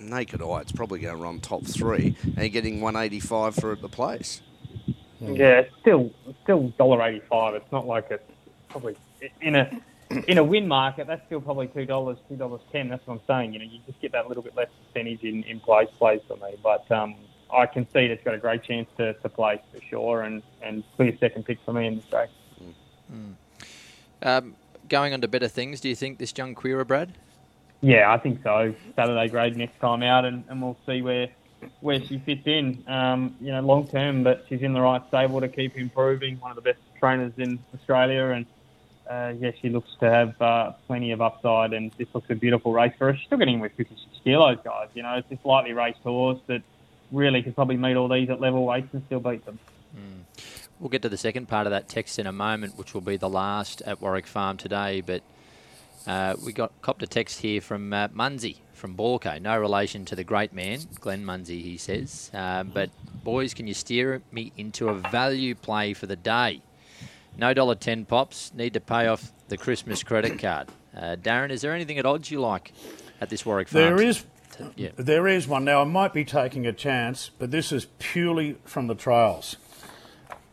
naked 0.00 0.42
eye, 0.42 0.60
it's 0.60 0.72
probably 0.72 1.00
going 1.00 1.16
to 1.16 1.22
run 1.22 1.40
top 1.40 1.64
three, 1.64 2.16
and 2.22 2.38
you're 2.38 2.48
getting 2.48 2.80
one 2.80 2.96
eighty 2.96 3.20
five 3.20 3.54
for 3.54 3.72
at 3.72 3.80
the 3.80 3.88
place. 3.88 4.42
Yeah, 5.20 5.60
it's 5.60 5.74
still 5.80 6.12
still 6.42 6.68
dollar 6.78 7.02
eighty 7.02 7.22
five. 7.28 7.54
It's 7.54 7.72
not 7.72 7.86
like 7.86 8.10
it's 8.10 8.30
probably 8.68 8.96
in 9.40 9.56
a 9.56 9.70
in 10.28 10.38
a 10.38 10.44
win 10.44 10.68
market. 10.68 11.06
That's 11.06 11.24
still 11.26 11.40
probably 11.40 11.68
two 11.68 11.86
dollars, 11.86 12.18
two 12.28 12.36
dollars 12.36 12.60
ten. 12.72 12.88
That's 12.88 13.06
what 13.06 13.14
I'm 13.14 13.20
saying. 13.26 13.52
You 13.52 13.58
know, 13.60 13.64
you 13.64 13.80
just 13.86 14.00
get 14.00 14.12
that 14.12 14.28
little 14.28 14.42
bit 14.42 14.56
less 14.56 14.68
percentage 14.86 15.22
in 15.22 15.42
in 15.44 15.60
place 15.60 15.88
plays 15.98 16.20
for 16.26 16.36
me. 16.36 16.56
But 16.62 16.90
um, 16.90 17.16
I 17.52 17.66
can 17.66 17.86
see 17.92 18.00
it's 18.00 18.24
got 18.24 18.34
a 18.34 18.38
great 18.38 18.62
chance 18.62 18.88
to, 18.96 19.14
to 19.14 19.28
place 19.28 19.60
for 19.72 19.80
sure, 19.82 20.22
and 20.22 20.42
and 20.62 20.82
clear 20.96 21.16
second 21.18 21.44
pick 21.44 21.58
for 21.64 21.72
me 21.72 21.86
in 21.86 21.96
this 21.96 22.12
race. 22.12 22.28
um, 24.22 24.54
going 24.88 25.12
on 25.12 25.20
to 25.20 25.28
better 25.28 25.48
things, 25.48 25.80
do 25.80 25.88
you 25.88 25.96
think 25.96 26.18
this 26.18 26.32
Junquera, 26.32 26.86
Brad? 26.86 27.12
Yeah, 27.80 28.12
I 28.12 28.18
think 28.18 28.42
so. 28.42 28.74
Saturday 28.94 29.28
grade 29.28 29.56
next 29.56 29.78
time 29.80 30.02
out, 30.02 30.24
and, 30.24 30.44
and 30.48 30.62
we'll 30.62 30.78
see 30.86 31.02
where 31.02 31.28
where 31.80 32.00
she 32.00 32.18
fits 32.18 32.46
in. 32.46 32.84
Um, 32.86 33.36
you 33.40 33.52
know, 33.52 33.60
long 33.60 33.88
term, 33.88 34.22
but 34.22 34.44
she's 34.48 34.62
in 34.62 34.72
the 34.72 34.80
right 34.80 35.02
stable 35.08 35.40
to 35.40 35.48
keep 35.48 35.76
improving. 35.76 36.38
One 36.40 36.50
of 36.50 36.56
the 36.56 36.62
best 36.62 36.80
trainers 36.98 37.32
in 37.36 37.58
Australia, 37.74 38.26
and 38.26 38.46
uh, 39.08 39.34
yeah, 39.38 39.50
she 39.60 39.68
looks 39.68 39.90
to 40.00 40.10
have 40.10 40.40
uh, 40.40 40.72
plenty 40.86 41.12
of 41.12 41.20
upside. 41.20 41.72
And 41.72 41.92
this 41.98 42.08
looks 42.14 42.28
a 42.30 42.34
beautiful 42.34 42.72
race 42.72 42.92
for 42.98 43.12
her. 43.12 43.16
She's 43.16 43.26
still 43.26 43.38
getting 43.38 43.60
with 43.60 43.72
56 43.76 44.00
kilos, 44.24 44.58
guys. 44.64 44.88
You 44.94 45.02
know, 45.02 45.14
it's 45.14 45.28
this 45.28 45.38
lightly 45.44 45.72
raced 45.72 46.00
horse 46.00 46.38
that 46.46 46.62
really 47.12 47.42
could 47.42 47.54
probably 47.54 47.76
meet 47.76 47.96
all 47.96 48.08
these 48.08 48.28
at 48.30 48.40
level 48.40 48.64
weights 48.64 48.88
and 48.92 49.02
still 49.06 49.20
beat 49.20 49.44
them. 49.44 49.58
We'll 50.78 50.90
get 50.90 51.02
to 51.02 51.08
the 51.08 51.16
second 51.16 51.48
part 51.48 51.66
of 51.66 51.70
that 51.70 51.88
text 51.88 52.18
in 52.18 52.26
a 52.26 52.32
moment, 52.32 52.76
which 52.76 52.92
will 52.92 53.00
be 53.00 53.16
the 53.16 53.30
last 53.30 53.80
at 53.82 54.02
Warwick 54.02 54.26
Farm 54.26 54.58
today. 54.58 55.00
But 55.00 55.22
uh, 56.06 56.36
we 56.44 56.52
got 56.52 56.72
copped 56.82 57.02
a 57.02 57.06
text 57.06 57.40
here 57.40 57.60
from 57.60 57.92
uh, 57.92 58.08
Munsey 58.12 58.60
from 58.74 58.94
Borco. 58.94 59.40
No 59.40 59.58
relation 59.58 60.04
to 60.06 60.14
the 60.14 60.22
great 60.22 60.52
man, 60.52 60.80
Glenn 61.00 61.24
Munsey, 61.24 61.62
he 61.62 61.78
says. 61.78 62.30
Uh, 62.34 62.62
but 62.62 62.90
boys, 63.24 63.54
can 63.54 63.66
you 63.66 63.72
steer 63.72 64.20
me 64.30 64.52
into 64.56 64.88
a 64.88 64.94
value 64.94 65.54
play 65.54 65.94
for 65.94 66.06
the 66.06 66.16
day? 66.16 66.60
No 67.38 67.52
dollar 67.54 67.74
ten 67.74 68.04
pops. 68.04 68.52
Need 68.54 68.74
to 68.74 68.80
pay 68.80 69.06
off 69.06 69.32
the 69.48 69.56
Christmas 69.56 70.02
credit 70.02 70.38
card. 70.38 70.68
Uh, 70.96 71.16
Darren, 71.20 71.50
is 71.50 71.60
there 71.60 71.72
anything 71.74 71.98
at 71.98 72.06
odds 72.06 72.30
you 72.30 72.40
like 72.40 72.72
at 73.20 73.28
this 73.30 73.44
Warwick 73.44 73.68
Farm? 73.68 73.84
There 73.84 74.02
is, 74.02 74.24
Yeah. 74.76 74.90
there 74.96 75.28
is 75.28 75.46
one. 75.46 75.64
Now 75.64 75.82
I 75.82 75.84
might 75.84 76.14
be 76.14 76.24
taking 76.24 76.66
a 76.66 76.72
chance, 76.72 77.30
but 77.38 77.50
this 77.50 77.72
is 77.72 77.86
purely 77.98 78.56
from 78.64 78.86
the 78.86 78.94
trials. 78.94 79.56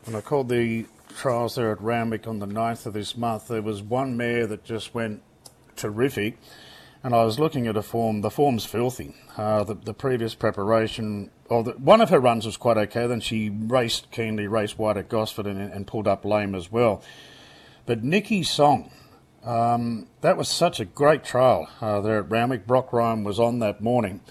When 0.03 0.15
I 0.15 0.21
called 0.21 0.49
the 0.49 0.85
trials 1.17 1.55
there 1.55 1.71
at 1.71 1.79
Randwick 1.81 2.27
on 2.27 2.39
the 2.39 2.45
9th 2.47 2.85
of 2.85 2.93
this 2.93 3.15
month, 3.15 3.47
there 3.47 3.61
was 3.61 3.81
one 3.81 4.17
mare 4.17 4.45
that 4.47 4.65
just 4.65 4.93
went 4.93 5.21
terrific, 5.77 6.37
and 7.03 7.13
I 7.13 7.23
was 7.25 7.37
looking 7.37 7.67
at 7.67 7.75
a 7.75 7.81
form. 7.81 8.21
The 8.21 8.31
form's 8.31 8.65
filthy. 8.65 9.13
Uh, 9.37 9.63
the, 9.65 9.75
the 9.75 9.93
previous 9.93 10.35
preparation, 10.35 11.29
or 11.49 11.63
the, 11.63 11.71
one 11.71 11.99
of 11.99 12.09
her 12.09 12.19
runs 12.19 12.45
was 12.45 12.55
quite 12.55 12.77
okay. 12.77 13.05
Then 13.07 13.19
she 13.19 13.49
raced 13.49 14.09
keenly, 14.09 14.47
raced 14.47 14.79
wide 14.79 14.97
at 14.97 15.09
Gosford, 15.09 15.45
and, 15.45 15.59
and 15.59 15.85
pulled 15.85 16.07
up 16.07 16.23
lame 16.23 16.55
as 16.55 16.71
well. 16.71 17.03
But 17.85 18.03
Nikki 18.03 18.41
Song, 18.43 18.89
um, 19.43 20.07
that 20.21 20.37
was 20.37 20.47
such 20.47 20.79
a 20.79 20.85
great 20.85 21.25
trial 21.25 21.67
uh, 21.81 21.99
there 21.99 22.19
at 22.19 22.31
Randwick. 22.31 22.65
Brock 22.65 22.93
Ryan 22.93 23.25
was 23.25 23.39
on 23.39 23.59
that 23.59 23.81
morning. 23.81 24.21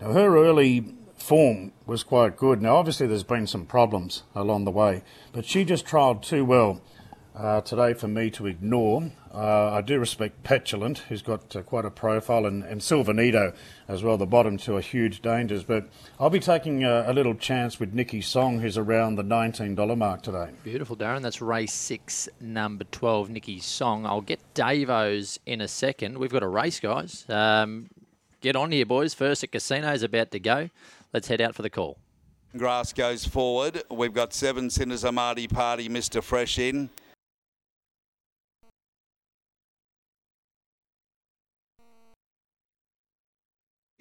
Now, 0.00 0.12
her 0.12 0.36
early 0.38 0.94
form 1.16 1.72
was 1.84 2.02
quite 2.02 2.38
good. 2.38 2.62
Now, 2.62 2.76
obviously, 2.76 3.06
there's 3.06 3.22
been 3.22 3.46
some 3.46 3.66
problems 3.66 4.22
along 4.34 4.64
the 4.64 4.70
way, 4.70 5.02
but 5.32 5.44
she 5.44 5.64
just 5.64 5.84
trialled 5.86 6.22
too 6.22 6.44
well 6.44 6.80
uh, 7.36 7.60
today 7.60 7.92
for 7.92 8.08
me 8.08 8.30
to 8.30 8.46
ignore. 8.46 9.12
Uh, 9.34 9.72
I 9.72 9.80
do 9.80 9.98
respect 9.98 10.44
Petulant, 10.44 10.98
who's 11.08 11.20
got 11.20 11.56
uh, 11.56 11.62
quite 11.62 11.84
a 11.84 11.90
profile, 11.90 12.46
and, 12.46 12.62
and 12.62 12.80
Silvanito 12.80 13.52
as 13.88 14.04
well. 14.04 14.16
The 14.16 14.26
bottom 14.26 14.56
two 14.56 14.76
are 14.76 14.80
huge 14.80 15.22
dangers, 15.22 15.64
but 15.64 15.88
I'll 16.20 16.30
be 16.30 16.38
taking 16.38 16.84
a, 16.84 17.04
a 17.08 17.12
little 17.12 17.34
chance 17.34 17.80
with 17.80 17.94
Nikki 17.94 18.20
Song, 18.20 18.60
who's 18.60 18.78
around 18.78 19.16
the 19.16 19.24
$19 19.24 19.98
mark 19.98 20.22
today. 20.22 20.50
Beautiful, 20.62 20.96
Darren. 20.96 21.22
That's 21.22 21.42
race 21.42 21.72
six, 21.72 22.28
number 22.40 22.84
12, 22.84 23.30
Nikki 23.30 23.58
song. 23.58 24.06
I'll 24.06 24.20
get 24.20 24.38
Davo's 24.54 25.40
in 25.46 25.60
a 25.60 25.68
second. 25.68 26.18
We've 26.18 26.32
got 26.32 26.44
a 26.44 26.48
race, 26.48 26.78
guys. 26.78 27.28
Um, 27.28 27.90
get 28.40 28.54
on 28.54 28.70
here, 28.70 28.86
boys. 28.86 29.14
First 29.14 29.42
at 29.42 29.50
Casino's 29.50 30.04
about 30.04 30.30
to 30.30 30.38
go. 30.38 30.70
Let's 31.12 31.26
head 31.26 31.40
out 31.40 31.56
for 31.56 31.62
the 31.62 31.70
call. 31.70 31.98
Grass 32.56 32.92
goes 32.92 33.24
forward. 33.26 33.82
We've 33.90 34.14
got 34.14 34.32
seven 34.32 34.70
sinners, 34.70 35.04
Amadi 35.04 35.48
Party, 35.48 35.88
Mr. 35.88 36.22
Fresh 36.22 36.60
in. 36.60 36.88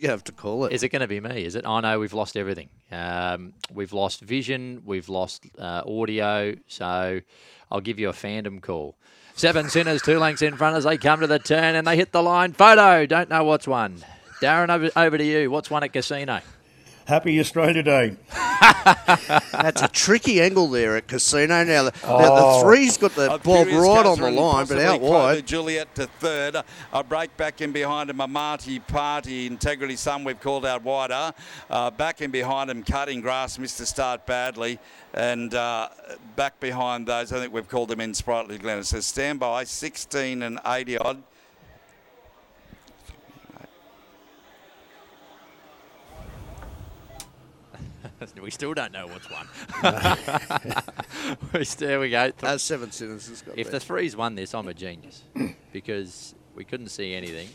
You 0.04 0.10
have 0.10 0.26
to 0.26 0.34
call 0.34 0.66
it. 0.66 0.74
Is 0.74 0.84
it 0.84 0.90
going 0.90 1.00
to 1.00 1.08
be 1.08 1.22
me? 1.22 1.46
Is 1.46 1.56
it? 1.56 1.66
I 1.66 1.80
know 1.80 1.98
we've 1.98 2.12
lost 2.12 2.36
everything. 2.36 2.68
Um, 2.92 3.54
we've 3.74 3.94
lost 3.94 4.20
vision. 4.20 4.82
We've 4.84 5.08
lost 5.08 5.46
uh, 5.58 5.84
audio. 5.88 6.56
So 6.68 7.22
I'll 7.72 7.80
give 7.80 8.00
you 8.00 8.10
a 8.10 8.14
phantom 8.14 8.60
call. 8.60 8.98
Seven 9.36 9.70
sinners, 9.70 10.02
two 10.02 10.20
lengths 10.20 10.42
in 10.42 10.58
front 10.58 10.76
as 10.76 10.84
they 10.84 10.98
come 10.98 11.22
to 11.22 11.28
the 11.28 11.40
turn 11.40 11.76
and 11.76 11.88
they 11.88 11.96
hit 11.96 12.12
the 12.12 12.22
line. 12.22 12.52
Photo. 12.52 13.06
Don't 13.06 13.30
know 13.30 13.46
what's 13.46 13.66
one. 13.66 14.04
Darren, 14.42 14.68
over, 14.68 14.90
over 14.94 15.18
to 15.18 15.24
you. 15.24 15.50
What's 15.50 15.70
one 15.70 15.86
at 15.86 15.94
Casino? 15.94 16.42
Happy 17.06 17.38
Australia 17.40 17.84
Day. 17.84 18.16
That's 18.32 19.82
a 19.82 19.90
tricky 19.90 20.42
angle 20.42 20.68
there 20.70 20.96
at 20.96 21.08
Casino. 21.08 21.64
Now, 21.64 21.84
the, 21.84 21.92
the, 21.92 21.98
Oh. 22.06 22.60
the 22.60 22.64
three's 22.66 22.98
got 22.98 23.14
the 23.16 23.34
A 23.34 23.38
bob 23.38 23.68
right 23.68 24.06
on 24.06 24.20
the 24.20 24.32
line, 24.32 24.66
but 24.68 24.80
out 24.80 25.02
wide. 25.02 25.46
Juliet 25.46 25.94
to 25.96 26.08
third. 26.08 26.56
A 26.94 27.04
break 27.04 27.36
back 27.36 27.60
in 27.62 27.74
behind 27.74 28.10
him, 28.10 28.18
Amati 28.20 28.80
Party, 28.88 29.48
Integrity 29.48 29.98
Sun, 29.98 30.24
we've 30.24 30.40
called 30.40 30.66
out 30.66 30.84
wider. 30.84 31.34
Uh, 31.70 31.92
back 31.92 32.22
in 32.22 32.32
behind 32.32 32.70
him, 32.70 32.84
Cutting 32.84 33.20
Grass, 33.22 33.60
missed 33.60 33.78
to 33.80 33.86
start 33.86 34.26
badly. 34.26 34.80
And 35.14 35.54
uh, 35.54 35.90
back 36.38 36.60
behind 36.62 37.08
those, 37.08 37.34
I 37.34 37.40
think 37.40 37.54
we've 37.54 37.68
called 37.68 37.90
them 37.90 38.00
in 38.00 38.14
Sprightly 38.14 38.58
Glen. 38.58 38.80
It 38.80 38.86
says 38.86 39.06
stand 39.06 39.40
by, 39.40 39.66
16 39.66 40.42
and 40.42 40.60
80 40.66 40.98
odd. 41.00 41.24
we 48.42 48.52
still 48.52 48.74
don't 48.74 48.92
know 48.92 49.08
what's 49.08 49.30
won. 49.30 49.48
We 51.54 51.64
still- 51.66 51.88
there 51.88 52.00
we 52.00 52.10
go. 52.10 52.32
As 52.42 52.62
seven 52.62 52.92
sinners 52.92 53.28
has 53.30 53.42
got 53.42 53.58
If 53.58 53.70
there. 53.70 53.80
the 53.80 53.86
threes 53.86 54.16
won 54.16 54.36
this, 54.36 54.54
I'm 54.54 54.68
a 54.68 54.74
genius 54.74 55.24
because 55.72 56.36
we 56.56 56.64
couldn't 56.64 56.90
see 56.90 57.14
anything. 57.14 57.48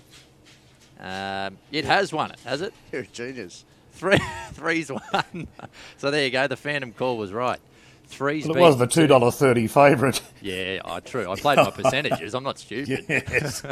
Um, 1.01 1.59
it 1.71 1.85
has 1.85 2.13
won 2.13 2.31
it, 2.31 2.41
has 2.45 2.61
it? 2.63 2.73
You're 2.93 3.03
a 3.03 3.07
genius. 3.07 3.65
Three, 3.93 4.19
threes 4.53 4.91
won. 4.91 5.49
so 5.97 6.11
there 6.11 6.25
you 6.25 6.31
go. 6.31 6.47
The 6.47 6.57
Phantom 6.57 6.93
call 6.93 7.19
was 7.19 7.33
right. 7.33 7.59
Threes. 8.07 8.47
Well, 8.47 8.57
it 8.57 8.61
was 8.61 8.79
the 8.79 8.87
$2.30 8.87 9.69
favourite. 9.71 10.23
Yeah, 10.41 10.81
I 10.85 11.01
true. 11.01 11.31
I 11.31 11.37
played 11.37 11.57
my 11.59 11.71
percentages. 11.71 12.35
I'm 12.35 12.45
not 12.45 12.59
stupid. 12.59 13.05
Yes. 13.09 13.63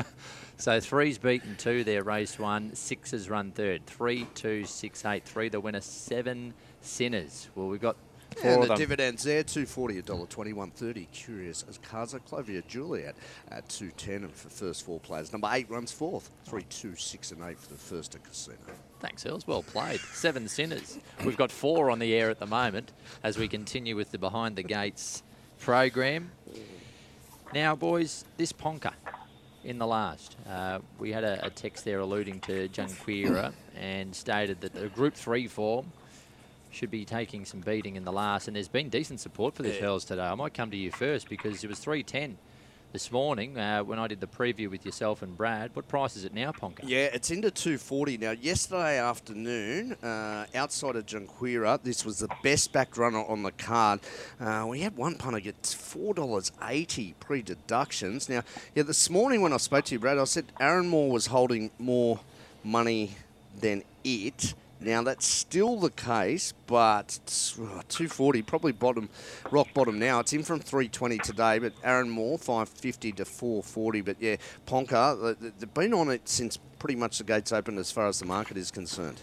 So 0.58 0.80
three's 0.80 1.18
beaten 1.18 1.56
two 1.56 1.84
there, 1.84 2.02
race 2.02 2.38
one. 2.38 2.74
Sixes 2.74 3.28
run 3.30 3.50
third. 3.52 3.86
Three, 3.86 4.26
two, 4.34 4.64
six, 4.64 5.04
eight. 5.04 5.24
Three 5.24 5.48
the 5.48 5.60
winner. 5.60 5.80
Seven 5.80 6.54
sinners. 6.86 7.48
Well, 7.54 7.68
we've 7.68 7.80
got 7.80 7.96
Four 8.36 8.50
and 8.54 8.62
the 8.64 8.66
them. 8.68 8.76
dividends 8.76 9.22
there, 9.22 9.42
two 9.42 9.64
forty, 9.64 9.98
a 9.98 10.02
dollar 10.02 10.26
twenty, 10.26 10.52
one 10.52 10.70
thirty. 10.70 11.06
Curious 11.12 11.64
as 11.68 11.78
Kaza, 11.78 12.20
Clovia 12.20 12.66
Juliet 12.66 13.16
at 13.50 13.66
two 13.68 13.90
ten, 13.92 14.24
and 14.24 14.32
for 14.32 14.50
first 14.50 14.84
four 14.84 15.00
players, 15.00 15.32
number 15.32 15.48
eight 15.52 15.70
runs 15.70 15.90
fourth, 15.90 16.30
three, 16.44 16.64
two, 16.68 16.94
six, 16.96 17.32
and 17.32 17.42
eight 17.44 17.58
for 17.58 17.68
the 17.68 17.78
first 17.78 18.14
at 18.14 18.24
casino. 18.24 18.58
Thanks, 19.00 19.24
Earls. 19.24 19.46
Well 19.46 19.62
played. 19.62 20.00
Seven 20.00 20.48
sinners. 20.48 20.98
We've 21.24 21.36
got 21.36 21.50
four 21.50 21.90
on 21.90 21.98
the 21.98 22.12
air 22.14 22.28
at 22.28 22.38
the 22.38 22.46
moment 22.46 22.92
as 23.22 23.38
we 23.38 23.48
continue 23.48 23.96
with 23.96 24.10
the 24.10 24.18
Behind 24.18 24.54
the 24.56 24.62
Gates 24.62 25.22
program. 25.60 26.30
Now, 27.54 27.74
boys, 27.74 28.24
this 28.36 28.52
Ponka 28.52 28.92
in 29.64 29.78
the 29.78 29.86
last. 29.86 30.36
Uh, 30.48 30.80
we 30.98 31.10
had 31.12 31.24
a, 31.24 31.46
a 31.46 31.50
text 31.50 31.84
there 31.84 32.00
alluding 32.00 32.40
to 32.40 32.68
Junquera 32.68 33.52
and 33.80 34.14
stated 34.14 34.60
that 34.60 34.74
the 34.74 34.88
Group 34.88 35.14
3 35.14 35.46
form 35.48 35.90
should 36.70 36.90
be 36.90 37.04
taking 37.04 37.44
some 37.44 37.60
beating 37.60 37.96
in 37.96 38.04
the 38.04 38.12
last. 38.12 38.48
And 38.48 38.56
there's 38.56 38.68
been 38.68 38.88
decent 38.88 39.20
support 39.20 39.54
for 39.54 39.62
the 39.62 39.70
Yeah. 39.70 39.80
Hurls, 39.80 40.04
today. 40.04 40.22
I 40.22 40.34
might 40.34 40.54
come 40.54 40.70
to 40.70 40.76
you 40.76 40.90
first 40.90 41.28
because 41.28 41.62
it 41.64 41.68
was 41.68 41.78
310 41.78 42.38
this 42.92 43.10
morning 43.10 43.58
uh, 43.58 43.82
when 43.82 43.98
I 43.98 44.06
did 44.06 44.20
the 44.20 44.26
preview 44.26 44.70
with 44.70 44.86
yourself 44.86 45.20
and 45.20 45.36
Brad. 45.36 45.70
What 45.74 45.86
price 45.88 46.16
is 46.16 46.24
it 46.24 46.32
now, 46.32 46.52
Ponka? 46.52 46.80
Yeah, 46.84 47.06
it's 47.12 47.30
into 47.30 47.50
240 47.50 48.16
now. 48.18 48.30
Yesterday 48.30 48.98
afternoon, 48.98 49.92
uh, 50.02 50.46
outside 50.54 50.96
of 50.96 51.04
Junquera, 51.04 51.82
this 51.82 52.04
was 52.04 52.20
the 52.20 52.28
best 52.42 52.72
back 52.72 52.96
runner 52.96 53.22
on 53.24 53.42
the 53.42 53.52
card. 53.52 54.00
Uh, 54.40 54.66
we 54.68 54.80
had 54.80 54.96
one 54.96 55.16
punter 55.16 55.40
get 55.40 55.60
$4.80 55.62 57.14
pre 57.20 57.42
deductions. 57.42 58.28
Now, 58.28 58.42
yeah, 58.74 58.82
this 58.82 59.10
morning 59.10 59.40
when 59.40 59.52
I 59.52 59.58
spoke 59.58 59.84
to 59.86 59.94
you, 59.94 59.98
Brad, 59.98 60.18
I 60.18 60.24
said 60.24 60.46
Aaron 60.60 60.88
Moore 60.88 61.10
was 61.10 61.26
holding 61.26 61.70
more 61.78 62.20
money 62.64 63.12
than 63.60 63.82
it. 64.04 64.54
Now 64.80 65.02
that's 65.02 65.26
still 65.26 65.78
the 65.78 65.90
case, 65.90 66.52
but 66.66 67.18
uh, 67.58 67.82
240 67.88 68.42
probably 68.42 68.72
bottom, 68.72 69.08
rock 69.50 69.68
bottom 69.74 69.98
now. 69.98 70.20
It's 70.20 70.32
in 70.32 70.42
from 70.42 70.60
320 70.60 71.18
today, 71.18 71.58
but 71.58 71.72
Aaron 71.82 72.10
Moore 72.10 72.38
550 72.38 73.12
to 73.12 73.24
440. 73.24 74.00
But 74.02 74.16
yeah, 74.20 74.36
Ponca, 74.66 75.36
they- 75.40 75.48
they've 75.58 75.74
been 75.74 75.94
on 75.94 76.10
it 76.10 76.28
since 76.28 76.58
pretty 76.78 76.96
much 76.96 77.18
the 77.18 77.24
gates 77.24 77.52
opened 77.52 77.78
as 77.78 77.90
far 77.90 78.06
as 78.06 78.18
the 78.18 78.26
market 78.26 78.56
is 78.58 78.70
concerned. 78.70 79.20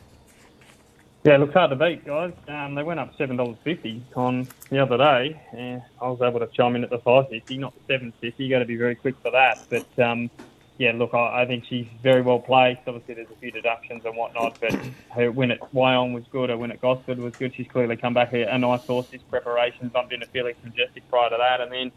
Yeah, 1.23 1.35
it 1.35 1.39
looks 1.39 1.53
hard 1.53 1.69
to 1.69 1.77
beat, 1.77 2.03
guys. 2.03 2.33
Um, 2.49 2.75
they 2.75 2.83
went 2.83 2.99
up 2.99 3.15
seven 3.17 3.37
dollars 3.37 3.55
fifty 3.63 4.03
on 4.15 4.45
the 4.69 4.79
other 4.79 4.97
day. 4.97 5.39
Yeah, 5.55 5.79
I 6.01 6.09
was 6.09 6.21
able 6.21 6.41
to 6.41 6.47
chime 6.47 6.75
in 6.75 6.83
at 6.83 6.89
the 6.89 6.99
five 6.99 7.29
fifty, 7.29 7.57
not 7.57 7.73
the 7.75 7.93
seven 7.93 8.11
fifty. 8.19 8.43
You 8.43 8.49
got 8.49 8.59
to 8.59 8.65
be 8.65 8.75
very 8.75 8.95
quick 8.95 9.15
for 9.21 9.31
that. 9.31 9.59
But 9.69 10.03
um, 10.03 10.29
yeah, 10.83 10.91
look, 10.91 11.13
I, 11.13 11.43
I 11.43 11.45
think 11.45 11.63
she's 11.69 11.87
very 12.01 12.21
well 12.21 12.39
placed. 12.39 12.81
Obviously, 12.87 13.13
there's 13.13 13.31
a 13.31 13.39
few 13.39 13.51
deductions 13.51 14.03
and 14.03 14.17
whatnot, 14.17 14.59
but 14.59 14.77
her 15.11 15.31
win 15.31 15.51
at 15.51 15.61
Wyong 15.73 16.13
was 16.13 16.25
good. 16.29 16.49
Her 16.49 16.57
win 16.57 16.71
at 16.71 16.81
Gosford 16.81 17.19
was 17.19 17.33
good. 17.35 17.55
She's 17.55 17.67
clearly 17.67 17.95
come 17.95 18.13
back 18.13 18.33
a, 18.33 18.43
a 18.43 18.57
nice 18.57 18.81
horse. 18.81 19.07
This 19.07 19.21
preparation 19.29 19.87
bumped 19.87 20.11
into 20.11 20.25
Felix 20.27 20.57
Majestic 20.61 21.09
prior 21.09 21.29
to 21.29 21.37
that, 21.37 21.61
and 21.61 21.71
then 21.71 21.91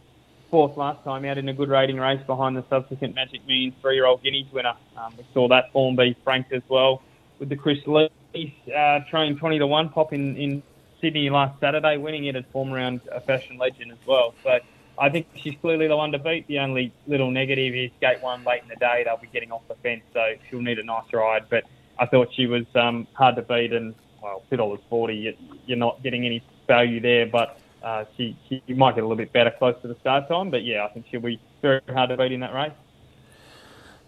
fourth 0.53 0.77
last 0.77 1.03
time 1.03 1.25
out 1.25 1.37
in 1.37 1.49
a 1.49 1.53
good 1.53 1.69
rating 1.69 1.97
race 1.97 2.21
behind 2.29 2.57
the 2.57 2.65
subsequent 2.71 3.17
Magic 3.17 3.45
Millions 3.45 3.75
three-year-old 3.81 4.23
Guineas 4.23 4.53
winner. 4.53 4.75
Um, 4.97 5.15
we 5.19 5.27
saw 5.35 5.49
that 5.49 5.73
form 5.73 5.97
be 5.97 6.17
franked 6.23 6.53
as 6.53 6.63
well 6.69 7.03
with 7.41 7.49
the 7.49 7.57
Kris 7.57 7.79
Lees 7.89 8.53
uh, 8.75 9.01
train 9.11 9.37
20 9.37 9.59
to 9.59 9.67
1 9.67 9.89
pop 9.89 10.13
in, 10.13 10.37
in 10.37 10.63
Sydney 11.01 11.29
last 11.29 11.59
Saturday, 11.59 11.97
winning 11.97 12.27
it 12.27 12.37
at 12.37 12.51
form 12.53 12.73
around 12.73 13.01
a 13.11 13.21
fashion 13.21 13.59
legend 13.59 13.91
as 13.91 13.99
well. 14.07 14.33
So 14.45 14.61
I 14.99 15.11
think 15.11 15.27
she's 15.35 15.55
clearly 15.61 15.89
the 15.89 15.97
one 15.97 16.13
to 16.13 16.19
beat. 16.19 16.47
The 16.47 16.59
only 16.59 16.93
little 17.07 17.31
negative 17.31 17.75
is 17.75 17.91
gate 18.01 18.23
one 18.23 18.45
late 18.45 18.63
in 18.63 18.69
the 18.69 18.77
day. 18.77 19.03
They'll 19.05 19.17
be 19.17 19.29
getting 19.33 19.53
off 19.53 19.63
the 19.69 19.75
fence, 19.77 20.03
so 20.13 20.35
she'll 20.49 20.63
need 20.63 20.79
a 20.79 20.85
nice 20.85 21.13
ride. 21.13 21.47
But 21.51 21.65
I 21.99 22.07
thought 22.07 22.29
she 22.35 22.47
was 22.47 22.65
um, 22.75 23.07
hard 23.13 23.37
to 23.37 23.43
beat, 23.43 23.73
and 23.73 23.95
well, 24.23 24.43
two 24.51 24.57
dollars 24.57 24.81
forty. 24.89 25.17
You, 25.17 25.35
you're 25.67 25.79
not 25.79 26.03
getting 26.03 26.25
any 26.25 26.43
value 26.67 27.01
there, 27.01 27.27
but 27.27 27.59
uh, 27.83 28.05
she, 28.17 28.37
she 28.49 28.63
might 28.75 28.95
get 28.95 29.05
a 29.05 29.07
little 29.07 29.17
bit 29.17 29.33
better 29.33 29.53
close 29.59 29.75
to 29.83 29.89
the 29.89 29.97
start 30.01 30.29
time. 30.29 30.51
But 30.51 30.65
yeah, 30.65 30.85
I 30.85 30.89
think 30.89 31.07
she'll 31.11 31.21
be 31.21 31.41
very 31.63 31.81
hard 31.89 32.11
to 32.11 32.17
beat 32.17 32.33
in 32.33 32.41
that 32.41 32.55
race. 32.55 32.73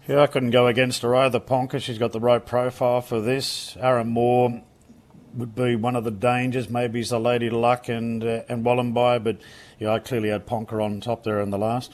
Yeah, 0.07 0.21
I 0.21 0.27
couldn't 0.27 0.49
go 0.49 0.65
against 0.65 1.03
her 1.03 1.15
either, 1.15 1.39
Ponka. 1.39 1.79
She's 1.79 1.99
got 1.99 2.13
the 2.13 2.19
right 2.19 2.43
profile 2.43 3.01
for 3.01 3.21
this. 3.21 3.77
Aaron 3.79 4.07
Moore 4.07 4.63
would 5.35 5.55
be 5.55 5.75
one 5.75 5.95
of 5.95 6.03
the 6.03 6.11
dangers. 6.11 6.69
Maybe 6.69 6.99
he's 6.99 7.09
the 7.09 7.19
Lady 7.19 7.49
Luck 7.49 7.89
and 7.89 8.23
uh, 8.23 8.43
and 8.49 8.63
Wallenby, 8.63 9.19
but 9.19 9.37
yeah, 9.79 9.93
I 9.93 9.99
clearly 9.99 10.29
had 10.29 10.45
Ponka 10.45 10.83
on 10.83 11.01
top 11.01 11.23
there 11.23 11.41
in 11.41 11.49
the 11.49 11.57
last. 11.57 11.93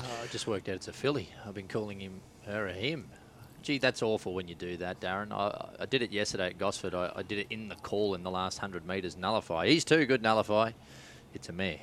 Oh, 0.00 0.04
I 0.22 0.26
just 0.28 0.46
worked 0.46 0.68
out 0.68 0.76
it's 0.76 0.88
a 0.88 0.92
filly. 0.92 1.30
I've 1.46 1.54
been 1.54 1.68
calling 1.68 2.00
him 2.00 2.20
her 2.46 2.66
a 2.66 2.72
him. 2.72 3.08
Gee, 3.62 3.78
that's 3.78 4.02
awful 4.02 4.34
when 4.34 4.46
you 4.46 4.54
do 4.54 4.76
that, 4.76 5.00
Darren. 5.00 5.32
I, 5.32 5.82
I 5.82 5.86
did 5.86 6.02
it 6.02 6.12
yesterday 6.12 6.46
at 6.46 6.58
Gosford. 6.58 6.94
I, 6.94 7.10
I 7.16 7.22
did 7.22 7.38
it 7.38 7.46
in 7.50 7.68
the 7.68 7.74
call 7.74 8.14
in 8.14 8.22
the 8.22 8.30
last 8.30 8.58
100 8.58 8.86
metres, 8.86 9.16
nullify. 9.16 9.66
He's 9.66 9.84
too 9.84 10.06
good, 10.06 10.22
nullify. 10.22 10.70
It's 11.34 11.48
a 11.48 11.52
mare. 11.52 11.80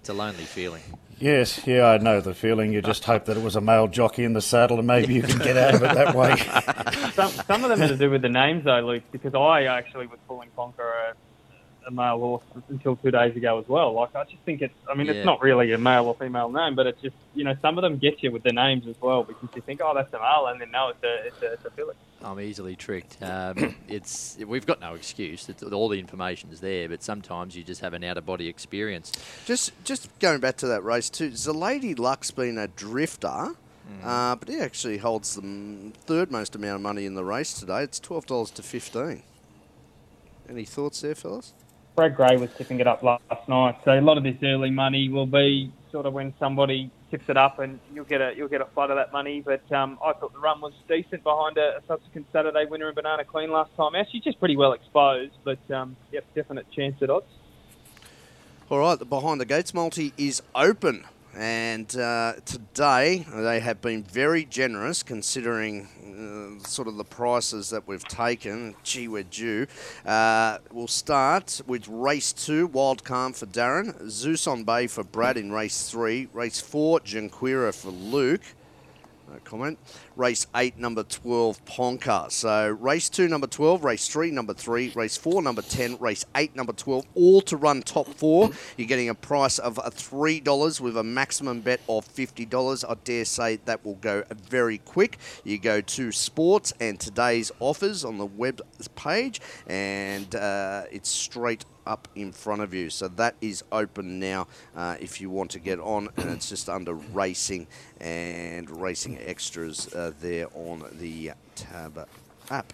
It's 0.00 0.08
a 0.08 0.14
lonely 0.14 0.44
feeling. 0.44 0.82
Yes, 1.18 1.66
yeah, 1.66 1.86
I 1.86 1.96
know 1.98 2.20
the 2.20 2.34
feeling. 2.34 2.72
You 2.74 2.82
just 2.82 3.04
hope 3.04 3.24
that 3.24 3.38
it 3.38 3.42
was 3.42 3.56
a 3.56 3.60
male 3.60 3.88
jockey 3.88 4.22
in 4.24 4.34
the 4.34 4.42
saddle, 4.42 4.78
and 4.78 4.86
maybe 4.86 5.14
you 5.14 5.22
can 5.22 5.38
get 5.38 5.56
out 5.56 5.74
of 5.74 5.82
it 5.82 5.94
that 5.94 6.14
way. 6.14 6.36
some, 7.12 7.30
some 7.46 7.64
of 7.64 7.70
them 7.70 7.80
are 7.80 7.88
to 7.88 7.96
do 7.96 8.10
with 8.10 8.20
the 8.20 8.28
names, 8.28 8.64
though, 8.64 8.80
Luke, 8.80 9.02
because 9.12 9.34
I 9.34 9.62
actually 9.64 10.08
was 10.08 10.18
calling 10.28 10.50
Conquer 10.54 10.82
a, 10.82 11.14
a 11.88 11.90
male 11.90 12.18
horse 12.18 12.42
until 12.68 12.96
two 12.96 13.10
days 13.10 13.34
ago 13.34 13.58
as 13.58 13.66
well. 13.66 13.94
Like, 13.94 14.14
I 14.14 14.24
just 14.24 14.42
think 14.44 14.60
it's, 14.60 14.74
I 14.90 14.94
mean, 14.94 15.06
Yeah. 15.06 15.14
it's 15.14 15.24
not 15.24 15.40
really 15.40 15.72
a 15.72 15.78
male 15.78 16.04
or 16.04 16.14
female 16.16 16.50
name, 16.50 16.74
but 16.74 16.86
it's 16.86 17.00
just, 17.00 17.16
you 17.34 17.44
know, 17.44 17.56
some 17.62 17.78
of 17.78 17.82
them 17.82 17.96
get 17.96 18.22
you 18.22 18.30
with 18.30 18.42
the 18.42 18.52
names 18.52 18.86
as 18.86 18.96
well 19.00 19.24
because 19.24 19.48
you 19.54 19.62
think, 19.62 19.80
oh, 19.82 19.94
that's 19.94 20.12
a 20.12 20.18
male, 20.18 20.48
and 20.48 20.60
then 20.60 20.70
no, 20.70 20.88
it's 20.88 21.02
a, 21.02 21.26
it's 21.28 21.42
a, 21.42 21.52
it's 21.54 21.64
a 21.64 21.70
filly. 21.70 21.94
I'm 22.24 22.40
easily 22.40 22.76
tricked. 22.76 23.18
Um, 23.22 23.76
it's 23.88 24.36
we've 24.46 24.66
got 24.66 24.80
no 24.80 24.94
excuse. 24.94 25.48
It's, 25.48 25.62
all 25.62 25.88
the 25.88 25.98
information 25.98 26.50
is 26.50 26.60
there, 26.60 26.88
but 26.88 27.02
sometimes 27.02 27.56
you 27.56 27.62
just 27.62 27.80
have 27.80 27.94
an 27.94 28.02
out 28.04 28.16
of 28.18 28.26
body 28.26 28.48
experience. 28.48 29.12
Just 29.44 29.72
just 29.84 30.08
going 30.18 30.40
back 30.40 30.56
to 30.58 30.66
that 30.68 30.82
race 30.84 31.10
too, 31.10 31.30
the 31.30 31.52
Lady 31.52 31.94
Luck's 31.94 32.30
been 32.30 32.58
a 32.58 32.68
drifter, 32.68 33.54
Mm. 33.86 34.04
uh, 34.04 34.34
but 34.34 34.48
he 34.48 34.58
actually 34.58 34.98
holds 34.98 35.36
the 35.36 35.92
third 36.06 36.32
most 36.32 36.56
amount 36.56 36.74
of 36.74 36.80
money 36.80 37.06
in 37.06 37.14
the 37.14 37.22
race 37.24 37.54
today. 37.54 37.82
It's 37.84 38.00
twelve 38.00 38.26
dollars 38.26 38.50
to 38.52 38.62
fifteen. 38.64 39.22
Any 40.48 40.64
thoughts 40.64 41.00
there, 41.02 41.14
fellas? 41.14 41.52
Brad 41.94 42.16
Gray 42.16 42.36
was 42.36 42.50
tipping 42.58 42.80
it 42.80 42.86
up 42.86 43.02
last 43.02 43.48
night, 43.48 43.76
so 43.84 43.92
a 43.92 44.00
lot 44.00 44.18
of 44.18 44.24
this 44.24 44.36
early 44.42 44.70
money 44.70 45.08
will 45.08 45.26
be 45.26 45.72
sort 45.92 46.04
of 46.04 46.12
when 46.12 46.34
somebody 46.38 46.90
tips 47.10 47.24
it 47.28 47.36
up, 47.36 47.58
and 47.58 47.78
you'll 47.94 48.04
get 48.04 48.20
a 48.20 48.32
you'll 48.36 48.48
get 48.48 48.60
a 48.60 48.66
flood 48.66 48.90
of 48.90 48.96
that 48.96 49.12
money. 49.12 49.40
But 49.40 49.70
um, 49.72 49.98
I 50.04 50.12
thought 50.12 50.32
the 50.32 50.38
run 50.38 50.60
was 50.60 50.72
decent 50.88 51.22
behind 51.22 51.56
a, 51.58 51.78
a 51.78 51.82
subsequent 51.86 52.26
Saturday 52.32 52.66
winner 52.68 52.88
in 52.88 52.94
Banana 52.94 53.24
Queen 53.24 53.50
last 53.50 53.70
time. 53.76 53.94
Actually, 53.94 54.20
just 54.20 54.38
pretty 54.38 54.56
well 54.56 54.72
exposed, 54.72 55.34
but 55.44 55.70
um, 55.70 55.96
yep, 56.12 56.24
definite 56.34 56.70
chance 56.72 57.00
at 57.02 57.10
odds. 57.10 57.26
All 58.68 58.78
right, 58.78 58.98
the 58.98 59.04
Behind 59.04 59.40
the 59.40 59.44
Gates 59.44 59.72
multi 59.72 60.12
is 60.16 60.42
open. 60.54 61.04
And 61.36 61.94
uh, 61.98 62.34
today 62.46 63.26
they 63.30 63.60
have 63.60 63.82
been 63.82 64.02
very 64.02 64.46
generous 64.46 65.02
considering 65.02 65.86
uh, 66.62 66.66
sort 66.66 66.88
of 66.88 66.96
the 66.96 67.04
prices 67.04 67.68
that 67.70 67.86
we've 67.86 68.02
taken. 68.08 68.74
Gee, 68.82 69.06
we're 69.06 69.22
due. 69.22 69.66
Uh, 70.06 70.58
we'll 70.72 70.88
start 70.88 71.60
with 71.66 71.88
race 71.88 72.32
two, 72.32 72.68
Wild 72.68 73.04
Calm 73.04 73.34
for 73.34 73.44
Darren, 73.44 74.08
Zeus 74.08 74.46
on 74.46 74.64
Bay 74.64 74.86
for 74.86 75.04
Brad 75.04 75.36
in 75.36 75.52
race 75.52 75.90
three, 75.90 76.28
race 76.32 76.58
four, 76.58 77.00
Junquera 77.00 77.74
for 77.74 77.90
Luke. 77.90 78.40
No 79.28 79.38
comment. 79.44 79.78
Race 80.14 80.46
8, 80.54 80.78
number 80.78 81.02
12, 81.02 81.64
Ponca. 81.64 82.26
So 82.28 82.68
race 82.68 83.08
2, 83.08 83.26
number 83.26 83.48
12, 83.48 83.82
race 83.82 84.06
3, 84.08 84.30
number 84.30 84.54
3, 84.54 84.92
race 84.94 85.16
4, 85.16 85.42
number 85.42 85.62
10, 85.62 85.98
race 85.98 86.24
8, 86.36 86.54
number 86.54 86.72
12, 86.72 87.04
all 87.14 87.40
to 87.42 87.56
run 87.56 87.82
top 87.82 88.06
4. 88.06 88.50
You're 88.76 88.86
getting 88.86 89.08
a 89.08 89.14
price 89.14 89.58
of 89.58 89.78
uh, 89.80 89.90
$3 89.90 90.80
with 90.80 90.96
a 90.96 91.02
maximum 91.02 91.60
bet 91.60 91.80
of 91.88 92.06
$50. 92.06 92.84
I 92.88 92.94
dare 93.02 93.24
say 93.24 93.56
that 93.64 93.84
will 93.84 93.96
go 93.96 94.22
very 94.48 94.78
quick. 94.78 95.18
You 95.42 95.58
go 95.58 95.80
to 95.80 96.12
sports 96.12 96.72
and 96.78 97.00
today's 97.00 97.50
offers 97.58 98.04
on 98.04 98.18
the 98.18 98.26
web 98.26 98.60
page, 98.94 99.40
and 99.66 100.34
uh, 100.36 100.84
it's 100.92 101.08
straight 101.08 101.64
up 101.86 102.08
in 102.14 102.32
front 102.32 102.62
of 102.62 102.74
you. 102.74 102.90
So 102.90 103.08
that 103.08 103.34
is 103.40 103.62
open 103.72 104.18
now 104.18 104.48
uh, 104.76 104.96
if 105.00 105.20
you 105.20 105.30
want 105.30 105.50
to 105.52 105.58
get 105.58 105.78
on, 105.80 106.08
and 106.16 106.30
it's 106.30 106.48
just 106.48 106.68
under 106.68 106.94
racing 106.94 107.66
and 108.00 108.70
racing 108.70 109.18
extras 109.18 109.92
uh, 109.94 110.12
there 110.20 110.46
on 110.54 110.84
the 110.98 111.32
tab 111.54 112.06
app. 112.50 112.72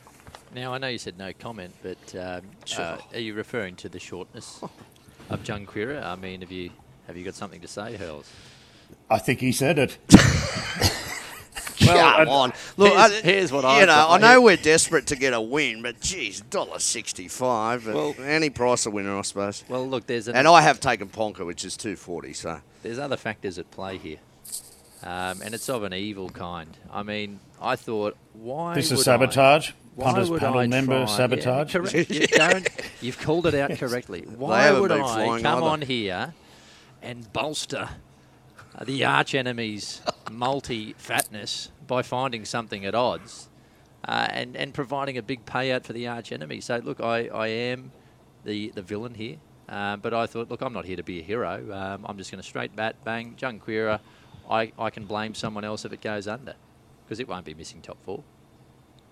Now 0.55 0.75
I 0.75 0.79
know 0.79 0.89
you 0.89 0.99
said 0.99 1.19
no 1.19 1.33
comment, 1.33 1.75
but 1.83 2.15
um, 2.15 2.43
Sure. 2.65 2.85
uh, 2.85 2.99
are 3.15 3.21
you 3.21 3.35
referring 3.35 3.77
to 3.77 3.89
the 3.89 4.01
shortness 4.01 4.63
of 5.31 5.47
Jung 5.49 5.67
Junquera? 5.67 6.05
I 6.05 6.17
mean, 6.17 6.41
have 6.41 6.53
you 6.53 6.71
have 7.07 7.17
you 7.17 7.25
got 7.25 7.35
something 7.35 7.61
to 7.61 7.69
say, 7.69 7.97
Hurls? 7.97 8.31
I 9.09 9.19
think 9.19 9.41
he 9.41 9.53
said 9.53 9.79
it. 9.79 9.99
Well, 11.87 12.17
Come 12.19 12.29
on, 12.29 12.53
look. 12.77 12.93
here's- 12.93 13.11
I- 13.13 13.21
here's 13.23 13.53
what 13.53 13.63
you 13.65 13.69
I've 13.69 13.87
know. 13.89 14.07
I 14.11 14.19
know 14.19 14.41
we're 14.41 14.57
desperate 14.57 15.07
to 15.09 15.17
get 15.17 15.33
a 15.33 15.41
win, 15.41 15.83
but 15.83 16.01
geez, 16.01 16.41
dollar 16.41 16.79
sixty-five. 16.79 17.85
But 17.85 17.95
Well- 17.95 18.15
any 18.25 18.51
price 18.51 18.87
a 18.87 18.91
winner, 18.91 19.19
I 19.19 19.23
suppose. 19.23 19.65
Well, 19.69 19.87
look, 19.89 20.07
there's 20.07 20.29
an, 20.29 20.37
And 20.37 20.47
I 20.49 20.63
have 20.63 20.81
taken 20.81 21.09
Ponka, 21.09 21.45
which 21.45 21.65
is 21.65 21.77
two 21.77 21.97
forty. 21.97 22.33
So 22.33 22.61
there's 22.83 22.99
other 22.99 23.17
factors 23.17 23.59
at 23.59 23.71
play 23.71 23.99
here, 23.99 24.19
um, 25.03 25.43
and 25.43 25.55
it's 25.55 25.69
of 25.69 25.83
an 25.83 25.93
evil 25.93 26.31
kind. 26.31 26.77
I 26.93 27.03
mean, 27.03 27.41
I 27.61 27.77
thought, 27.77 28.17
why 28.33 28.75
This 28.75 28.91
would 28.91 29.01
is 29.01 29.09
I- 29.09 29.13
sabotage. 29.13 29.73
Punters 29.99 30.31
would 30.31 30.41
panel 30.41 30.59
I 30.61 30.67
member 30.69 31.05
try- 31.05 31.17
sabotage? 31.17 31.75
Yeah, 31.75 31.81
correct. 31.81 31.95
You, 32.11 32.21
Darren, 32.29 32.67
you've 33.03 33.19
called 33.19 33.47
it 33.47 33.55
out 33.55 33.77
correctly. 33.79 34.23
Why 34.23 34.71
would 34.73 34.91
I 34.91 34.99
come 35.43 35.45
either. 35.47 35.67
on 35.67 35.83
here 35.83 36.33
and 37.03 37.31
bolster 37.35 37.91
the 38.85 39.05
arch 39.05 39.35
enemy's 39.35 40.03
multi 40.31 40.95
fatness 40.95 41.71
by 41.87 42.03
finding 42.03 42.45
something 42.45 42.85
at 42.85 42.95
odds 42.95 43.49
uh, 44.05 44.29
and, 44.31 44.57
and 44.57 44.73
providing 44.73 45.19
a 45.19 45.23
big 45.23 45.45
payout 45.45 45.85
for 45.85 45.93
the 45.93 46.07
arch 46.07 46.33
enemy? 46.33 46.61
So, 46.61 46.79
look, 46.79 47.01
I, 47.01 47.29
I 47.29 47.49
am 47.49 47.93
the, 48.45 48.71
the 48.71 48.83
villain 48.83 49.15
here. 49.15 49.37
Um, 49.69 50.01
but 50.01 50.13
I 50.13 50.27
thought, 50.27 50.51
look, 50.51 50.61
I'm 50.61 50.73
not 50.73 50.85
here 50.85 50.97
to 50.97 51.03
be 51.03 51.21
a 51.21 51.23
hero. 51.23 51.73
Um, 51.73 52.05
I'm 52.07 52.19
just 52.19 52.31
going 52.31 52.43
to 52.43 52.47
straight 52.47 52.77
bat, 52.77 52.97
bang, 53.05 53.37
Junquera. 53.37 54.01
I, 54.51 54.73
I 54.79 54.91
can 54.91 55.07
blame 55.07 55.35
someone 55.35 55.65
else 55.65 55.85
if 55.85 55.93
it 55.93 56.01
goes 56.01 56.27
under 56.27 56.55
because 57.05 57.21
it 57.21 57.29
won't 57.29 57.45
be 57.45 57.55
missing 57.55 57.81
top 57.81 57.97
four. 58.05 58.23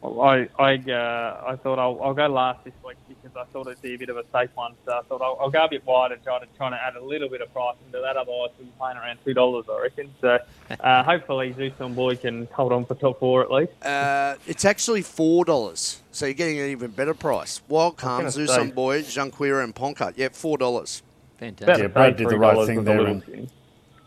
Well, 0.02 0.20
I 0.22 0.48
I 0.58 0.76
uh, 0.90 1.44
I 1.48 1.56
thought 1.56 1.78
I'll, 1.78 2.00
I'll 2.02 2.14
go 2.14 2.26
last 2.26 2.64
this 2.64 2.72
week 2.86 2.96
because 3.08 3.36
I 3.36 3.44
thought 3.52 3.66
it'd 3.66 3.82
be 3.82 3.94
a 3.94 3.98
bit 3.98 4.08
of 4.08 4.16
a 4.16 4.24
safe 4.32 4.48
one. 4.54 4.72
So 4.86 4.92
I 4.92 5.02
thought 5.02 5.20
I'll, 5.20 5.36
I'll 5.38 5.50
go 5.50 5.64
a 5.64 5.68
bit 5.68 5.84
wider, 5.84 6.14
and 6.14 6.24
try 6.24 6.38
to 6.38 6.46
try 6.56 6.70
to 6.70 6.76
add 6.82 6.96
a 6.96 7.04
little 7.04 7.28
bit 7.28 7.42
of 7.42 7.52
price 7.52 7.76
into 7.86 8.00
that. 8.00 8.16
Otherwise, 8.16 8.50
we'll 8.58 8.66
be 8.66 8.72
paying 8.80 8.96
around 8.96 9.18
two 9.24 9.34
dollars, 9.34 9.66
I 9.70 9.78
reckon. 9.82 10.10
So 10.22 10.38
uh, 10.80 11.02
hopefully, 11.02 11.52
Zeus 11.52 11.74
and 11.80 11.94
Boy 11.94 12.16
can 12.16 12.46
hold 12.52 12.72
on 12.72 12.86
for 12.86 12.94
top 12.94 13.20
four 13.20 13.42
at 13.42 13.52
least. 13.52 13.72
Uh, 13.84 14.36
it's 14.46 14.64
actually 14.64 15.02
four 15.02 15.44
dollars, 15.44 16.00
so 16.12 16.24
you're 16.24 16.32
getting 16.34 16.58
an 16.60 16.70
even 16.70 16.92
better 16.92 17.14
price. 17.14 17.60
Wild 17.68 17.98
gonna 17.98 18.22
Calm, 18.22 18.30
say- 18.30 18.46
Zeus 18.46 18.70
Boy, 18.70 19.02
Junquera, 19.02 19.62
and 19.62 19.74
Ponka. 19.74 20.14
Yeah, 20.16 20.28
four 20.32 20.56
dollars. 20.56 21.02
Fantastic. 21.38 21.78
Yeah, 21.78 21.86
Brad 21.88 22.16
did 22.16 22.30
the 22.30 22.38
right 22.38 22.66
thing 22.66 22.84
there 22.84 23.06
and- 23.06 23.50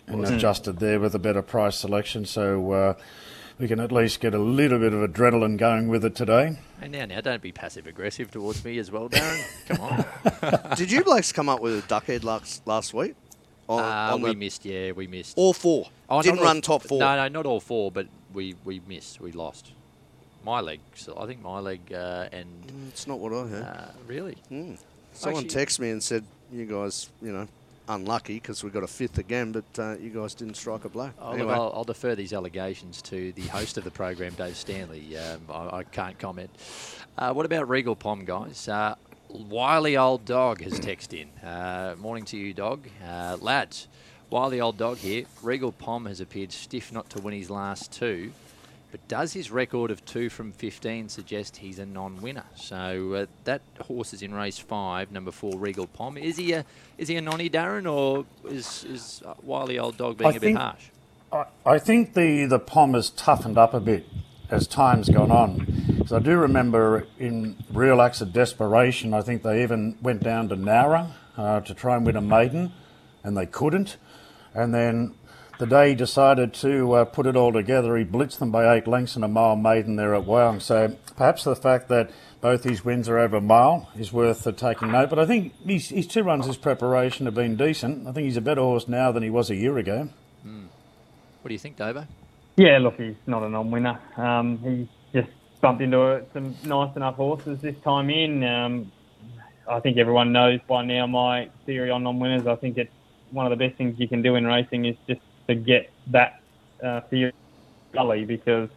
and 0.08 0.26
adjusted 0.26 0.80
there 0.80 1.00
with 1.00 1.16
a 1.16 1.20
better 1.20 1.42
price 1.42 1.78
selection. 1.78 2.26
So 2.26 2.72
uh, 2.72 2.94
we 3.64 3.70
can 3.70 3.80
at 3.80 3.94
least 3.94 4.20
get 4.20 4.34
a 4.34 4.38
little 4.40 4.78
bit 4.78 4.92
of 4.92 5.10
adrenaline 5.10 5.58
going 5.58 5.88
with 5.88 6.04
it 6.04 6.16
today. 6.16 6.58
And 6.82 6.92
now, 6.92 7.06
now, 7.06 7.22
don't 7.22 7.42
be 7.42 7.54
passive 7.54 7.88
aggressive 7.88 8.30
towards 8.30 8.62
me 8.66 8.78
as 8.78 8.92
well, 8.92 9.08
Darren. 9.08 9.42
Come 9.68 9.80
on. 9.80 10.76
Did 10.76 10.92
you 10.92 11.02
blokes 11.02 11.32
come 11.32 11.48
up 11.48 11.62
with 11.62 11.80
a 11.80 11.88
duckhead 11.88 12.26
last 12.26 12.68
last 12.68 12.94
week? 12.94 13.16
On, 13.70 13.80
Uh, 13.80 14.14
on 14.16 14.22
we 14.22 14.32
the- 14.32 14.36
missed, 14.36 14.66
yeah, 14.66 14.92
we 14.92 15.08
missed. 15.08 15.38
all 15.38 15.54
four. 15.54 15.88
Oh, 16.10 16.22
Didn't 16.22 16.40
all- 16.40 16.44
run 16.46 16.60
top 16.60 16.84
four. 16.84 17.00
No, 17.00 17.16
no, 17.16 17.30
not 17.30 17.46
all 17.46 17.62
four, 17.62 17.90
but 17.90 18.08
we, 18.34 18.54
we 18.66 18.82
missed. 18.86 19.22
We 19.22 19.32
lost. 19.32 19.72
My 20.44 20.60
leg. 20.60 20.82
So 20.96 21.18
I 21.18 21.26
think 21.26 21.42
my 21.42 21.60
leg 21.60 21.80
uh, 21.94 22.28
and 22.34 22.50
It's 22.90 23.08
not 23.08 23.20
what 23.20 23.32
I 23.32 23.48
heard. 23.48 23.64
uh, 23.64 23.86
really. 24.08 24.36
Someone 25.14 25.46
actually- 25.46 25.64
texted 25.66 25.80
me 25.80 25.90
and 25.92 26.04
said, 26.04 26.26
"You 26.52 26.66
guys, 26.66 27.10
you 27.22 27.32
know, 27.32 27.48
unlucky 27.88 28.36
because 28.36 28.64
we 28.64 28.70
got 28.70 28.84
a 28.84 28.88
fifth 28.88 29.18
again, 29.18 29.52
but 29.52 29.80
uh, 29.80 29.96
you 30.00 30.10
guys 30.10 30.34
didn't 30.34 30.56
strike 30.56 30.86
a 30.86 30.90
blow." 30.90 31.12
Oh, 31.20 31.32
look, 31.32 31.40
anyway, 31.40 31.54
I'll, 31.54 31.72
I'll 31.76 31.84
defer 31.84 32.16
these 32.16 32.34
allegations 32.34 33.02
to 33.04 33.32
the 33.34 33.44
host 33.44 33.78
of 33.78 33.84
the 33.84 33.92
program, 33.92 34.34
Dave 34.34 34.56
Stanley. 34.56 35.18
Um, 35.18 35.42
I, 35.50 35.78
I 35.78 35.84
can't 35.84 36.18
comment. 36.18 36.50
Uh, 37.18 37.34
what 37.34 37.46
about 37.46 37.70
Regal 37.70 37.96
Pom, 37.96 38.26
guys? 38.26 38.68
Uh, 38.68 38.96
wily 39.30 39.98
old 39.98 40.26
dog 40.26 40.62
has 40.62 40.80
texted 40.80 41.22
in. 41.22 41.48
Uh, 41.48 41.96
morning 42.00 42.26
to 42.26 42.38
you, 42.38 42.54
dog. 42.54 42.88
Uh, 43.06 43.38
lads, 43.42 43.88
wily 44.30 44.62
old 44.62 44.78
dog 44.78 44.98
here. 44.98 45.26
Regal 45.42 45.72
Pom 45.72 46.06
has 46.06 46.22
appeared 46.22 46.52
stiff 46.52 46.92
not 46.92 47.10
to 47.12 47.22
win 47.22 47.34
his 47.34 47.50
last 47.50 47.92
two. 47.92 48.32
But 48.94 49.08
does 49.08 49.34
his 49.34 49.50
record 49.50 49.90
of 49.90 50.06
two 50.06 50.30
from 50.30 50.52
15 50.52 51.10
suggest 51.10 51.58
he's 51.58 51.80
a 51.80 51.86
non-winner? 51.86 52.46
So 52.54 53.14
uh, 53.14 53.26
that 53.44 53.64
horse 53.82 54.14
is 54.14 54.22
in 54.22 54.36
race 54.36 54.60
five, 54.60 55.12
number 55.12 55.32
four, 55.32 55.58
Regal 55.58 55.88
Pom. 55.88 56.16
Is 56.16 56.38
he 56.38 56.54
a 56.54 56.64
is 57.00 57.08
he 57.08 57.16
a 57.16 57.22
nonny, 57.22 57.50
Darren, 57.50 57.92
or 57.92 58.24
is 58.48 58.84
is 58.84 59.24
uh, 59.26 59.34
wily 59.42 59.80
old 59.80 59.98
dog 59.98 60.20
being 60.20 60.34
I 60.34 60.36
a 60.36 60.40
bit 60.40 60.56
harsh? 60.56 60.90
I, 61.32 61.46
I 61.66 61.80
think 61.80 62.14
the, 62.14 62.46
the 62.46 62.60
POM 62.60 62.94
has 62.94 63.10
toughened 63.10 63.58
up 63.58 63.74
a 63.74 63.80
bit 63.80 64.06
as 64.52 64.68
time's 64.68 65.10
gone 65.10 65.32
on. 65.32 65.66
Because 65.88 66.14
I 66.14 66.20
do 66.20 66.38
remember 66.38 67.08
in 67.18 67.56
real 67.72 68.00
acts 68.00 68.22
of 68.22 68.32
desperation, 68.32 69.16
I 69.16 69.24
think 69.24 69.42
they 69.42 69.64
even 69.64 69.98
went 70.04 70.22
down 70.22 70.50
to 70.50 70.56
Nowra 70.56 71.14
uh, 71.36 71.62
to 71.62 71.74
try 71.74 71.96
and 71.96 72.06
win 72.06 72.16
a 72.16 72.22
maiden, 72.22 72.72
and 73.24 73.36
they 73.36 73.48
couldn't. 73.48 73.98
And 74.54 74.72
then 74.72 75.16
the 75.64 75.70
day 75.70 75.90
he 75.90 75.96
decided 75.96 76.54
to 76.54 76.92
uh, 76.92 77.06
put 77.06 77.26
it 77.26 77.38
all 77.38 77.54
together, 77.54 77.96
he 77.96 78.04
blitzed 78.04 78.40
them 78.40 78.52
by 78.52 78.76
eight 78.76 78.86
lengths 78.86 79.16
in 79.16 79.24
a 79.24 79.30
mile 79.30 79.56
maiden 79.56 79.96
there 79.96 80.14
at 80.14 80.24
Wyong. 80.24 80.62
So 80.62 80.98
perhaps 81.16 81.46
the 81.46 81.56
fact 81.56 81.88
that 81.88 82.12
both 82.42 82.66
his 82.66 82.84
wins 82.84 83.08
are 83.08 83.18
over 83.18 83.38
a 83.38 83.42
mile 83.42 83.90
is 83.98 84.12
worth 84.12 84.46
uh, 84.46 84.52
taking 84.52 84.92
note. 84.92 85.10
But 85.10 85.20
I 85.20 85.26
think 85.26 85.54
his, 85.66 85.88
his 85.88 86.06
two 86.06 86.22
runs, 86.24 86.48
his 86.48 86.58
preparation 86.58 87.28
have 87.28 87.36
been 87.36 87.56
decent. 87.56 88.06
I 88.06 88.12
think 88.12 88.26
he's 88.26 88.36
a 88.36 88.42
better 88.42 88.60
horse 88.60 88.90
now 88.90 89.14
than 89.14 89.24
he 89.24 89.30
was 89.30 89.50
a 89.50 89.56
year 89.56 89.78
ago. 89.78 90.10
What 90.44 91.48
do 91.48 91.54
you 91.54 91.60
think, 91.60 91.78
Davo? 91.78 92.08
Yeah, 92.58 92.80
look, 92.80 92.98
he's 92.98 93.16
not 93.26 93.44
a 93.44 93.50
non-winner. 93.50 94.00
Um, 94.18 94.58
he's 95.14 95.22
just 95.24 95.34
bumped 95.62 95.82
into 95.82 96.02
uh 96.02 96.24
some 96.34 96.58
nice 96.66 96.94
enough 96.98 97.16
horses 97.16 97.62
this 97.62 97.76
time 97.86 98.10
in. 98.10 98.44
Um, 98.44 98.92
I 99.66 99.80
think 99.80 99.98
everyone 99.98 100.34
knows 100.34 100.60
by 100.68 100.84
now 100.84 101.08
my 101.08 101.50
theory 101.66 101.90
on 101.90 102.04
non-winners. 102.04 102.48
I 102.48 102.56
think 102.58 102.78
it's 102.78 102.92
one 103.32 103.46
of 103.46 103.58
the 103.58 103.66
best 103.66 103.78
things 103.78 103.98
you 103.98 104.10
can 104.10 104.22
do 104.22 104.36
in 104.36 104.46
racing 104.46 104.84
is 104.84 104.98
just 105.08 105.22
to 105.48 105.56
get 105.56 105.92
that 106.08 106.42
uh, 106.84 107.02
your 107.12 107.32
gully 107.94 108.26
because 108.26 108.70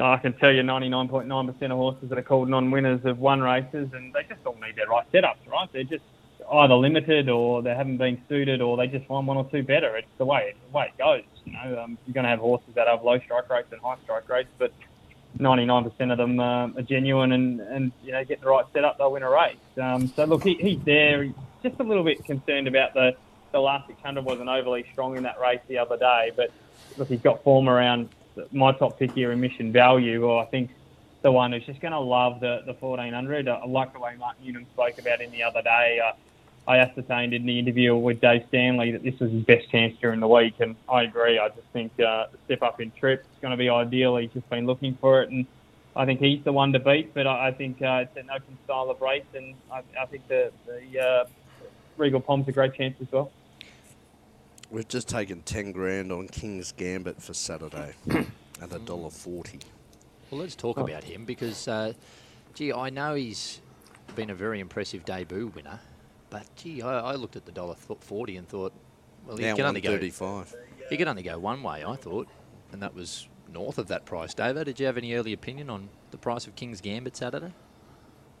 I 0.00 0.16
can 0.16 0.32
tell 0.34 0.52
you 0.52 0.62
99.9% 0.62 1.62
of 1.62 1.70
horses 1.70 2.08
that 2.08 2.18
are 2.18 2.22
called 2.22 2.48
non-winners 2.48 3.02
have 3.04 3.18
won 3.18 3.40
races 3.40 3.88
and 3.92 4.12
they 4.12 4.24
just 4.28 4.44
all 4.44 4.56
need 4.60 4.76
their 4.76 4.88
right 4.88 5.10
setups, 5.12 5.46
right? 5.48 5.68
They're 5.72 5.84
just 5.84 6.02
either 6.52 6.74
limited 6.74 7.28
or 7.28 7.62
they 7.62 7.74
haven't 7.74 7.98
been 7.98 8.20
suited 8.28 8.60
or 8.60 8.76
they 8.76 8.88
just 8.88 9.06
find 9.06 9.26
one 9.26 9.36
or 9.36 9.48
two 9.50 9.62
better. 9.62 9.96
It's 9.96 10.08
the 10.18 10.24
way, 10.24 10.54
the 10.68 10.76
way 10.76 10.86
it 10.86 10.98
goes. 10.98 11.22
You 11.44 11.52
know, 11.52 11.82
um, 11.82 11.98
you're 12.06 12.14
going 12.14 12.24
to 12.24 12.30
have 12.30 12.40
horses 12.40 12.74
that 12.74 12.88
have 12.88 13.04
low 13.04 13.18
strike 13.20 13.48
rates 13.48 13.68
and 13.70 13.80
high 13.80 13.96
strike 14.02 14.28
rates, 14.28 14.50
but 14.58 14.72
99% 15.38 16.12
of 16.12 16.18
them 16.18 16.40
um, 16.40 16.76
are 16.76 16.82
genuine 16.82 17.32
and, 17.32 17.60
and 17.60 17.92
you 18.04 18.12
know 18.12 18.24
get 18.24 18.40
the 18.40 18.46
right 18.46 18.64
setup, 18.72 18.98
they'll 18.98 19.12
win 19.12 19.22
a 19.22 19.30
race. 19.30 19.56
Um, 19.80 20.08
so 20.08 20.24
look, 20.24 20.44
he, 20.44 20.54
he's 20.54 20.80
there. 20.84 21.24
He's 21.24 21.34
just 21.62 21.80
a 21.80 21.82
little 21.82 22.04
bit 22.04 22.24
concerned 22.24 22.68
about 22.68 22.94
the 22.94 23.16
the 23.54 23.60
last 23.60 23.86
600 23.86 24.24
wasn't 24.24 24.48
overly 24.48 24.84
strong 24.92 25.16
in 25.16 25.22
that 25.22 25.40
race 25.40 25.60
the 25.68 25.78
other 25.78 25.96
day, 25.96 26.32
but 26.36 26.50
look, 26.98 27.08
he's 27.08 27.20
got 27.20 27.42
form 27.44 27.68
around 27.68 28.08
my 28.50 28.72
top 28.72 28.98
pick 28.98 29.12
here 29.12 29.30
in 29.30 29.40
Mission 29.40 29.72
Value, 29.72 30.24
or 30.24 30.42
I 30.42 30.46
think 30.46 30.70
the 31.22 31.30
one 31.30 31.52
who's 31.52 31.64
just 31.64 31.80
going 31.80 31.92
to 31.92 32.00
love 32.00 32.40
the 32.40 32.62
the 32.66 32.74
1400. 32.74 33.48
I 33.48 33.64
like 33.64 33.92
the 33.92 34.00
way 34.00 34.16
Mark 34.18 34.36
Newnham 34.42 34.66
spoke 34.74 34.98
about 34.98 35.20
him 35.20 35.30
the 35.30 35.44
other 35.44 35.62
day. 35.62 36.00
Uh, 36.04 36.12
I 36.66 36.78
ascertained 36.78 37.32
in 37.32 37.46
the 37.46 37.58
interview 37.58 37.94
with 37.94 38.20
Dave 38.20 38.44
Stanley 38.48 38.90
that 38.90 39.04
this 39.04 39.20
was 39.20 39.30
his 39.30 39.44
best 39.44 39.70
chance 39.70 39.96
during 40.00 40.18
the 40.18 40.28
week, 40.28 40.54
and 40.58 40.74
I 40.88 41.04
agree. 41.04 41.38
I 41.38 41.48
just 41.48 41.68
think 41.72 41.92
uh, 42.00 42.26
the 42.32 42.38
step 42.46 42.62
up 42.62 42.80
in 42.80 42.90
trip 42.90 43.20
is 43.20 43.40
going 43.40 43.52
to 43.52 43.56
be 43.56 43.68
ideal. 43.68 44.16
He's 44.16 44.32
just 44.32 44.50
been 44.50 44.66
looking 44.66 44.96
for 45.00 45.22
it, 45.22 45.30
and 45.30 45.46
I 45.94 46.06
think 46.06 46.18
he's 46.18 46.42
the 46.42 46.52
one 46.52 46.72
to 46.72 46.80
beat. 46.80 47.14
But 47.14 47.28
I, 47.28 47.48
I 47.48 47.52
think 47.52 47.80
uh, 47.80 48.04
it's 48.04 48.16
an 48.16 48.30
open 48.30 48.58
style 48.64 48.90
of 48.90 49.00
race, 49.00 49.30
and 49.34 49.54
I, 49.70 49.82
I 50.00 50.06
think 50.06 50.26
the, 50.26 50.50
the 50.66 51.00
uh, 51.00 51.24
Regal 51.96 52.20
Pom's 52.20 52.48
a 52.48 52.52
great 52.52 52.74
chance 52.74 52.96
as 53.00 53.12
well. 53.12 53.30
We've 54.74 54.88
just 54.88 55.08
taken 55.08 55.42
ten 55.42 55.70
grand 55.70 56.10
on 56.10 56.26
King's 56.26 56.72
Gambit 56.72 57.22
for 57.22 57.32
Saturday 57.32 57.92
at 58.60 58.72
a 58.72 58.80
dollar 58.80 59.08
forty. 59.08 59.60
Well, 60.32 60.40
let's 60.40 60.56
talk 60.56 60.78
about 60.78 61.04
him 61.04 61.24
because, 61.24 61.68
uh, 61.68 61.92
gee, 62.54 62.72
I 62.72 62.90
know 62.90 63.14
he's 63.14 63.60
been 64.16 64.30
a 64.30 64.34
very 64.34 64.58
impressive 64.58 65.04
debut 65.04 65.52
winner, 65.54 65.78
but 66.28 66.44
gee, 66.56 66.82
I, 66.82 67.12
I 67.12 67.14
looked 67.14 67.36
at 67.36 67.46
the 67.46 67.52
dollar 67.52 67.76
forty 67.76 68.36
and 68.36 68.48
thought, 68.48 68.72
well, 69.28 69.36
he 69.36 69.44
Now 69.44 69.54
can 69.54 69.66
only 69.66 69.80
go 69.80 69.90
thirty-five. 69.90 70.52
he 70.90 70.96
can 70.96 71.06
only 71.06 71.22
go 71.22 71.38
one 71.38 71.62
way. 71.62 71.84
I 71.84 71.94
thought, 71.94 72.26
and 72.72 72.82
that 72.82 72.96
was 72.96 73.28
north 73.52 73.78
of 73.78 73.86
that 73.86 74.04
price. 74.06 74.34
Davo, 74.34 74.64
did 74.64 74.80
you 74.80 74.86
have 74.86 74.96
any 74.96 75.14
early 75.14 75.34
opinion 75.34 75.70
on 75.70 75.88
the 76.10 76.18
price 76.18 76.48
of 76.48 76.56
King's 76.56 76.80
Gambit 76.80 77.16
Saturday? 77.16 77.54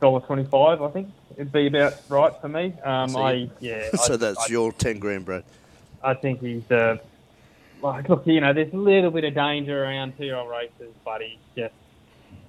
Dollar 0.00 0.18
twenty-five, 0.18 0.82
I 0.82 0.90
think 0.90 1.10
it'd 1.36 1.52
be 1.52 1.68
about 1.68 1.94
right 2.08 2.32
for 2.40 2.48
me. 2.48 2.74
Um, 2.82 3.10
See 3.10 3.18
I 3.20 3.50
yeah. 3.60 3.90
So 3.94 4.14
I, 4.14 4.16
that's 4.16 4.50
I, 4.50 4.52
your 4.52 4.72
ten 4.72 4.98
grand, 4.98 5.26
Brad. 5.26 5.44
I 6.04 6.14
think 6.14 6.40
he's 6.40 6.70
uh, 6.70 6.98
like 7.82 8.08
look, 8.08 8.26
you 8.26 8.40
know, 8.40 8.52
there's 8.52 8.72
a 8.72 8.76
little 8.76 9.10
bit 9.10 9.24
of 9.24 9.34
danger 9.34 9.84
around 9.84 10.16
two-year-old 10.16 10.50
races, 10.50 10.92
but 11.04 11.22
he's 11.22 11.38
just 11.56 11.74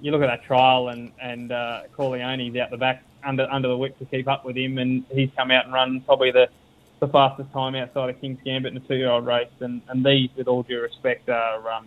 you 0.00 0.10
look 0.10 0.22
at 0.22 0.26
that 0.26 0.44
trial 0.44 0.88
and 0.88 1.12
and 1.20 1.52
uh, 1.52 1.82
Corleone's 1.96 2.56
out 2.56 2.70
the 2.70 2.76
back 2.76 3.02
under 3.24 3.48
under 3.50 3.68
the 3.68 3.76
whip 3.76 3.98
to 3.98 4.04
keep 4.04 4.28
up 4.28 4.44
with 4.44 4.56
him, 4.56 4.78
and 4.78 5.04
he's 5.10 5.30
come 5.36 5.50
out 5.50 5.64
and 5.64 5.74
run 5.74 6.00
probably 6.02 6.30
the 6.30 6.48
the 7.00 7.08
fastest 7.08 7.52
time 7.52 7.74
outside 7.74 8.08
of 8.08 8.20
King's 8.20 8.40
Gambit 8.44 8.72
in 8.72 8.78
a 8.78 8.86
two-year-old 8.86 9.26
race, 9.26 9.48
and 9.60 9.82
and 9.88 10.04
these, 10.04 10.30
with 10.36 10.48
all 10.48 10.62
due 10.62 10.80
respect, 10.80 11.28
are 11.28 11.70
um, 11.70 11.86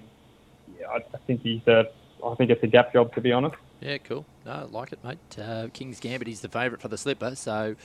yeah, 0.80 0.88
I, 0.88 0.98
I 0.98 1.18
think 1.28 1.42
he's 1.42 1.66
a 1.68 1.86
I 2.26 2.36
think 2.36 2.52
it's 2.52 2.64
a 2.64 2.68
gap 2.68 2.94
job 2.94 3.14
to 3.16 3.22
be 3.22 3.32
honest. 3.32 3.56
Yeah, 3.82 3.98
cool. 4.00 4.26
No, 4.46 4.52
I 4.52 4.62
like 4.64 4.92
it, 4.92 5.00
mate. 5.04 5.18
Uh, 5.40 5.68
King's 5.72 6.00
Gambit, 6.02 6.28
he's 6.28 6.42
the 6.42 6.50
favourite 6.50 6.82
for 6.82 6.90
the 6.90 6.98
slipper, 6.98 7.34
so 7.36 7.76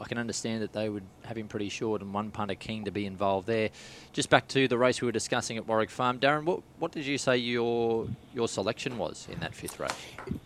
I 0.00 0.04
can 0.04 0.16
understand 0.16 0.62
that 0.62 0.72
they 0.72 0.88
would 0.88 1.02
have 1.24 1.36
him 1.36 1.46
pretty 1.46 1.68
short 1.68 2.00
and 2.00 2.14
one 2.14 2.30
punter 2.30 2.54
keen 2.54 2.86
to 2.86 2.90
be 2.90 3.04
involved 3.04 3.46
there. 3.46 3.68
Just 4.14 4.30
back 4.30 4.48
to 4.48 4.66
the 4.66 4.78
race 4.78 5.02
we 5.02 5.06
were 5.06 5.12
discussing 5.12 5.58
at 5.58 5.66
Warwick 5.66 5.90
Farm. 5.90 6.18
Darren, 6.18 6.44
what, 6.44 6.62
what 6.78 6.90
did 6.92 7.04
you 7.04 7.18
say 7.18 7.36
your 7.36 8.08
your 8.34 8.48
selection 8.48 8.96
was 8.96 9.28
in 9.30 9.40
that 9.40 9.54
fifth 9.54 9.78
race? 9.78 9.92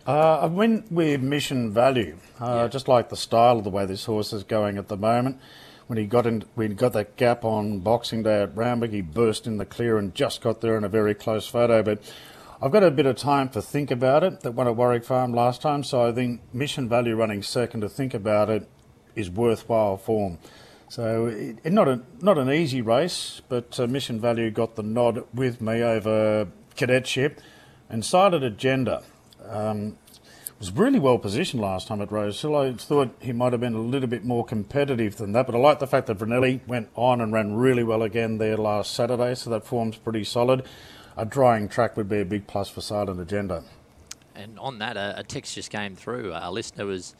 Uh, 0.07 0.41
I 0.41 0.47
went 0.47 0.91
with 0.91 1.23
mission 1.23 1.73
value. 1.73 2.17
Uh, 2.41 2.63
Yeah. 2.65 2.69
Just 2.69 2.89
like 2.89 3.11
the 3.11 3.17
style 3.17 3.59
of 3.59 3.65
the 3.65 3.71
way 3.71 3.87
this 3.87 4.07
horse 4.07 4.33
is 4.33 4.43
going 4.43 4.77
at 4.77 4.89
the 4.89 4.97
moment. 4.97 5.39
When 5.87 5.99
he 5.99 6.07
got 6.07 6.27
in, 6.27 6.45
when 6.55 6.71
he 6.71 6.75
got 6.75 6.95
that 6.95 7.17
gap 7.17 7.45
on 7.45 7.81
Boxing 7.81 8.23
Day 8.23 8.43
at 8.43 8.57
Randwick, 8.57 8.91
he 8.91 9.03
burst 9.03 9.47
in 9.47 9.59
the 9.59 9.67
clear 9.67 9.99
and 9.99 10.15
just 10.15 10.41
got 10.41 10.63
there 10.63 10.77
in 10.79 10.83
a 10.83 10.89
very 10.89 11.15
close 11.15 11.47
photo. 11.47 11.83
But 11.83 12.03
I've 12.61 12.73
got 12.73 12.83
a 12.83 12.91
bit 12.91 13.05
of 13.07 13.17
time 13.17 13.51
to 13.51 13.61
think 13.61 13.91
about 13.91 14.25
it. 14.25 14.41
That 14.41 14.53
won 14.53 14.67
at 14.67 14.77
Warwick 14.77 15.05
Farm 15.05 15.35
last 15.35 15.61
time, 15.61 15.85
so 15.85 16.07
I 16.09 16.13
think 16.13 16.41
Mission 16.55 16.89
Value 16.89 17.15
running 17.15 17.43
second 17.43 17.83
to 17.83 17.89
think 17.89 18.15
about 18.15 18.49
it 18.49 18.67
is 19.15 19.31
worthwhile 19.31 19.97
form. 19.97 20.39
So 20.89 21.27
it, 21.27 21.73
not 21.73 21.89
a 21.89 22.01
not 22.21 22.39
an 22.39 22.51
easy 22.51 22.81
race, 22.83 23.41
but 23.49 23.79
uh, 23.81 23.87
Mission 23.87 24.21
Value 24.21 24.51
got 24.51 24.77
the 24.77 24.83
nod 24.83 25.25
with 25.33 25.61
me 25.61 25.83
over 25.83 26.49
Cadetship, 26.77 27.41
and 27.89 28.05
Silent 28.05 28.45
Agenda. 28.45 29.03
Um, 29.49 29.99
was 30.59 30.73
really 30.73 30.99
well 30.99 31.19
positioned 31.19 31.61
last 31.61 31.89
time 31.89 32.01
at 32.01 32.11
Rosehill. 32.11 32.57
I 32.57 32.73
thought 32.73 33.15
he 33.21 33.33
might 33.33 33.53
have 33.53 33.61
been 33.61 33.75
a 33.75 33.81
little 33.81 34.09
bit 34.09 34.25
more 34.25 34.45
competitive 34.45 35.17
than 35.17 35.33
that, 35.33 35.47
but 35.47 35.55
I 35.55 35.59
like 35.59 35.79
the 35.79 35.87
fact 35.87 36.07
that 36.07 36.19
Brunelli 36.19 36.67
went 36.67 36.89
on 36.95 37.21
and 37.21 37.33
ran 37.33 37.55
really 37.55 37.85
well 37.85 38.03
again 38.03 38.39
there 38.39 38.57
last 38.57 38.95
Saturday, 38.95 39.35
so 39.35 39.51
that 39.51 39.67
form's 39.67 39.97
pretty 39.97 40.25
solid. 40.25 40.65
A 41.17 41.27
drying 41.27 41.69
track 41.69 41.97
would 41.97 42.09
be 42.09 42.21
a 42.21 42.25
big 42.25 42.47
plus 42.47 42.69
for 42.69 42.81
Silent 42.81 43.21
Agenda. 43.21 43.65
And 44.35 44.59
on 44.59 44.79
that, 44.79 44.97
a, 44.97 45.19
a 45.19 45.23
text 45.23 45.55
just 45.55 45.71
came 45.71 45.97
through. 45.97 46.33
A 46.35 46.51
listener 46.51 46.87
was 46.87 47.15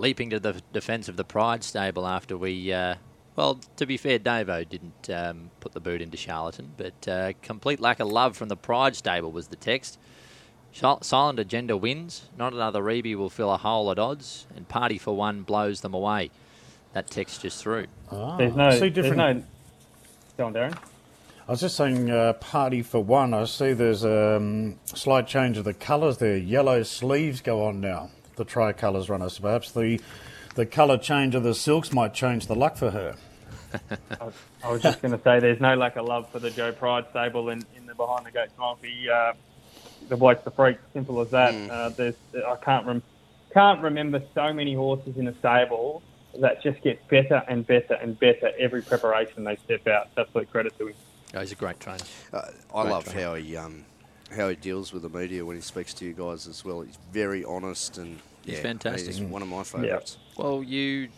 leaping 0.00 0.30
to 0.30 0.40
the 0.40 0.62
defence 0.72 1.08
of 1.08 1.16
the 1.16 1.24
Pride 1.24 1.62
stable 1.62 2.06
after 2.06 2.36
we, 2.36 2.72
uh, 2.72 2.94
well, 3.36 3.60
to 3.76 3.84
be 3.84 3.98
fair, 3.98 4.18
Davo 4.18 4.66
didn't 4.66 5.10
um, 5.10 5.50
put 5.60 5.72
the 5.72 5.80
boot 5.80 6.00
into 6.00 6.16
Charlatan, 6.16 6.72
but 6.76 7.06
uh, 7.06 7.32
complete 7.42 7.80
lack 7.80 8.00
of 8.00 8.08
love 8.08 8.36
from 8.36 8.48
the 8.48 8.56
Pride 8.56 8.96
stable 8.96 9.30
was 9.30 9.48
the 9.48 9.56
text. 9.56 9.98
Silent 10.72 11.38
Agenda 11.38 11.76
wins. 11.76 12.28
Not 12.38 12.54
another 12.54 12.80
Reby 12.80 13.14
will 13.14 13.28
fill 13.28 13.52
a 13.52 13.58
hole 13.58 13.90
at 13.90 13.98
odds, 13.98 14.46
and 14.56 14.66
Party 14.68 14.96
for 14.98 15.14
One 15.14 15.42
blows 15.42 15.82
them 15.82 15.92
away. 15.92 16.30
That 16.94 17.08
text 17.10 17.42
just 17.42 17.62
through. 17.62 17.86
Ah, 18.10 18.36
There's 18.36 18.54
no, 18.54 18.70
see 18.70 18.88
there's 18.88 19.14
no. 19.14 19.42
Go 20.36 20.46
on, 20.46 20.54
Darren. 20.54 20.76
I 21.46 21.50
was 21.50 21.60
just 21.60 21.76
saying, 21.76 22.10
uh, 22.10 22.32
Party 22.34 22.82
for 22.82 23.02
One. 23.02 23.34
I 23.34 23.44
see 23.44 23.72
there's 23.74 24.04
a 24.04 24.36
um, 24.36 24.78
slight 24.84 25.26
change 25.26 25.58
of 25.58 25.64
the 25.64 25.74
colours 25.74 26.18
there. 26.18 26.36
Yellow 26.36 26.84
sleeves 26.84 27.40
go 27.40 27.64
on 27.64 27.80
now. 27.80 28.10
The 28.40 28.46
tricolours 28.46 29.10
runners. 29.10 29.38
Perhaps 29.38 29.72
the 29.72 30.00
the 30.54 30.64
colour 30.64 30.96
change 30.96 31.34
of 31.34 31.42
the 31.42 31.54
silks 31.54 31.92
might 31.92 32.14
change 32.14 32.46
the 32.46 32.54
luck 32.54 32.78
for 32.78 32.90
her. 32.90 33.14
I, 34.18 34.24
was, 34.24 34.34
I 34.64 34.72
was 34.72 34.82
just 34.82 35.02
going 35.02 35.12
to 35.12 35.22
say, 35.22 35.40
there's 35.40 35.60
no 35.60 35.74
lack 35.76 35.96
of 35.96 36.06
love 36.06 36.30
for 36.32 36.38
the 36.38 36.50
Joe 36.50 36.72
Pride 36.72 37.04
stable 37.10 37.50
in, 37.50 37.66
in 37.76 37.84
the 37.84 37.94
behind 37.94 38.24
the 38.24 38.30
gates 38.30 38.54
multi. 38.58 39.10
Uh, 39.10 39.34
the 40.08 40.16
bloke's 40.16 40.42
the 40.42 40.50
freak. 40.50 40.78
Simple 40.94 41.20
as 41.20 41.28
that. 41.32 41.52
Mm. 41.52 41.70
Uh, 41.70 41.88
there's, 41.90 42.14
I 42.34 42.56
can't 42.64 42.86
rem- 42.86 43.02
can't 43.52 43.82
remember 43.82 44.22
so 44.34 44.54
many 44.54 44.74
horses 44.74 45.18
in 45.18 45.28
a 45.28 45.38
stable 45.38 46.02
that 46.40 46.62
just 46.62 46.80
get 46.82 47.06
better 47.08 47.42
and 47.46 47.66
better 47.66 47.92
and 48.00 48.18
better 48.18 48.52
every 48.58 48.80
preparation 48.80 49.44
they 49.44 49.56
step 49.56 49.86
out. 49.86 50.08
Absolute 50.16 50.50
credit 50.50 50.78
to 50.78 50.86
him. 50.86 50.94
Oh, 51.34 51.40
he's 51.40 51.52
a 51.52 51.56
great 51.56 51.78
trainer. 51.78 52.04
Uh, 52.32 52.38
I 52.74 52.82
Great 52.84 52.90
love 52.90 53.04
trainer. 53.04 53.20
how 53.20 53.34
he 53.34 53.56
um, 53.58 53.84
how 54.34 54.48
he 54.48 54.56
deals 54.56 54.94
with 54.94 55.02
the 55.02 55.10
media 55.10 55.44
when 55.44 55.56
he 55.56 55.62
speaks 55.62 55.92
to 55.94 56.06
you 56.06 56.14
guys 56.14 56.46
as 56.46 56.64
well. 56.64 56.80
He's 56.80 56.98
very 57.12 57.44
honest 57.44 57.98
and 57.98 58.18
He's 58.50 58.58
yeah, 58.58 58.62
fantastic. 58.62 59.14
He's 59.14 59.20
one 59.22 59.42
of 59.42 59.48
my 59.48 59.62
favourites. 59.62 60.18
Well, 60.36 60.62
you 60.62 61.08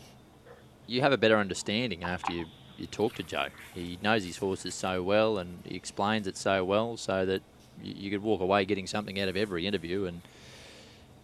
you 0.87 1.01
have 1.01 1.13
a 1.13 1.17
better 1.17 1.39
understanding 1.39 2.05
after 2.05 2.33
you, 2.33 2.47
you 2.77 2.87
talk 2.87 3.15
to 3.15 3.23
Joe. 3.23 3.49
He 3.75 3.99
knows 4.03 4.25
his 4.25 4.37
horses 4.37 4.75
so 4.75 5.03
well 5.03 5.39
and 5.39 5.61
he 5.65 5.75
explains 5.77 6.27
it 6.27 6.37
so 6.37 6.65
well 6.65 6.97
so 6.97 7.25
that 7.25 7.43
you, 7.83 7.95
you 7.97 8.11
could 8.11 8.23
walk 8.23 8.41
away 8.41 8.65
getting 8.65 8.87
something 8.87 9.19
out 9.21 9.29
of 9.29 9.37
every 9.37 9.67
interview. 9.67 10.05
And 10.05 10.23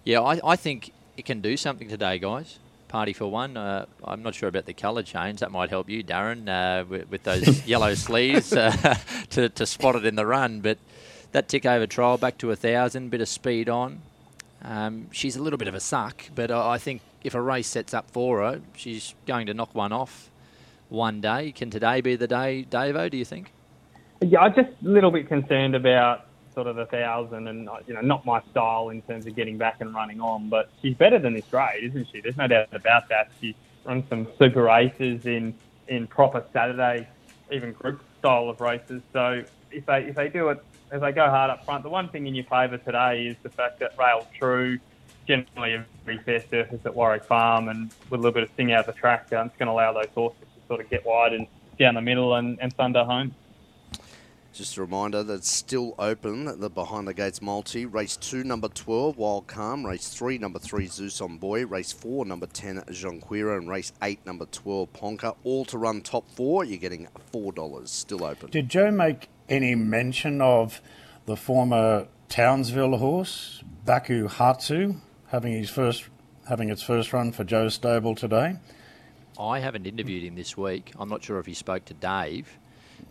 yeah, 0.04 0.20
I, 0.20 0.40
I 0.44 0.56
think 0.56 0.92
it 1.16 1.24
can 1.24 1.40
do 1.40 1.56
something 1.56 1.88
today, 1.88 2.18
guys. 2.18 2.58
Party 2.88 3.12
for 3.12 3.26
one. 3.26 3.56
Uh, 3.56 3.84
I'm 4.02 4.22
not 4.22 4.34
sure 4.34 4.48
about 4.48 4.64
the 4.64 4.72
colour 4.72 5.02
change. 5.02 5.40
That 5.40 5.50
might 5.50 5.68
help 5.68 5.90
you, 5.90 6.02
Darren, 6.02 6.48
uh, 6.48 6.86
with, 6.86 7.10
with 7.10 7.22
those 7.24 7.66
yellow 7.66 7.94
sleeves 7.94 8.52
uh, 8.54 8.96
to, 9.30 9.50
to 9.50 9.66
spot 9.66 9.96
it 9.96 10.06
in 10.06 10.14
the 10.14 10.24
run. 10.24 10.60
But 10.60 10.78
that 11.32 11.48
tick 11.48 11.66
over 11.66 11.86
trial 11.86 12.16
back 12.16 12.38
to 12.38 12.50
a 12.50 12.56
thousand, 12.56 13.10
bit 13.10 13.20
of 13.20 13.28
speed 13.28 13.68
on. 13.68 14.00
Um, 14.62 15.08
she's 15.12 15.36
a 15.36 15.42
little 15.42 15.56
bit 15.56 15.68
of 15.68 15.74
a 15.74 15.80
suck, 15.80 16.24
but 16.34 16.50
I 16.50 16.74
I 16.74 16.78
think 16.78 17.02
if 17.22 17.34
a 17.34 17.40
race 17.40 17.68
sets 17.68 17.94
up 17.94 18.10
for 18.10 18.40
her, 18.40 18.60
she's 18.74 19.14
going 19.26 19.46
to 19.46 19.54
knock 19.54 19.74
one 19.74 19.92
off 19.92 20.30
one 20.88 21.20
day. 21.20 21.52
Can 21.52 21.70
today 21.70 22.00
be 22.00 22.16
the 22.16 22.26
day, 22.26 22.66
Davo? 22.68 23.10
Do 23.10 23.16
you 23.16 23.24
think? 23.24 23.52
Yeah, 24.20 24.40
I'm 24.40 24.54
just 24.54 24.70
a 24.84 24.88
little 24.88 25.10
bit 25.10 25.28
concerned 25.28 25.74
about 25.74 26.26
sort 26.54 26.66
of 26.66 26.76
the 26.76 26.86
thousand 26.86 27.46
and 27.46 27.68
uh, 27.68 27.76
you 27.86 27.94
know 27.94 28.00
not 28.00 28.26
my 28.26 28.42
style 28.50 28.88
in 28.88 29.00
terms 29.02 29.26
of 29.26 29.36
getting 29.36 29.58
back 29.58 29.76
and 29.80 29.94
running 29.94 30.20
on, 30.20 30.48
but 30.48 30.70
she's 30.82 30.96
better 30.96 31.18
than 31.18 31.34
this 31.34 31.44
grade, 31.50 31.84
isn't 31.84 32.08
she? 32.12 32.20
There's 32.20 32.36
no 32.36 32.48
doubt 32.48 32.68
about 32.72 33.08
that. 33.10 33.30
She 33.40 33.54
runs 33.84 34.04
some 34.08 34.26
super 34.38 34.64
races 34.64 35.24
in 35.24 35.54
in 35.86 36.06
proper 36.06 36.44
Saturday, 36.52 37.08
even 37.52 37.72
group 37.72 38.02
style 38.18 38.48
of 38.48 38.60
races. 38.60 39.02
So 39.12 39.44
if 39.70 39.86
they 39.86 40.04
if 40.04 40.14
they 40.14 40.28
do 40.28 40.48
it, 40.48 40.64
if 40.92 41.00
they 41.00 41.12
go 41.12 41.28
hard 41.28 41.50
up 41.50 41.64
front, 41.64 41.82
the 41.82 41.88
one 41.88 42.08
thing 42.08 42.26
in 42.26 42.34
your 42.34 42.44
favour 42.44 42.78
today 42.78 43.26
is 43.26 43.36
the 43.42 43.50
fact 43.50 43.78
that 43.80 43.92
Rail 43.98 44.26
True, 44.38 44.78
generally 45.26 45.74
a 45.74 45.84
very 46.04 46.18
fair 46.18 46.42
surface 46.50 46.80
at 46.84 46.94
Warwick 46.94 47.24
Farm, 47.24 47.68
and 47.68 47.90
with 48.10 48.20
a 48.20 48.22
little 48.22 48.32
bit 48.32 48.44
of 48.44 48.50
sting 48.54 48.72
out 48.72 48.86
the 48.86 48.92
track, 48.92 49.28
it's 49.30 49.32
going 49.32 49.66
to 49.66 49.70
allow 49.70 49.92
those 49.92 50.08
horses 50.14 50.40
to 50.40 50.66
sort 50.68 50.80
of 50.80 50.90
get 50.90 51.04
wide 51.04 51.32
and 51.32 51.46
down 51.78 51.94
the 51.94 52.00
middle 52.00 52.34
and, 52.34 52.58
and 52.60 52.72
thunder 52.74 53.04
home. 53.04 53.34
Just 54.58 54.76
a 54.76 54.80
reminder 54.80 55.22
that 55.22 55.34
it's 55.34 55.50
still 55.50 55.94
open, 56.00 56.58
the 56.58 56.68
Behind 56.68 57.06
the 57.06 57.14
Gates 57.14 57.40
multi. 57.40 57.86
Race 57.86 58.16
2, 58.16 58.42
number 58.42 58.66
12, 58.66 59.16
Wild 59.16 59.46
Calm. 59.46 59.86
Race 59.86 60.08
3, 60.08 60.38
number 60.38 60.58
3, 60.58 60.86
Zeus 60.86 61.20
on 61.20 61.38
Boy. 61.38 61.64
Race 61.64 61.92
4, 61.92 62.24
number 62.24 62.46
10, 62.46 62.80
Junquera. 62.88 63.56
And 63.56 63.70
race 63.70 63.92
8, 64.02 64.26
number 64.26 64.46
12, 64.46 64.92
Ponca. 64.92 65.34
All 65.44 65.64
to 65.66 65.78
run 65.78 66.00
top 66.00 66.28
4. 66.32 66.64
You're 66.64 66.78
getting 66.78 67.06
$4. 67.32 67.86
Still 67.86 68.24
open. 68.24 68.50
Did 68.50 68.68
Joe 68.68 68.90
make 68.90 69.28
any 69.48 69.74
mention 69.74 70.40
of 70.40 70.80
the 71.26 71.36
former 71.36 72.08
Townsville 72.28 72.96
horse, 72.98 73.62
Baku 73.84 74.28
Hatsu, 74.28 74.96
having 75.28 75.52
his 75.52 75.70
first 75.70 76.04
having 76.48 76.70
its 76.70 76.82
first 76.82 77.12
run 77.12 77.30
for 77.32 77.44
Joe 77.44 77.68
stable 77.68 78.14
today? 78.14 78.56
I 79.38 79.60
haven't 79.60 79.86
interviewed 79.86 80.24
him 80.24 80.34
this 80.34 80.56
week. 80.56 80.92
I'm 80.98 81.08
not 81.08 81.22
sure 81.22 81.38
if 81.38 81.46
he 81.46 81.54
spoke 81.54 81.84
to 81.86 81.94
Dave, 81.94 82.58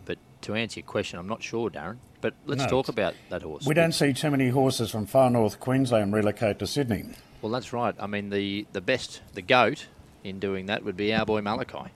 but 0.05 0.17
to 0.41 0.55
answer 0.55 0.79
your 0.79 0.87
question, 0.87 1.19
I'm 1.19 1.27
not 1.27 1.41
sure, 1.43 1.69
Darren. 1.69 1.97
But 2.19 2.33
let's 2.45 2.63
No, 2.63 2.67
talk 2.67 2.89
about 2.89 3.13
that 3.29 3.43
horse. 3.43 3.65
We 3.65 3.75
don't 3.75 3.91
see 3.91 4.11
too 4.11 4.31
many 4.31 4.49
horses 4.49 4.89
from 4.89 5.05
far 5.05 5.29
north 5.29 5.59
Queensland 5.59 6.13
relocate 6.13 6.57
to 6.59 6.67
Sydney. 6.67 7.05
Well, 7.41 7.51
that's 7.51 7.71
right. 7.71 7.93
I 7.99 8.07
mean, 8.07 8.31
the, 8.31 8.65
the 8.73 8.81
best, 8.81 9.21
the 9.33 9.43
goat 9.43 9.85
in 10.23 10.39
doing 10.39 10.65
that 10.65 10.83
would 10.83 10.97
be 10.97 11.13
our 11.13 11.25
boy 11.25 11.41
Malachi. 11.41 11.91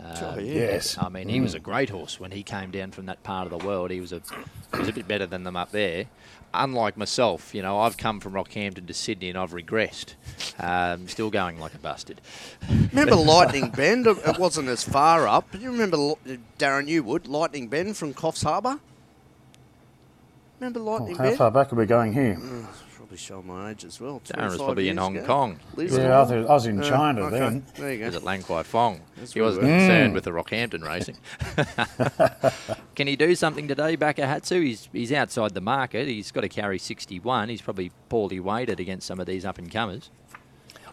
Oh, 0.00 0.30
Um, 0.30 0.40
yeah. 0.40 0.52
Yes. 0.54 0.96
I 1.00 1.08
mean, 1.08 1.28
he 1.28 1.40
was 1.40 1.54
a 1.54 1.58
great 1.60 1.90
horse 1.90 2.20
when 2.20 2.30
he 2.30 2.42
came 2.42 2.70
down 2.70 2.92
from 2.92 3.06
that 3.06 3.22
part 3.24 3.50
of 3.50 3.58
the 3.58 3.66
world. 3.66 3.90
He 3.90 4.00
was 4.00 4.12
a 4.12 4.20
he 4.72 4.78
was 4.78 4.88
a 4.88 4.92
bit 4.92 5.08
better 5.08 5.26
than 5.26 5.42
them 5.44 5.56
up 5.56 5.70
there. 5.72 6.06
Unlike 6.54 6.96
myself, 6.96 7.54
you 7.54 7.60
know, 7.60 7.78
I've 7.80 7.96
come 7.98 8.20
from 8.20 8.32
Rockhampton 8.32 8.86
to 8.86 8.94
Sydney 8.94 9.28
and 9.28 9.36
I've 9.36 9.50
regressed. 9.52 10.14
Um, 10.58 11.06
still 11.08 11.30
going 11.30 11.60
like 11.60 11.74
a 11.74 11.78
bastard. 11.78 12.20
Remember 12.92 13.16
Lightning 13.32 13.68
Bend? 13.70 14.06
It 14.06 14.16
it 14.26 14.38
wasn't 14.38 14.68
as 14.68 14.82
far 14.82 15.26
up. 15.28 15.48
But 15.50 15.60
you 15.60 15.70
remember, 15.70 15.96
Darren, 16.58 16.86
you 16.88 17.02
would, 17.02 17.26
Lightning 17.26 17.68
Bend 17.68 17.96
from 17.96 18.14
Coffs 18.14 18.44
Harbour? 18.44 18.78
Remember 20.60 20.80
Lightning 20.80 21.16
How 21.16 21.24
Bend? 21.24 21.36
far 21.38 21.50
back 21.50 21.72
are 21.72 21.76
we 21.76 21.86
going 21.86 22.12
here? 22.12 22.34
Probably 22.36 22.66
show 23.18 23.42
my 23.42 23.70
age 23.70 23.84
as 23.84 24.00
well. 24.00 24.20
Darren 24.24 24.44
was 24.50 24.56
probably 24.56 24.88
in 24.88 24.96
Hong 24.96 25.16
ago. 25.16 25.26
Kong. 25.26 25.60
Lives 25.76 25.96
Yeah, 25.96 26.16
I 26.18 26.20
was, 26.22 26.30
I 26.30 26.36
was 26.54 26.66
in 26.66 26.80
Uh, 26.80 26.88
China 26.88 27.22
okay. 27.22 27.38
then. 27.38 27.66
There 27.76 27.92
you 27.92 27.98
He 27.98 28.04
was 28.04 28.14
at 28.16 28.22
Lan 28.24 28.42
Kwai 28.42 28.62
Fong. 28.62 29.00
That's 29.16 29.32
He 29.32 29.40
wasn't 29.40 29.64
we 29.64 29.70
were. 29.72 29.78
concerned 29.78 30.10
Mm. 30.12 30.14
with 30.14 30.24
the 30.24 30.30
Rockhampton 30.30 30.82
racing. 30.86 31.16
Can 32.94 33.06
he 33.06 33.16
do 33.16 33.34
something 33.34 33.68
today, 33.68 33.96
Bakahatsu? 33.96 34.62
He's 34.62 34.88
he's 34.92 35.12
outside 35.12 35.54
the 35.54 35.60
market. 35.60 36.08
He's 36.08 36.30
got 36.32 36.40
to 36.42 36.48
carry 36.48 36.78
61. 36.78 37.48
He's 37.48 37.62
probably 37.62 37.92
poorly 38.08 38.40
weighted 38.40 38.80
against 38.80 39.06
some 39.06 39.20
of 39.20 39.26
these 39.26 39.44
up 39.44 39.58
and 39.58 39.70
comers. 39.70 40.10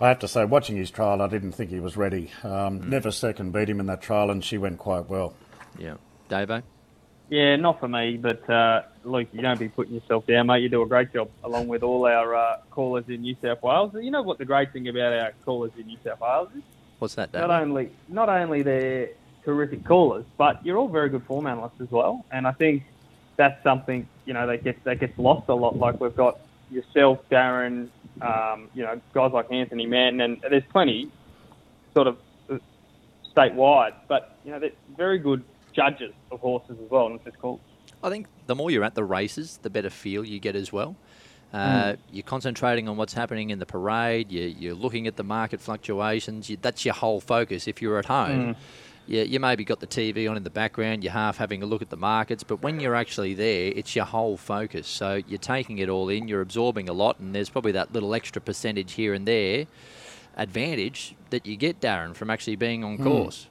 I 0.01 0.09
have 0.09 0.19
to 0.19 0.27
say, 0.27 0.43
watching 0.43 0.75
his 0.75 0.91
trial, 0.91 1.21
I 1.21 1.27
didn't 1.27 1.53
think 1.53 1.69
he 1.71 1.79
was 1.79 1.95
ready. 1.95 2.29
Um, 2.43 2.81
Mm. 2.81 2.87
Never 2.89 3.11
second 3.11 3.53
beat 3.53 3.69
him 3.69 3.79
in 3.79 3.85
that 3.85 4.01
trial, 4.01 4.29
and 4.29 4.43
she 4.43 4.57
went 4.57 4.77
quite 4.77 5.09
well. 5.09 5.33
Yeah, 5.79 5.95
Davo. 6.29 6.63
Yeah, 7.29 7.55
not 7.55 7.79
for 7.79 7.87
me, 7.87 8.17
but 8.17 8.47
uh, 8.49 8.83
Luke, 9.03 9.29
you 9.31 9.41
don't 9.41 9.59
be 9.59 9.67
putting 9.67 9.95
yourself 9.95 10.27
down, 10.27 10.47
mate. 10.47 10.61
You 10.61 10.69
do 10.69 10.83
a 10.83 10.87
great 10.87 11.11
job, 11.11 11.29
along 11.43 11.67
with 11.67 11.81
all 11.81 12.05
our 12.05 12.35
uh, 12.35 12.57
callers 12.69 13.05
in 13.07 13.21
New 13.21 13.35
South 13.41 13.63
Wales. 13.63 13.95
You 13.95 14.11
know 14.11 14.21
what 14.21 14.37
the 14.37 14.45
great 14.45 14.71
thing 14.71 14.87
about 14.87 15.11
our 15.11 15.33
callers 15.43 15.71
in 15.77 15.87
New 15.87 15.97
South 16.03 16.19
Wales 16.19 16.49
is? 16.55 16.61
What's 16.99 17.15
that, 17.15 17.33
Not 17.33 17.49
only 17.49 17.89
not 18.07 18.29
only 18.29 18.61
they're 18.61 19.09
terrific 19.43 19.83
callers, 19.83 20.25
but 20.37 20.65
you're 20.65 20.77
all 20.77 20.87
very 20.87 21.09
good 21.09 21.23
form 21.23 21.47
analysts 21.47 21.81
as 21.81 21.91
well. 21.91 22.25
And 22.31 22.47
I 22.47 22.51
think 22.51 22.83
that's 23.35 23.61
something 23.63 24.07
you 24.25 24.33
know 24.33 24.47
that 24.47 24.63
gets 24.63 24.83
that 24.83 24.99
gets 24.99 25.17
lost 25.17 25.49
a 25.49 25.55
lot. 25.55 25.77
Like 25.77 25.99
we've 25.99 26.15
got 26.15 26.39
yourself, 26.71 27.19
Darren, 27.29 27.89
um, 28.21 28.69
you 28.73 28.83
know, 28.83 28.99
guys 29.13 29.31
like 29.33 29.51
Anthony 29.51 29.85
Mann, 29.85 30.21
and 30.21 30.41
there's 30.41 30.63
plenty 30.71 31.11
sort 31.93 32.07
of 32.07 32.17
uh, 32.49 32.57
statewide, 33.35 33.93
but 34.07 34.37
you 34.45 34.51
know, 34.51 34.59
they're 34.59 34.71
very 34.95 35.17
good 35.17 35.43
judges 35.75 36.13
of 36.31 36.39
horses 36.39 36.77
as 36.83 36.89
well, 36.89 37.09
not 37.09 37.23
just 37.23 37.39
callers. 37.39 37.61
I 38.03 38.09
think 38.09 38.27
the 38.45 38.55
more 38.55 38.71
you're 38.71 38.83
at 38.83 38.95
the 38.95 39.03
races, 39.03 39.59
the 39.61 39.69
better 39.69 39.89
feel 39.89 40.23
you 40.23 40.39
get 40.39 40.55
as 40.55 40.71
well. 40.71 40.95
Uh, 41.53 41.93
mm. 41.93 41.97
You're 42.11 42.23
concentrating 42.23 42.89
on 42.89 42.97
what's 42.97 43.13
happening 43.13 43.49
in 43.49 43.59
the 43.59 43.65
parade. 43.65 44.31
You're, 44.31 44.47
you're 44.47 44.75
looking 44.75 45.07
at 45.07 45.15
the 45.15 45.23
market 45.23 45.61
fluctuations. 45.61 46.49
You, 46.49 46.57
that's 46.61 46.85
your 46.85 46.93
whole 46.93 47.21
focus. 47.21 47.67
If 47.67 47.81
you're 47.81 47.97
at 47.97 48.05
home, 48.05 48.55
mm. 48.55 48.57
you, 49.07 49.21
you 49.21 49.39
maybe 49.39 49.63
got 49.63 49.79
the 49.79 49.87
TV 49.87 50.29
on 50.29 50.37
in 50.37 50.43
the 50.43 50.49
background, 50.49 51.03
you're 51.03 51.13
half 51.13 51.37
having 51.37 51.63
a 51.63 51.65
look 51.65 51.81
at 51.81 51.89
the 51.89 51.97
markets, 51.97 52.43
but 52.43 52.61
when 52.61 52.79
you're 52.79 52.95
actually 52.95 53.33
there, 53.33 53.71
it's 53.75 53.95
your 53.95 54.05
whole 54.05 54.37
focus. 54.37 54.87
So 54.87 55.21
you're 55.27 55.37
taking 55.37 55.77
it 55.77 55.89
all 55.89 56.09
in, 56.09 56.27
you're 56.27 56.41
absorbing 56.41 56.89
a 56.89 56.93
lot, 56.93 57.19
and 57.19 57.33
there's 57.33 57.49
probably 57.49 57.71
that 57.73 57.93
little 57.93 58.13
extra 58.13 58.41
percentage 58.41 58.93
here 58.93 59.13
and 59.13 59.27
there 59.27 59.67
advantage 60.37 61.15
that 61.29 61.45
you 61.45 61.55
get, 61.55 61.79
Darren, 61.79 62.13
from 62.13 62.29
actually 62.29 62.55
being 62.55 62.83
on 62.83 62.97
mm. 62.97 63.03
course. 63.03 63.47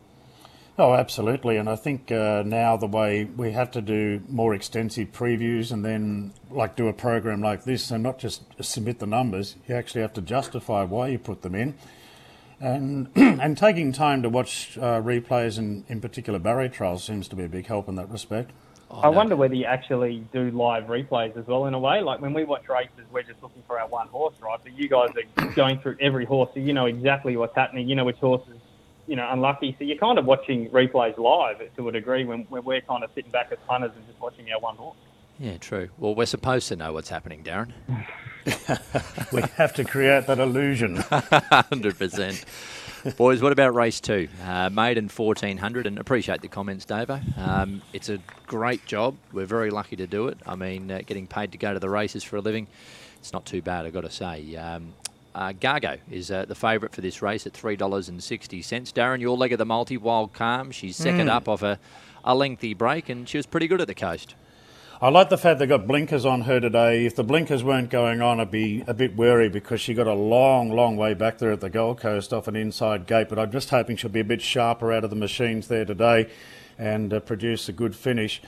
Oh, 0.77 0.95
absolutely. 0.95 1.57
And 1.57 1.69
I 1.69 1.77
think 1.77 2.11
uh, 2.11 2.43
now 2.45 2.77
the 2.77 2.89
way 2.89 3.25
we 3.25 3.53
have 3.53 3.71
to 3.73 3.81
do 3.81 4.23
more 4.29 4.55
extensive 4.55 5.13
previews 5.13 5.71
and 5.71 5.85
then 5.85 6.33
like 6.51 6.75
do 6.75 6.89
a 6.89 6.93
program 6.93 7.41
like 7.41 7.63
this 7.63 7.93
and 7.93 8.03
not 8.03 8.19
just 8.19 8.43
submit 8.61 8.99
the 8.99 9.07
numbers, 9.07 9.55
you 9.69 9.77
actually 9.77 10.01
have 10.03 10.13
to 10.15 10.21
justify 10.21 10.83
why 10.83 11.09
you 11.09 11.19
put 11.19 11.43
them 11.43 11.55
in. 11.55 11.75
And, 12.61 13.09
and 13.15 13.57
taking 13.57 13.93
time 13.93 14.23
to 14.23 14.29
watch 14.29 14.77
uh, 14.79 15.01
replays 15.01 15.59
and 15.59 15.85
in 15.89 16.01
particular 16.01 16.41
barrier 16.41 16.69
trials 16.69 17.05
seems 17.05 17.29
to 17.29 17.37
be 17.37 17.45
a 17.45 17.49
big 17.49 17.67
help 17.67 17.89
in 17.89 17.95
that 17.95 18.11
respect. 18.11 18.51
I 18.91 19.09
wonder 19.09 19.35
whether 19.35 19.55
you 19.55 19.65
actually 19.65 20.25
do 20.33 20.51
live 20.51 20.85
replays 20.85 21.37
as 21.37 21.47
well 21.47 21.67
in 21.67 21.75
a 21.75 21.79
way. 21.79 22.01
Like 22.01 22.21
when 22.21 22.33
we 22.33 22.45
watch 22.45 22.69
races, 22.69 23.05
we're 23.11 23.23
just 23.23 23.43
looking 23.43 23.63
for 23.67 23.79
our 23.79 23.89
one 23.89 24.09
horse, 24.09 24.35
right? 24.41 24.59
But 24.63 24.79
you 24.79 24.89
guys 24.89 25.11
are 25.37 25.47
going 25.53 25.81
through 25.81 25.97
every 26.01 26.25
horse, 26.25 26.51
so 26.55 26.61
you 26.61 26.73
know 26.73 26.87
exactly 26.87 27.37
what's 27.37 27.57
happening. 27.57 27.89
You 27.89 27.97
know 27.97 28.05
which 28.05 28.19
horse 28.19 28.43
is, 28.49 28.54
you 29.07 29.17
know, 29.17 29.29
unlucky. 29.31 29.75
So 29.79 29.85
you're 29.85 29.99
kind 29.99 30.19
of 30.19 30.25
watching 30.25 30.69
replays 30.71 31.19
live 31.19 31.61
to 31.77 31.89
a 31.89 31.93
degree 31.93 32.25
when, 32.25 32.41
when 32.49 32.65
we're 32.65 32.81
kind 32.81 33.05
of 33.05 33.11
sitting 33.15 33.31
back 33.31 33.49
as 33.53 33.59
punters 33.67 33.93
and 33.95 34.07
just 34.07 34.21
watching 34.21 34.51
our 34.53 34.61
one 34.61 34.77
horse. 34.77 34.97
Yeah, 35.39 35.57
true. 35.59 35.89
Well, 35.99 36.15
we're 36.15 36.27
supposed 36.27 36.69
to 36.69 36.77
know 36.77 36.93
what's 36.93 37.09
happening, 37.09 37.43
Darren. 37.43 37.73
We 39.33 39.41
have 39.57 39.73
to 39.75 39.85
create 39.85 40.27
that 40.27 40.39
illusion. 40.39 40.99
100%. 40.99 42.45
Boys, 43.17 43.43
what 43.43 43.53
about 43.53 43.75
race 43.75 44.01
two? 44.01 44.29
Uh, 44.45 44.71
maiden 44.71 45.09
1400, 45.09 45.87
and 45.87 45.99
appreciate 45.99 46.41
the 46.43 46.49
comments, 46.49 46.85
Davo. 46.85 47.21
Um, 47.39 47.83
it's 47.93 48.09
a 48.09 48.19
great 48.47 48.85
job. 48.87 49.17
We're 49.33 49.47
very 49.47 49.71
lucky 49.71 49.97
to 49.97 50.07
do 50.07 50.29
it. 50.29 50.39
I 50.47 50.57
mean, 50.57 50.91
uh, 50.91 51.01
getting 51.07 51.27
paid 51.27 51.53
to 51.53 51.59
go 51.59 51.73
to 51.73 51.81
the 51.81 51.89
races 51.89 52.23
for 52.23 52.37
a 52.37 52.41
living, 52.41 52.67
it's 53.19 53.33
not 53.33 53.45
too 53.47 53.63
bad, 53.63 53.87
I've 53.87 53.93
got 53.93 54.03
to 54.03 54.11
say. 54.11 54.57
Um, 54.57 54.95
uh, 55.35 55.53
Gargo 55.53 55.99
is 56.11 56.31
uh, 56.31 56.45
the 56.45 56.55
favourite 56.55 56.95
for 56.95 57.01
this 57.01 57.21
race 57.23 57.47
at 57.47 57.53
$3.60. 57.53 58.93
Darren, 58.93 59.21
your 59.21 59.37
leg 59.37 59.53
of 59.53 59.59
the 59.59 59.67
multi, 59.67 59.97
Wild 59.97 60.33
Calm. 60.33 60.71
She's 60.71 60.97
second 60.97 61.29
up 61.29 61.49
off 61.49 61.63
a, 61.63 61.79
a 62.25 62.35
lengthy 62.35 62.75
break, 62.75 63.09
and 63.09 63.29
she 63.29 63.37
was 63.37 63.47
pretty 63.47 63.67
good 63.67 63.81
at 63.81 63.87
the 63.87 63.95
coast. 63.95 64.35
I 65.03 65.09
like 65.11 65.29
the 65.29 65.37
fact 65.37 65.59
they 65.59 65.67
got 65.67 65.87
blinkers 65.87 66.25
on 66.25 66.43
her 66.43 66.61
today. 66.61 67.05
If 67.05 67.17
the 67.17 67.25
blinkers 67.25 67.65
weren't 67.65 67.91
going 67.91 68.23
on, 68.23 68.39
I'd 68.39 68.51
be 68.51 68.85
a 68.87 68.95
bit 68.95 69.17
wary 69.17 69.49
because 69.49 69.81
she 69.81 69.93
got 69.93 70.07
a 70.07 70.15
long, 70.15 70.71
long 70.71 70.97
way 70.97 71.15
back 71.15 71.39
there 71.39 71.51
at 71.51 71.61
the 71.61 71.69
Gold 71.69 72.01
Coast 72.01 72.33
off 72.33 72.47
an 72.47 72.55
inside 72.55 73.07
gate. 73.07 73.29
But 73.29 73.39
I'm 73.39 73.51
just 73.51 73.71
hoping 73.71 73.97
she'll 73.97 74.11
be 74.11 74.21
a 74.21 74.25
bit 74.25 74.41
sharper 74.41 74.93
out 74.93 75.03
of 75.05 75.11
the 75.11 75.17
machines 75.17 75.67
there 75.69 75.85
today 75.85 76.31
and 76.79 77.13
uh, 77.13 77.21
produce 77.21 77.69
a 77.69 77.73
good 77.73 77.97
finish. 77.97 78.41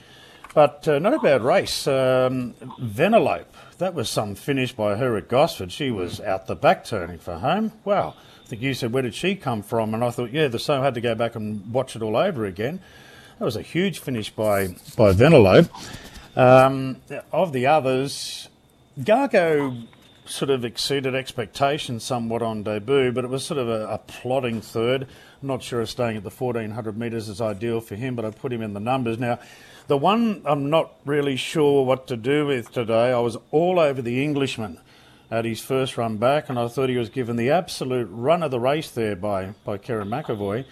But 0.56 0.88
uh, 0.88 0.98
not 0.98 1.12
a 1.12 1.18
bad 1.18 1.42
race. 1.42 1.86
Um, 1.86 2.54
Venelope, 2.78 3.54
that 3.76 3.92
was 3.92 4.08
some 4.08 4.34
finish 4.34 4.72
by 4.72 4.96
her 4.96 5.14
at 5.18 5.28
Gosford. 5.28 5.70
She 5.70 5.90
was 5.90 6.18
out 6.18 6.46
the 6.46 6.56
back 6.56 6.82
turning 6.82 7.18
for 7.18 7.36
home. 7.36 7.72
Wow. 7.84 8.14
I 8.42 8.48
think 8.48 8.62
you 8.62 8.72
said, 8.72 8.90
where 8.90 9.02
did 9.02 9.14
she 9.14 9.36
come 9.36 9.62
from? 9.62 9.92
And 9.92 10.02
I 10.02 10.08
thought, 10.08 10.30
yeah, 10.30 10.48
the 10.48 10.58
so 10.58 10.80
I 10.80 10.82
had 10.82 10.94
to 10.94 11.02
go 11.02 11.14
back 11.14 11.34
and 11.36 11.70
watch 11.74 11.94
it 11.94 12.00
all 12.00 12.16
over 12.16 12.46
again. 12.46 12.80
That 13.38 13.44
was 13.44 13.56
a 13.56 13.60
huge 13.60 13.98
finish 13.98 14.30
by, 14.30 14.68
by 14.96 15.12
Venelope. 15.12 15.68
Um, 16.34 17.02
of 17.30 17.52
the 17.52 17.66
others, 17.66 18.48
Gargo 18.98 19.86
sort 20.24 20.50
of 20.50 20.64
exceeded 20.64 21.14
expectations 21.14 22.02
somewhat 22.02 22.40
on 22.40 22.62
debut, 22.62 23.12
but 23.12 23.24
it 23.24 23.30
was 23.30 23.44
sort 23.44 23.58
of 23.58 23.68
a, 23.68 23.88
a 23.88 23.98
plodding 23.98 24.62
third. 24.62 25.02
I'm 25.42 25.48
not 25.48 25.62
sure 25.62 25.82
if 25.82 25.90
staying 25.90 26.16
at 26.16 26.22
the 26.22 26.30
1400 26.30 26.96
metres 26.96 27.28
is 27.28 27.42
ideal 27.42 27.82
for 27.82 27.94
him, 27.94 28.16
but 28.16 28.24
I 28.24 28.30
put 28.30 28.54
him 28.54 28.62
in 28.62 28.72
the 28.72 28.80
numbers. 28.80 29.18
Now, 29.18 29.38
the 29.86 29.96
one 29.96 30.42
I'm 30.44 30.68
not 30.68 30.92
really 31.04 31.36
sure 31.36 31.84
what 31.84 32.06
to 32.08 32.16
do 32.16 32.46
with 32.46 32.72
today, 32.72 33.12
I 33.12 33.18
was 33.18 33.36
all 33.50 33.78
over 33.78 34.02
the 34.02 34.22
Englishman 34.22 34.80
at 35.30 35.44
his 35.44 35.60
first 35.60 35.96
run 35.96 36.16
back, 36.16 36.48
and 36.48 36.58
I 36.58 36.68
thought 36.68 36.88
he 36.88 36.96
was 36.96 37.08
given 37.08 37.36
the 37.36 37.50
absolute 37.50 38.08
run 38.10 38.42
of 38.42 38.50
the 38.50 38.60
race 38.60 38.90
there 38.90 39.16
by, 39.16 39.54
by 39.64 39.78
Karen 39.78 40.08
McAvoy. 40.08 40.64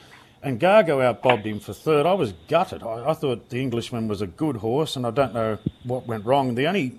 And 0.42 0.60
Gargo 0.60 1.00
outbobbed 1.00 1.46
him 1.46 1.58
for 1.58 1.72
third. 1.72 2.06
I 2.06 2.12
was 2.12 2.34
gutted. 2.48 2.82
I, 2.82 3.10
I 3.10 3.14
thought 3.14 3.48
the 3.48 3.60
Englishman 3.60 4.08
was 4.08 4.20
a 4.20 4.26
good 4.26 4.56
horse, 4.56 4.94
and 4.94 5.06
I 5.06 5.10
don't 5.10 5.32
know 5.32 5.58
what 5.84 6.06
went 6.06 6.26
wrong. 6.26 6.54
The 6.54 6.66
only 6.66 6.98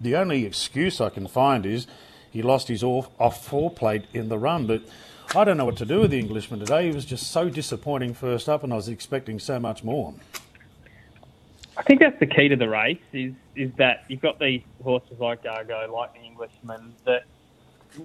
the 0.00 0.14
only 0.16 0.46
excuse 0.46 1.00
I 1.00 1.10
can 1.10 1.26
find 1.26 1.66
is 1.66 1.86
he 2.30 2.40
lost 2.40 2.68
his 2.68 2.84
off, 2.84 3.10
off 3.18 3.44
four 3.44 3.70
plate 3.70 4.04
in 4.14 4.28
the 4.28 4.38
run. 4.38 4.66
But 4.66 4.82
I 5.34 5.44
don't 5.44 5.56
know 5.56 5.64
what 5.64 5.76
to 5.78 5.84
do 5.84 6.00
with 6.00 6.12
the 6.12 6.20
Englishman 6.20 6.60
today. 6.60 6.88
He 6.88 6.94
was 6.94 7.04
just 7.04 7.32
so 7.32 7.48
disappointing 7.48 8.14
first 8.14 8.48
up, 8.48 8.62
and 8.62 8.72
I 8.72 8.76
was 8.76 8.88
expecting 8.88 9.40
so 9.40 9.58
much 9.58 9.82
more. 9.82 10.14
I 11.78 11.82
think 11.82 12.00
that's 12.00 12.18
the 12.18 12.26
key 12.26 12.48
to 12.48 12.56
the 12.56 12.68
race 12.68 12.98
is 13.12 13.32
is 13.54 13.70
that 13.76 14.04
you've 14.08 14.20
got 14.20 14.40
these 14.40 14.62
horses 14.82 15.18
like 15.20 15.44
Gargo, 15.44 15.90
like 15.92 16.12
the 16.12 16.20
Englishman, 16.20 16.92
that 17.04 17.22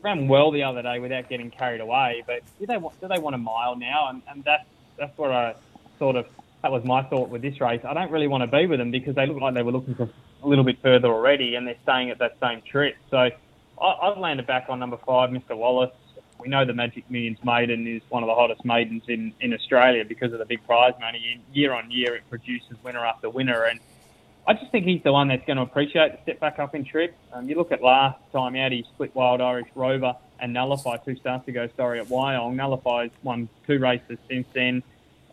ran 0.02 0.28
well 0.28 0.52
the 0.52 0.62
other 0.64 0.84
day 0.84 1.00
without 1.00 1.28
getting 1.28 1.50
carried 1.50 1.82
away. 1.82 2.24
But 2.28 2.44
do 2.60 2.68
they 2.68 2.78
want 2.78 3.02
do 3.02 3.08
they 3.08 3.18
want 3.18 3.34
a 3.34 3.40
mile 3.40 3.76
now? 3.76 4.10
And, 4.10 4.22
and 4.30 4.44
that's 4.44 4.66
that's 4.98 5.18
what 5.18 5.32
I 5.32 5.56
sort 5.98 6.16
of 6.16 6.28
that 6.62 6.72
was 6.72 6.84
my 6.86 7.02
thought 7.02 7.30
with 7.30 7.42
this 7.42 7.60
race. 7.60 7.82
I 7.84 7.96
don't 7.96 8.12
really 8.12 8.28
want 8.28 8.50
to 8.50 8.58
be 8.58 8.68
with 8.68 8.78
them 8.78 8.92
because 8.92 9.16
they 9.16 9.26
look 9.26 9.42
like 9.42 9.56
they 9.56 9.64
were 9.64 9.72
looking 9.72 9.96
for 9.96 10.08
a 10.44 10.48
little 10.48 10.64
bit 10.64 10.78
further 10.84 11.08
already, 11.08 11.56
and 11.56 11.66
they're 11.66 11.76
staying 11.82 12.12
at 12.12 12.20
that 12.20 12.38
same 12.40 12.62
trip. 12.62 12.96
So 13.10 13.18
I, 13.18 13.32
I've 13.82 14.20
landed 14.20 14.46
back 14.46 14.68
on 14.70 14.80
number 14.80 14.98
five, 14.98 15.32
Mr. 15.32 15.58
Wallace. 15.58 15.92
We 16.44 16.50
know 16.50 16.66
the 16.66 16.74
Magic 16.74 17.10
Millions 17.10 17.38
maiden 17.46 17.88
is 17.88 18.02
one 18.10 18.22
of 18.22 18.28
the 18.28 18.36
hottest 18.36 18.66
maidens 18.66 19.04
in, 19.08 19.34
in 19.40 19.54
Australia 19.54 20.04
because 20.04 20.34
of 20.34 20.40
the 20.40 20.46
big 20.46 20.66
prize 20.66 20.94
money. 21.00 21.26
And 21.32 21.56
year 21.56 21.72
on 21.72 21.90
year, 21.90 22.16
it 22.16 22.30
produces 22.30 22.76
winner 22.84 23.06
after 23.06 23.30
winner. 23.30 23.64
And 23.64 23.80
I 24.46 24.54
just 24.54 24.70
think 24.70 24.86
he's 24.86 25.02
the 25.04 25.14
one 25.14 25.30
that's 25.30 25.46
going 25.46 25.56
to 25.56 25.64
appreciate 25.64 26.12
the 26.12 26.22
step 26.24 26.42
back 26.42 26.60
up 26.60 26.76
in 26.76 26.84
trip. 26.84 27.16
Um, 27.32 27.48
you 27.48 27.56
look 27.56 27.72
at 27.72 27.82
last 27.82 28.20
time 28.34 28.58
out, 28.58 28.74
he 28.74 28.84
split 28.94 29.16
Wild 29.16 29.40
Irish 29.40 29.70
Rover 29.74 30.16
and 30.38 30.52
Nullify 30.52 30.98
two 30.98 31.16
starts 31.16 31.48
ago, 31.48 31.70
sorry, 31.78 32.02
at 32.02 32.08
Wyong. 32.08 32.56
Nullify's 32.56 33.12
won 33.24 33.48
two 33.66 33.80
races 33.80 34.18
since 34.28 34.46
then. 34.54 34.84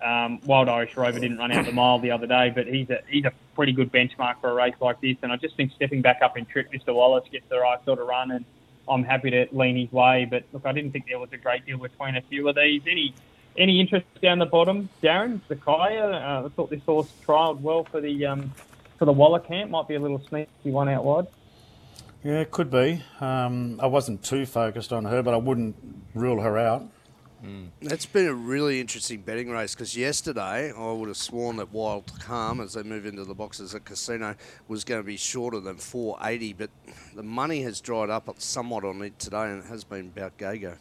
Um, 0.01 0.41
Wild 0.47 0.69
Irish 0.69 0.97
Rover 0.97 1.19
didn't 1.19 1.39
run 1.39 1.51
out 1.51 1.67
the 1.67 1.73
mile 1.73 1.99
the 1.99 2.13
other 2.13 2.29
day, 2.29 2.53
but 2.55 2.69
he's 2.69 2.89
a, 2.89 3.01
he's 3.09 3.25
a 3.25 3.33
pretty 3.57 3.73
good 3.73 3.93
benchmark 3.93 4.41
for 4.41 4.51
a 4.51 4.55
race 4.55 4.77
like 4.81 5.01
this. 5.01 5.17
And 5.23 5.33
I 5.33 5.37
just 5.37 5.57
think 5.57 5.73
stepping 5.73 6.03
back 6.03 6.21
up 6.23 6.39
in 6.39 6.47
trip, 6.47 6.73
Mr. 6.73 6.95
Wallace 6.95 7.29
gets 7.33 7.49
the 7.49 7.59
right 7.59 7.85
sort 7.85 7.99
of 7.99 8.07
run, 8.07 8.31
and 8.31 8.45
I'm 8.91 9.05
happy 9.05 9.31
to 9.31 9.47
lean 9.53 9.77
his 9.77 9.93
way. 9.93 10.27
But 10.29 10.45
look, 10.53 10.67
I 10.67 10.73
didn't 10.73 10.93
think 10.93 11.07
there 11.07 11.19
was 11.19 11.33
a 11.33 11.37
great 11.37 11.65
deal 11.65 11.79
between 11.79 12.17
a 12.17 12.23
few 12.23 12.49
of 12.49 12.57
these. 12.57 12.83
Any 12.87 13.15
any 13.57 13.81
interest 13.81 14.07
down 14.23 14.39
the 14.39 14.47
bottom, 14.47 14.89
Darren? 15.03 15.41
Zakaya, 15.49 16.15
uh, 16.15 16.47
I 16.47 16.49
thought 16.51 16.71
this 16.71 16.83
horse 16.85 17.11
trialled 17.27 17.61
well 17.61 17.85
for 17.85 18.01
the 18.01 18.27
um, 18.27 18.53
for 18.99 19.05
the 19.05 19.13
Waller 19.13 19.41
camp. 19.41 19.71
Might 19.71 19.89
be 19.89 19.95
a 19.95 20.01
little 20.01 20.21
sneaky 20.29 20.51
one 20.65 20.89
out 20.89 21.05
wide. 21.05 21.27
Yeah, 22.23 22.41
it 22.41 22.51
could 22.51 22.71
be. 22.71 23.03
Um, 23.21 23.81
I 23.83 23.87
wasn't 23.87 24.23
too 24.23 24.45
focused 24.45 24.93
on 24.93 25.07
her, 25.07 25.23
but 25.23 25.33
I 25.33 25.39
wouldn't 25.39 25.75
rule 26.15 26.41
her 26.43 26.59
out. 26.59 26.83
It's 27.81 28.07
been 28.07 28.27
a 28.27 28.35
really 28.35 28.81
interesting 28.81 29.23
betting 29.23 29.51
race 29.51 29.75
because 29.75 29.97
yesterday 29.97 30.73
I 30.73 30.93
would 30.93 31.09
have 31.09 31.17
sworn 31.17 31.57
that 31.57 31.73
Wild 31.73 32.13
Calm, 32.21 32.61
as 32.61 32.75
they 32.75 32.83
move 32.83 33.07
into 33.07 33.25
the 33.25 33.35
boxes 33.35 33.75
at 33.75 33.85
Casino, 33.85 34.35
was 34.69 34.85
going 34.85 35.01
to 35.01 35.07
be 35.07 35.17
shorter 35.17 35.61
than 35.61 35.77
480, 35.77 36.53
but 36.55 36.71
the 37.15 37.23
money 37.23 37.63
has 37.63 37.81
dried 37.81 38.11
up 38.11 38.29
somewhat 38.39 38.85
on 38.85 39.01
it 39.03 39.19
today, 39.19 39.45
and 39.45 39.65
it 39.65 39.69
has 39.69 39.85
been 39.85 40.13
about 40.15 40.37
Gago. 40.37 40.77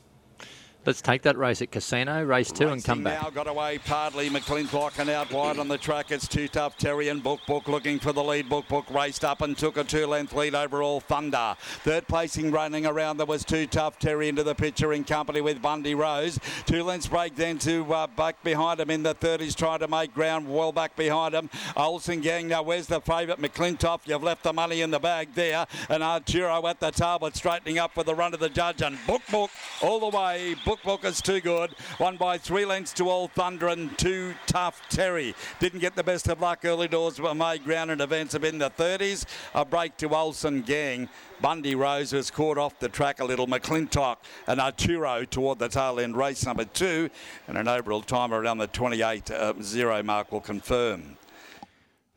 Let's 0.89 1.03
take 1.03 1.21
that 1.21 1.37
race 1.37 1.61
at 1.61 1.69
Casino, 1.69 2.23
race 2.23 2.51
two, 2.51 2.69
and 2.69 2.83
come 2.83 3.03
back. 3.03 3.21
Now 3.21 3.29
got 3.29 3.45
away 3.45 3.77
partly. 3.77 4.27
McClintock 4.27 4.97
and 4.97 5.07
out 5.11 5.31
wide 5.31 5.59
on 5.59 5.67
the 5.67 5.77
track. 5.77 6.09
It's 6.09 6.27
too 6.27 6.47
tough. 6.47 6.77
Terry 6.77 7.09
and 7.09 7.21
Book 7.21 7.41
Book 7.45 7.67
looking 7.67 7.99
for 7.99 8.11
the 8.11 8.23
lead. 8.23 8.49
Book 8.49 8.67
Book 8.67 8.89
raced 8.89 9.23
up 9.23 9.43
and 9.43 9.55
took 9.55 9.77
a 9.77 9.83
two-length 9.83 10.33
lead 10.33 10.55
over 10.55 10.81
All 10.81 10.99
Thunder. 10.99 11.55
Third 11.83 12.07
placing 12.07 12.49
running 12.49 12.87
around 12.87 13.17
there 13.17 13.27
was 13.27 13.45
too 13.45 13.67
tough. 13.67 13.99
Terry 13.99 14.29
into 14.29 14.41
the 14.41 14.55
picture 14.55 14.91
in 14.91 15.03
company 15.03 15.41
with 15.41 15.61
Bundy 15.61 15.93
Rose. 15.93 16.39
Two 16.65 16.83
lengths 16.83 17.05
break 17.05 17.35
then 17.35 17.59
to 17.59 17.93
uh, 17.93 18.07
back 18.07 18.43
behind 18.43 18.79
him 18.79 18.89
in 18.89 19.03
the 19.03 19.13
third. 19.13 19.41
He's 19.41 19.53
trying 19.53 19.81
to 19.81 19.87
make 19.87 20.15
ground 20.15 20.51
well 20.51 20.71
back 20.71 20.95
behind 20.95 21.35
him. 21.35 21.51
Olsen 21.77 22.19
Gang 22.19 22.47
now 22.47 22.63
where's 22.63 22.87
the 22.87 22.99
favourite? 22.99 23.39
McClintock. 23.39 23.99
You've 24.05 24.23
left 24.23 24.41
the 24.41 24.53
money 24.53 24.81
in 24.81 24.89
the 24.89 24.97
bag 24.97 25.35
there. 25.35 25.67
And 25.87 26.01
Arturo 26.01 26.65
at 26.65 26.79
the 26.79 26.89
tail 26.89 27.19
but 27.19 27.35
straightening 27.35 27.77
up 27.77 27.95
with 27.95 28.07
the 28.07 28.15
run 28.15 28.33
of 28.33 28.39
the 28.39 28.49
judge 28.49 28.81
and 28.81 28.97
Book 29.05 29.21
Book 29.29 29.51
all 29.83 29.99
the 29.99 30.17
way. 30.17 30.55
Book 30.65 30.78
Book 30.83 31.03
is 31.03 31.21
too 31.21 31.41
good. 31.41 31.71
One 31.97 32.15
by 32.15 32.37
three 32.37 32.65
lengths 32.65 32.93
to 32.93 33.09
All 33.09 33.27
Thunder 33.27 33.67
and 33.67 33.97
two 33.97 34.33
tough 34.47 34.81
Terry. 34.89 35.35
Didn't 35.59 35.79
get 35.79 35.95
the 35.95 36.03
best 36.03 36.27
of 36.27 36.39
luck 36.39 36.63
early 36.63 36.87
doors, 36.87 37.19
but 37.19 37.33
made 37.33 37.65
ground 37.65 37.91
and 37.91 37.99
events 37.99 38.33
have 38.33 38.41
been 38.41 38.57
the 38.57 38.69
30s. 38.69 39.25
A 39.53 39.65
break 39.65 39.97
to 39.97 40.09
Olsen 40.15 40.61
Gang. 40.61 41.09
Bundy 41.41 41.75
Rose 41.75 42.13
was 42.13 42.31
caught 42.31 42.57
off 42.57 42.79
the 42.79 42.89
track 42.89 43.19
a 43.19 43.25
little. 43.25 43.47
McClintock 43.47 44.17
and 44.47 44.61
Arturo 44.61 45.25
toward 45.25 45.59
the 45.59 45.69
tail 45.69 45.99
end 45.99 46.15
race 46.15 46.45
number 46.45 46.65
two. 46.65 47.09
And 47.47 47.57
an 47.57 47.67
overall 47.67 48.01
time 48.01 48.33
around 48.33 48.59
the 48.59 48.67
28 48.67 49.31
uh, 49.31 49.53
zero 49.61 50.01
mark 50.01 50.31
will 50.31 50.41
confirm. 50.41 51.17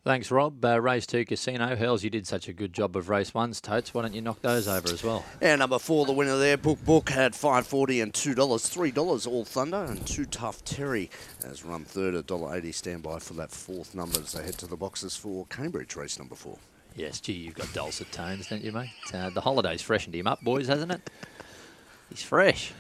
Thanks, 0.05 0.32
Rob. 0.32 0.64
Uh, 0.64 0.80
race 0.80 1.07
two 1.07 1.24
casino. 1.24 1.76
Hells, 1.76 2.03
you 2.03 2.11
did 2.11 2.26
such 2.26 2.48
a 2.48 2.53
good 2.53 2.72
job 2.72 2.96
of 2.96 3.09
race 3.09 3.32
ones, 3.32 3.61
Totes. 3.61 3.94
Why 3.94 4.03
don't 4.03 4.14
you 4.14 4.20
knock 4.20 4.42
those 4.42 4.66
over 4.66 4.88
as 4.88 5.05
well? 5.05 5.24
And 5.40 5.61
number 5.61 5.78
four, 5.78 6.07
the 6.07 6.12
winner 6.12 6.36
there, 6.38 6.57
Book 6.57 6.84
Book, 6.84 7.09
had 7.09 7.36
five 7.36 7.68
forty 7.68 8.00
and 8.00 8.12
two 8.12 8.34
dollars, 8.34 8.68
three 8.68 8.90
dollars 8.90 9.28
all 9.28 9.44
Thunder, 9.44 9.84
and 9.84 10.05
two 10.05 10.24
tough 10.24 10.64
Terry 10.64 11.09
has 11.44 11.64
run 11.64 11.84
third 11.84 12.16
at 12.16 12.26
dollar 12.26 12.57
eighty. 12.57 12.72
Standby 12.72 13.20
for 13.20 13.34
that 13.34 13.53
fourth 13.53 13.94
number 13.94 14.18
as 14.18 14.32
they 14.32 14.42
head 14.42 14.59
to 14.59 14.66
the 14.66 14.76
boxes 14.76 15.14
for 15.14 15.46
Cambridge 15.46 15.94
race 15.94 16.18
number 16.18 16.34
four. 16.34 16.59
Yes, 16.96 17.20
gee, 17.20 17.34
you've 17.34 17.55
got 17.55 17.72
dulcet 17.72 18.11
tones, 18.11 18.48
don't 18.48 18.64
you, 18.64 18.72
mate? 18.72 18.90
Uh, 19.14 19.30
the 19.30 19.40
holidays 19.40 19.82
freshened 19.82 20.16
him 20.16 20.26
up, 20.26 20.42
boys, 20.42 20.66
hasn't 20.66 20.90
it? 20.90 21.11
He's 22.11 22.24
fresh. 22.24 22.72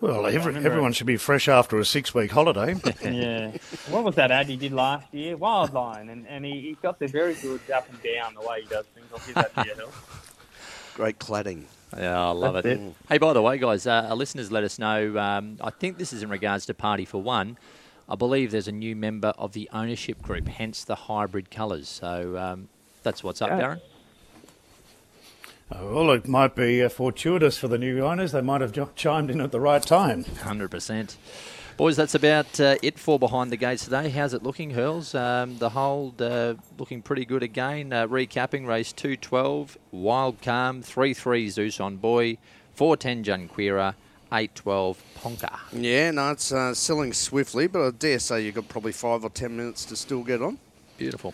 Well, 0.00 0.26
every, 0.26 0.56
everyone 0.56 0.92
should 0.92 1.06
be 1.06 1.18
fresh 1.18 1.46
after 1.46 1.78
a 1.78 1.84
six-week 1.84 2.30
holiday. 2.30 2.74
yeah. 3.04 3.52
What 3.90 4.02
was 4.04 4.14
that 4.14 4.30
ad 4.30 4.46
he 4.46 4.56
did 4.56 4.72
last 4.72 5.12
year? 5.12 5.36
Wildline, 5.36 6.10
and, 6.10 6.26
and 6.26 6.44
he, 6.44 6.52
he 6.60 6.76
got 6.80 6.98
the 6.98 7.06
very 7.06 7.34
good 7.34 7.60
up 7.70 7.86
and 7.90 8.02
down 8.02 8.32
the 8.34 8.40
way 8.40 8.62
he 8.62 8.68
does 8.68 8.86
things. 8.94 9.06
I'll 9.12 9.26
give 9.26 9.34
that 9.34 9.54
to 9.56 9.66
you, 9.68 9.74
Hill. 9.74 9.90
Great 10.94 11.18
cladding. 11.18 11.64
Yeah, 11.96 12.18
I 12.18 12.30
love 12.30 12.54
That's 12.54 12.66
it. 12.66 12.80
it. 12.80 12.94
Hey, 13.08 13.18
by 13.18 13.32
the 13.34 13.42
way, 13.42 13.58
guys, 13.58 13.86
uh, 13.86 14.06
our 14.08 14.16
listeners 14.16 14.50
let 14.50 14.64
us 14.64 14.78
know. 14.78 15.18
Um, 15.18 15.58
I 15.60 15.70
think 15.70 15.98
this 15.98 16.12
is 16.12 16.22
in 16.22 16.30
regards 16.30 16.64
to 16.66 16.74
Party 16.74 17.04
for 17.04 17.20
One. 17.20 17.58
I 18.08 18.14
believe 18.16 18.52
there's 18.52 18.68
a 18.68 18.72
new 18.72 18.96
member 18.96 19.34
of 19.36 19.52
the 19.52 19.68
ownership 19.72 20.22
group, 20.22 20.48
hence 20.48 20.82
the 20.84 20.94
hybrid 20.94 21.50
colours. 21.50 21.88
So 21.88 22.36
um, 22.38 22.68
that's 23.02 23.22
what's 23.22 23.42
up, 23.42 23.50
Yeah. 23.50 23.60
Darren. 23.60 23.80
Oh, 25.72 25.94
well, 25.94 26.10
it 26.10 26.26
might 26.26 26.56
be 26.56 26.82
uh, 26.82 26.88
fortuitous 26.88 27.56
for 27.56 27.68
the 27.68 27.78
new 27.78 28.00
owners. 28.04 28.32
They 28.32 28.40
might 28.40 28.60
have 28.60 28.94
chimed 28.96 29.30
in 29.30 29.40
at 29.40 29.52
the 29.52 29.60
right 29.60 29.82
time. 29.82 30.24
100%. 30.24 31.16
Boys, 31.76 31.96
that's 31.96 32.14
about 32.14 32.58
uh, 32.60 32.76
it 32.82 32.98
for 32.98 33.18
Behind 33.18 33.52
the 33.52 33.56
Gates 33.56 33.84
today. 33.84 34.10
How's 34.10 34.34
it 34.34 34.42
looking, 34.42 34.72
Hurls? 34.72 35.14
Um, 35.14 35.58
the 35.58 35.70
hold 35.70 36.20
uh, 36.20 36.54
looking 36.76 37.02
pretty 37.02 37.24
good 37.24 37.42
again. 37.42 37.92
Uh, 37.92 38.06
recapping 38.06 38.66
race 38.66 38.92
212, 38.92 39.78
Wild 39.92 40.42
Calm, 40.42 40.82
3 40.82 41.14
3 41.14 41.48
Zeus 41.48 41.80
on 41.80 41.96
Boy, 41.96 42.36
410 42.74 43.48
Junquera, 43.48 43.94
812 44.32 45.02
Ponca. 45.14 45.60
Yeah, 45.72 46.10
no, 46.10 46.32
it's 46.32 46.52
uh, 46.52 46.74
selling 46.74 47.12
swiftly, 47.12 47.68
but 47.68 47.86
I 47.86 47.90
dare 47.92 48.18
say 48.18 48.44
you've 48.44 48.56
got 48.56 48.68
probably 48.68 48.92
five 48.92 49.24
or 49.24 49.30
ten 49.30 49.56
minutes 49.56 49.84
to 49.86 49.96
still 49.96 50.24
get 50.24 50.42
on. 50.42 50.58
Beautiful. 50.98 51.32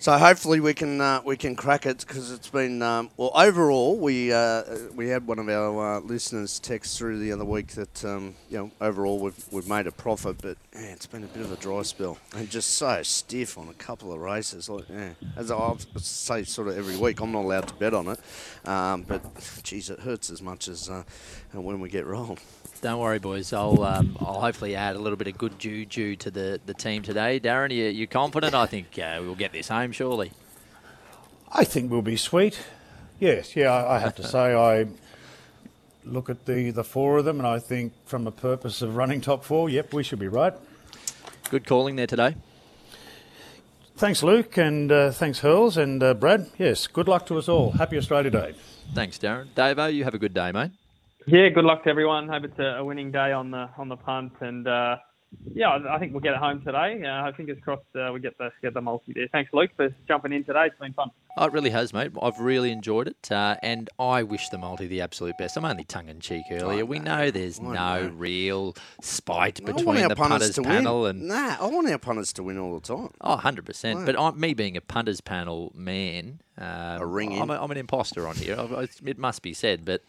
So 0.00 0.16
hopefully 0.16 0.60
we 0.60 0.72
can 0.72 0.98
uh, 0.98 1.20
we 1.26 1.36
can 1.36 1.54
crack 1.54 1.84
it 1.84 1.98
because 1.98 2.32
it's 2.32 2.48
been 2.48 2.80
um, 2.80 3.10
well 3.18 3.32
overall 3.34 3.98
we 3.98 4.32
uh, 4.32 4.62
we 4.94 5.08
had 5.08 5.26
one 5.26 5.38
of 5.38 5.46
our 5.46 5.98
uh, 5.98 6.00
listeners 6.00 6.58
text 6.58 6.96
through 6.96 7.18
the 7.18 7.30
other 7.32 7.44
week 7.44 7.66
that 7.72 8.02
um, 8.06 8.34
you 8.48 8.56
know 8.56 8.70
overall 8.80 9.18
we've 9.18 9.44
we've 9.50 9.68
made 9.68 9.86
a 9.86 9.92
profit 9.92 10.38
but 10.40 10.56
yeah, 10.72 10.86
it's 10.86 11.04
been 11.04 11.22
a 11.22 11.26
bit 11.26 11.42
of 11.42 11.52
a 11.52 11.56
dry 11.56 11.82
spell 11.82 12.16
and 12.34 12.48
just 12.48 12.76
so 12.76 13.02
stiff 13.02 13.58
on 13.58 13.68
a 13.68 13.74
couple 13.74 14.10
of 14.10 14.20
races 14.20 14.70
like 14.70 14.88
yeah, 14.88 15.10
as 15.36 15.50
I 15.50 15.76
say 15.98 16.44
sort 16.44 16.68
of 16.68 16.78
every 16.78 16.96
week 16.96 17.20
I'm 17.20 17.32
not 17.32 17.44
allowed 17.44 17.68
to 17.68 17.74
bet 17.74 17.92
on 17.92 18.08
it 18.08 18.20
um, 18.66 19.02
but 19.02 19.22
geez 19.62 19.90
it 19.90 20.00
hurts 20.00 20.30
as 20.30 20.40
much 20.40 20.68
as 20.68 20.88
uh, 20.88 21.02
when 21.52 21.78
we 21.78 21.90
get 21.90 22.06
rolled. 22.06 22.40
Don't 22.82 22.98
worry, 22.98 23.18
boys. 23.18 23.52
I'll 23.52 23.82
um, 23.82 24.16
I'll 24.20 24.40
hopefully 24.40 24.74
add 24.74 24.96
a 24.96 24.98
little 24.98 25.16
bit 25.16 25.28
of 25.28 25.36
good 25.36 25.58
juju 25.58 26.16
to 26.16 26.30
the, 26.30 26.60
the 26.64 26.72
team 26.72 27.02
today. 27.02 27.38
Darren, 27.38 27.70
you 27.72 27.84
you 27.84 28.06
confident? 28.06 28.54
I 28.54 28.66
think 28.66 28.98
uh, 28.98 29.20
we'll 29.20 29.34
get 29.34 29.52
this 29.52 29.68
home 29.68 29.92
surely. 29.92 30.32
I 31.52 31.64
think 31.64 31.90
we'll 31.90 32.00
be 32.00 32.16
sweet. 32.16 32.58
Yes, 33.18 33.54
yeah, 33.54 33.70
I, 33.70 33.96
I 33.96 33.98
have 33.98 34.14
to 34.16 34.22
say 34.26 34.54
I 34.54 34.86
look 36.04 36.30
at 36.30 36.46
the, 36.46 36.70
the 36.70 36.84
four 36.84 37.18
of 37.18 37.24
them 37.26 37.38
and 37.38 37.46
I 37.46 37.58
think 37.58 37.92
from 38.06 38.26
a 38.26 38.30
purpose 38.30 38.80
of 38.80 38.96
running 38.96 39.20
top 39.20 39.44
four, 39.44 39.68
yep, 39.68 39.92
we 39.92 40.02
should 40.02 40.18
be 40.18 40.28
right. 40.28 40.54
Good 41.50 41.66
calling 41.66 41.96
there 41.96 42.06
today. 42.06 42.36
Thanks, 43.96 44.22
Luke, 44.22 44.56
and 44.56 44.90
uh, 44.90 45.10
thanks, 45.10 45.40
Hurls 45.40 45.76
and 45.76 46.02
uh, 46.02 46.14
Brad. 46.14 46.48
Yes, 46.56 46.86
good 46.86 47.06
luck 47.06 47.26
to 47.26 47.36
us 47.36 47.48
all. 47.48 47.72
Happy 47.72 47.98
Australia 47.98 48.30
Day. 48.30 48.54
Thanks, 48.94 49.18
Darren. 49.18 49.48
Davo, 49.54 49.92
you 49.92 50.04
have 50.04 50.14
a 50.14 50.18
good 50.18 50.32
day, 50.32 50.52
mate. 50.52 50.70
Yeah, 51.26 51.48
good 51.50 51.64
luck 51.64 51.84
to 51.84 51.90
everyone. 51.90 52.28
Hope 52.28 52.44
it's 52.44 52.58
a, 52.58 52.78
a 52.78 52.84
winning 52.84 53.10
day 53.12 53.32
on 53.32 53.50
the 53.50 53.68
on 53.76 53.88
the 53.88 53.96
punt, 53.96 54.32
and 54.40 54.66
uh, 54.66 54.96
yeah, 55.54 55.68
I, 55.68 55.96
I 55.96 55.98
think 55.98 56.12
we'll 56.12 56.22
get 56.22 56.32
it 56.32 56.38
home 56.38 56.62
today. 56.64 57.04
Uh, 57.06 57.30
fingers 57.36 57.58
crossed 57.62 57.82
uh, 57.94 58.10
we 58.12 58.20
get 58.20 58.36
the 58.38 58.50
get 58.62 58.72
the 58.74 58.80
multi 58.80 59.12
there. 59.12 59.28
Thanks, 59.30 59.52
Luke, 59.52 59.70
for 59.76 59.94
jumping 60.08 60.32
in 60.32 60.44
today. 60.44 60.66
It's 60.66 60.78
been 60.78 60.94
fun. 60.94 61.10
Oh, 61.36 61.44
it 61.44 61.52
really 61.52 61.70
has, 61.70 61.92
mate. 61.92 62.10
I've 62.20 62.40
really 62.40 62.72
enjoyed 62.72 63.06
it, 63.06 63.30
uh, 63.30 63.56
and 63.62 63.88
I 63.98 64.22
wish 64.24 64.48
the 64.48 64.58
multi 64.58 64.86
the 64.88 65.02
absolute 65.02 65.36
best. 65.38 65.56
I'm 65.58 65.64
only 65.66 65.84
tongue 65.84 66.08
in 66.08 66.20
cheek 66.20 66.44
earlier. 66.50 66.84
we 66.86 66.98
know 66.98 67.30
there's 67.30 67.60
no 67.60 67.72
know. 67.72 68.12
real 68.16 68.74
spite 69.02 69.60
I 69.62 69.72
between 69.72 70.08
the 70.08 70.16
punters 70.16 70.52
punters 70.52 70.58
panel 70.58 71.02
win. 71.02 71.16
and 71.18 71.28
nah, 71.28 71.56
I 71.60 71.66
want 71.66 71.88
our 71.90 71.98
punters 71.98 72.32
to 72.32 72.42
win 72.42 72.58
all 72.58 72.80
the 72.80 72.86
time. 72.86 73.10
Oh, 73.20 73.36
100%. 73.36 74.06
But 74.06 74.18
I'm, 74.18 74.40
me 74.40 74.54
being 74.54 74.76
a 74.76 74.80
punters 74.80 75.20
panel 75.20 75.70
man, 75.76 76.40
um, 76.58 76.66
A 77.02 77.06
ring 77.06 77.32
in. 77.32 77.42
I'm, 77.42 77.50
a, 77.50 77.62
I'm 77.62 77.70
an 77.70 77.76
imposter 77.76 78.26
on 78.26 78.34
here. 78.36 78.56
I- 78.58 78.62
I- 78.82 78.88
It 79.04 79.18
must 79.18 79.42
be 79.42 79.52
said. 79.54 79.84
But 79.84 80.02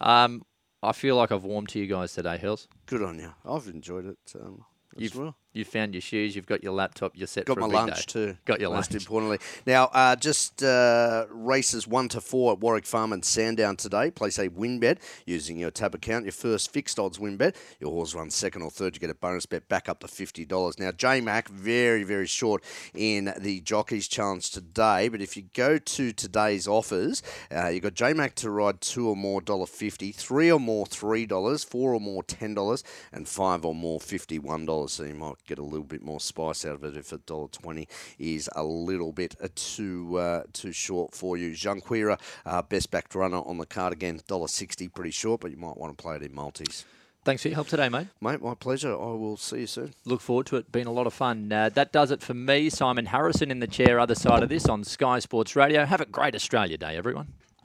um, 0.00 0.44
I 0.82 0.92
feel 0.92 1.16
like 1.16 1.30
I've 1.30 1.44
warmed 1.44 1.68
to 1.70 1.78
you 1.78 1.86
guys 1.86 2.14
today, 2.14 2.38
Hills. 2.38 2.66
Good 2.86 3.02
on 3.02 3.18
you. 3.18 3.32
I've 3.44 3.66
enjoyed 3.68 4.06
it 4.06 4.18
um, 4.40 4.64
as 4.96 5.02
You've, 5.02 5.16
well. 5.16 5.36
You've 5.52 5.68
found 5.68 5.94
your 5.94 6.00
shoes, 6.00 6.36
you've 6.36 6.46
got 6.46 6.62
your 6.62 6.72
laptop, 6.72 7.12
you're 7.14 7.26
set 7.26 7.44
Got 7.46 7.54
for 7.54 7.60
my 7.60 7.66
lunch 7.66 8.06
day. 8.06 8.12
too. 8.12 8.36
Got 8.44 8.60
your 8.60 8.70
most 8.70 8.92
lunch. 8.92 9.02
importantly. 9.02 9.38
Now, 9.66 9.84
uh, 9.92 10.16
just 10.16 10.62
uh, 10.62 11.26
races 11.30 11.86
one 11.86 12.08
to 12.10 12.20
four 12.20 12.52
at 12.52 12.60
Warwick 12.60 12.86
Farm 12.86 13.12
and 13.12 13.24
Sandown 13.24 13.76
today. 13.76 14.10
Place 14.10 14.38
a 14.38 14.48
win 14.48 14.78
bet 14.80 14.98
using 15.26 15.58
your 15.58 15.70
tab 15.70 15.94
account. 15.94 16.24
Your 16.24 16.32
first 16.32 16.72
fixed 16.72 16.98
odds 16.98 17.18
win 17.18 17.36
bet. 17.36 17.56
Your 17.80 17.90
horse 17.90 18.14
runs 18.14 18.34
second 18.34 18.62
or 18.62 18.70
third. 18.70 18.94
You 18.94 19.00
get 19.00 19.10
a 19.10 19.14
bonus 19.14 19.46
bet 19.46 19.68
back 19.68 19.88
up 19.88 20.00
to 20.00 20.08
fifty 20.08 20.44
dollars. 20.44 20.78
Now, 20.78 20.92
J 20.92 21.20
Mac 21.20 21.48
very 21.48 22.04
very 22.04 22.26
short 22.26 22.62
in 22.94 23.32
the 23.38 23.60
Jockeys 23.60 24.08
Challenge 24.08 24.48
today. 24.50 25.08
But 25.08 25.20
if 25.20 25.36
you 25.36 25.44
go 25.54 25.78
to 25.78 26.12
today's 26.12 26.68
offers, 26.68 27.22
uh, 27.54 27.68
you 27.68 27.80
got 27.80 27.94
J 27.94 28.12
Mac 28.12 28.34
to 28.36 28.50
ride 28.50 28.80
two 28.80 29.08
or 29.08 29.16
more 29.16 29.40
dollar 29.40 29.66
fifty, 29.66 30.12
three 30.12 30.50
or 30.50 30.60
more 30.60 30.86
three 30.86 31.26
dollars, 31.26 31.64
four 31.64 31.94
or 31.94 32.00
more 32.00 32.22
ten 32.22 32.54
dollars, 32.54 32.84
and 33.12 33.28
five 33.28 33.64
or 33.64 33.74
more 33.74 34.00
fifty 34.00 34.38
one 34.38 34.64
dollars. 34.64 34.92
So 34.92 35.04
you 35.04 35.14
might 35.14 35.39
get 35.50 35.58
a 35.58 35.62
little 35.74 35.90
bit 35.94 36.02
more 36.02 36.20
spice 36.20 36.64
out 36.64 36.76
of 36.76 36.84
it 36.84 36.96
if 36.96 37.12
a 37.12 37.18
dollar 37.18 37.48
twenty 37.48 37.88
is 38.18 38.48
a 38.54 38.62
little 38.62 39.12
bit 39.12 39.34
uh, 39.42 39.48
too 39.54 40.16
uh, 40.16 40.42
too 40.52 40.72
short 40.72 41.14
for 41.14 41.36
you. 41.36 41.50
Junquera, 41.50 42.18
uh, 42.46 42.62
best 42.62 42.90
backed 42.90 43.14
runner 43.14 43.42
on 43.50 43.58
the 43.58 43.66
card 43.66 43.92
again, 43.92 44.20
dollar 44.26 44.48
sixty, 44.48 44.88
pretty 44.88 45.10
short, 45.10 45.40
but 45.40 45.50
you 45.50 45.56
might 45.56 45.76
want 45.76 45.96
to 45.96 46.02
play 46.02 46.16
it 46.16 46.22
in 46.22 46.34
multis. 46.34 46.84
Thanks 47.22 47.42
for 47.42 47.48
your 47.48 47.56
help 47.56 47.68
today, 47.68 47.90
mate. 47.90 48.06
Mate, 48.22 48.40
my 48.40 48.54
pleasure. 48.54 48.92
I 48.92 49.12
will 49.22 49.36
see 49.36 49.60
you 49.60 49.66
soon. 49.66 49.92
Look 50.06 50.22
forward 50.22 50.46
to 50.46 50.56
it. 50.56 50.72
Been 50.72 50.86
a 50.86 50.92
lot 50.92 51.06
of 51.06 51.12
fun. 51.12 51.52
Uh, 51.52 51.68
that 51.68 51.92
does 51.92 52.10
it 52.10 52.22
for 52.22 52.32
me, 52.32 52.70
Simon 52.70 53.04
Harrison, 53.04 53.50
in 53.50 53.60
the 53.60 53.66
chair, 53.66 54.00
other 54.00 54.14
side 54.14 54.42
of 54.42 54.48
this 54.48 54.66
on 54.66 54.84
Sky 54.84 55.18
Sports 55.18 55.54
Radio. 55.54 55.84
Have 55.84 56.00
a 56.00 56.06
great 56.06 56.34
Australia 56.34 56.78
Day, 56.78 56.96
everyone. 56.96 57.28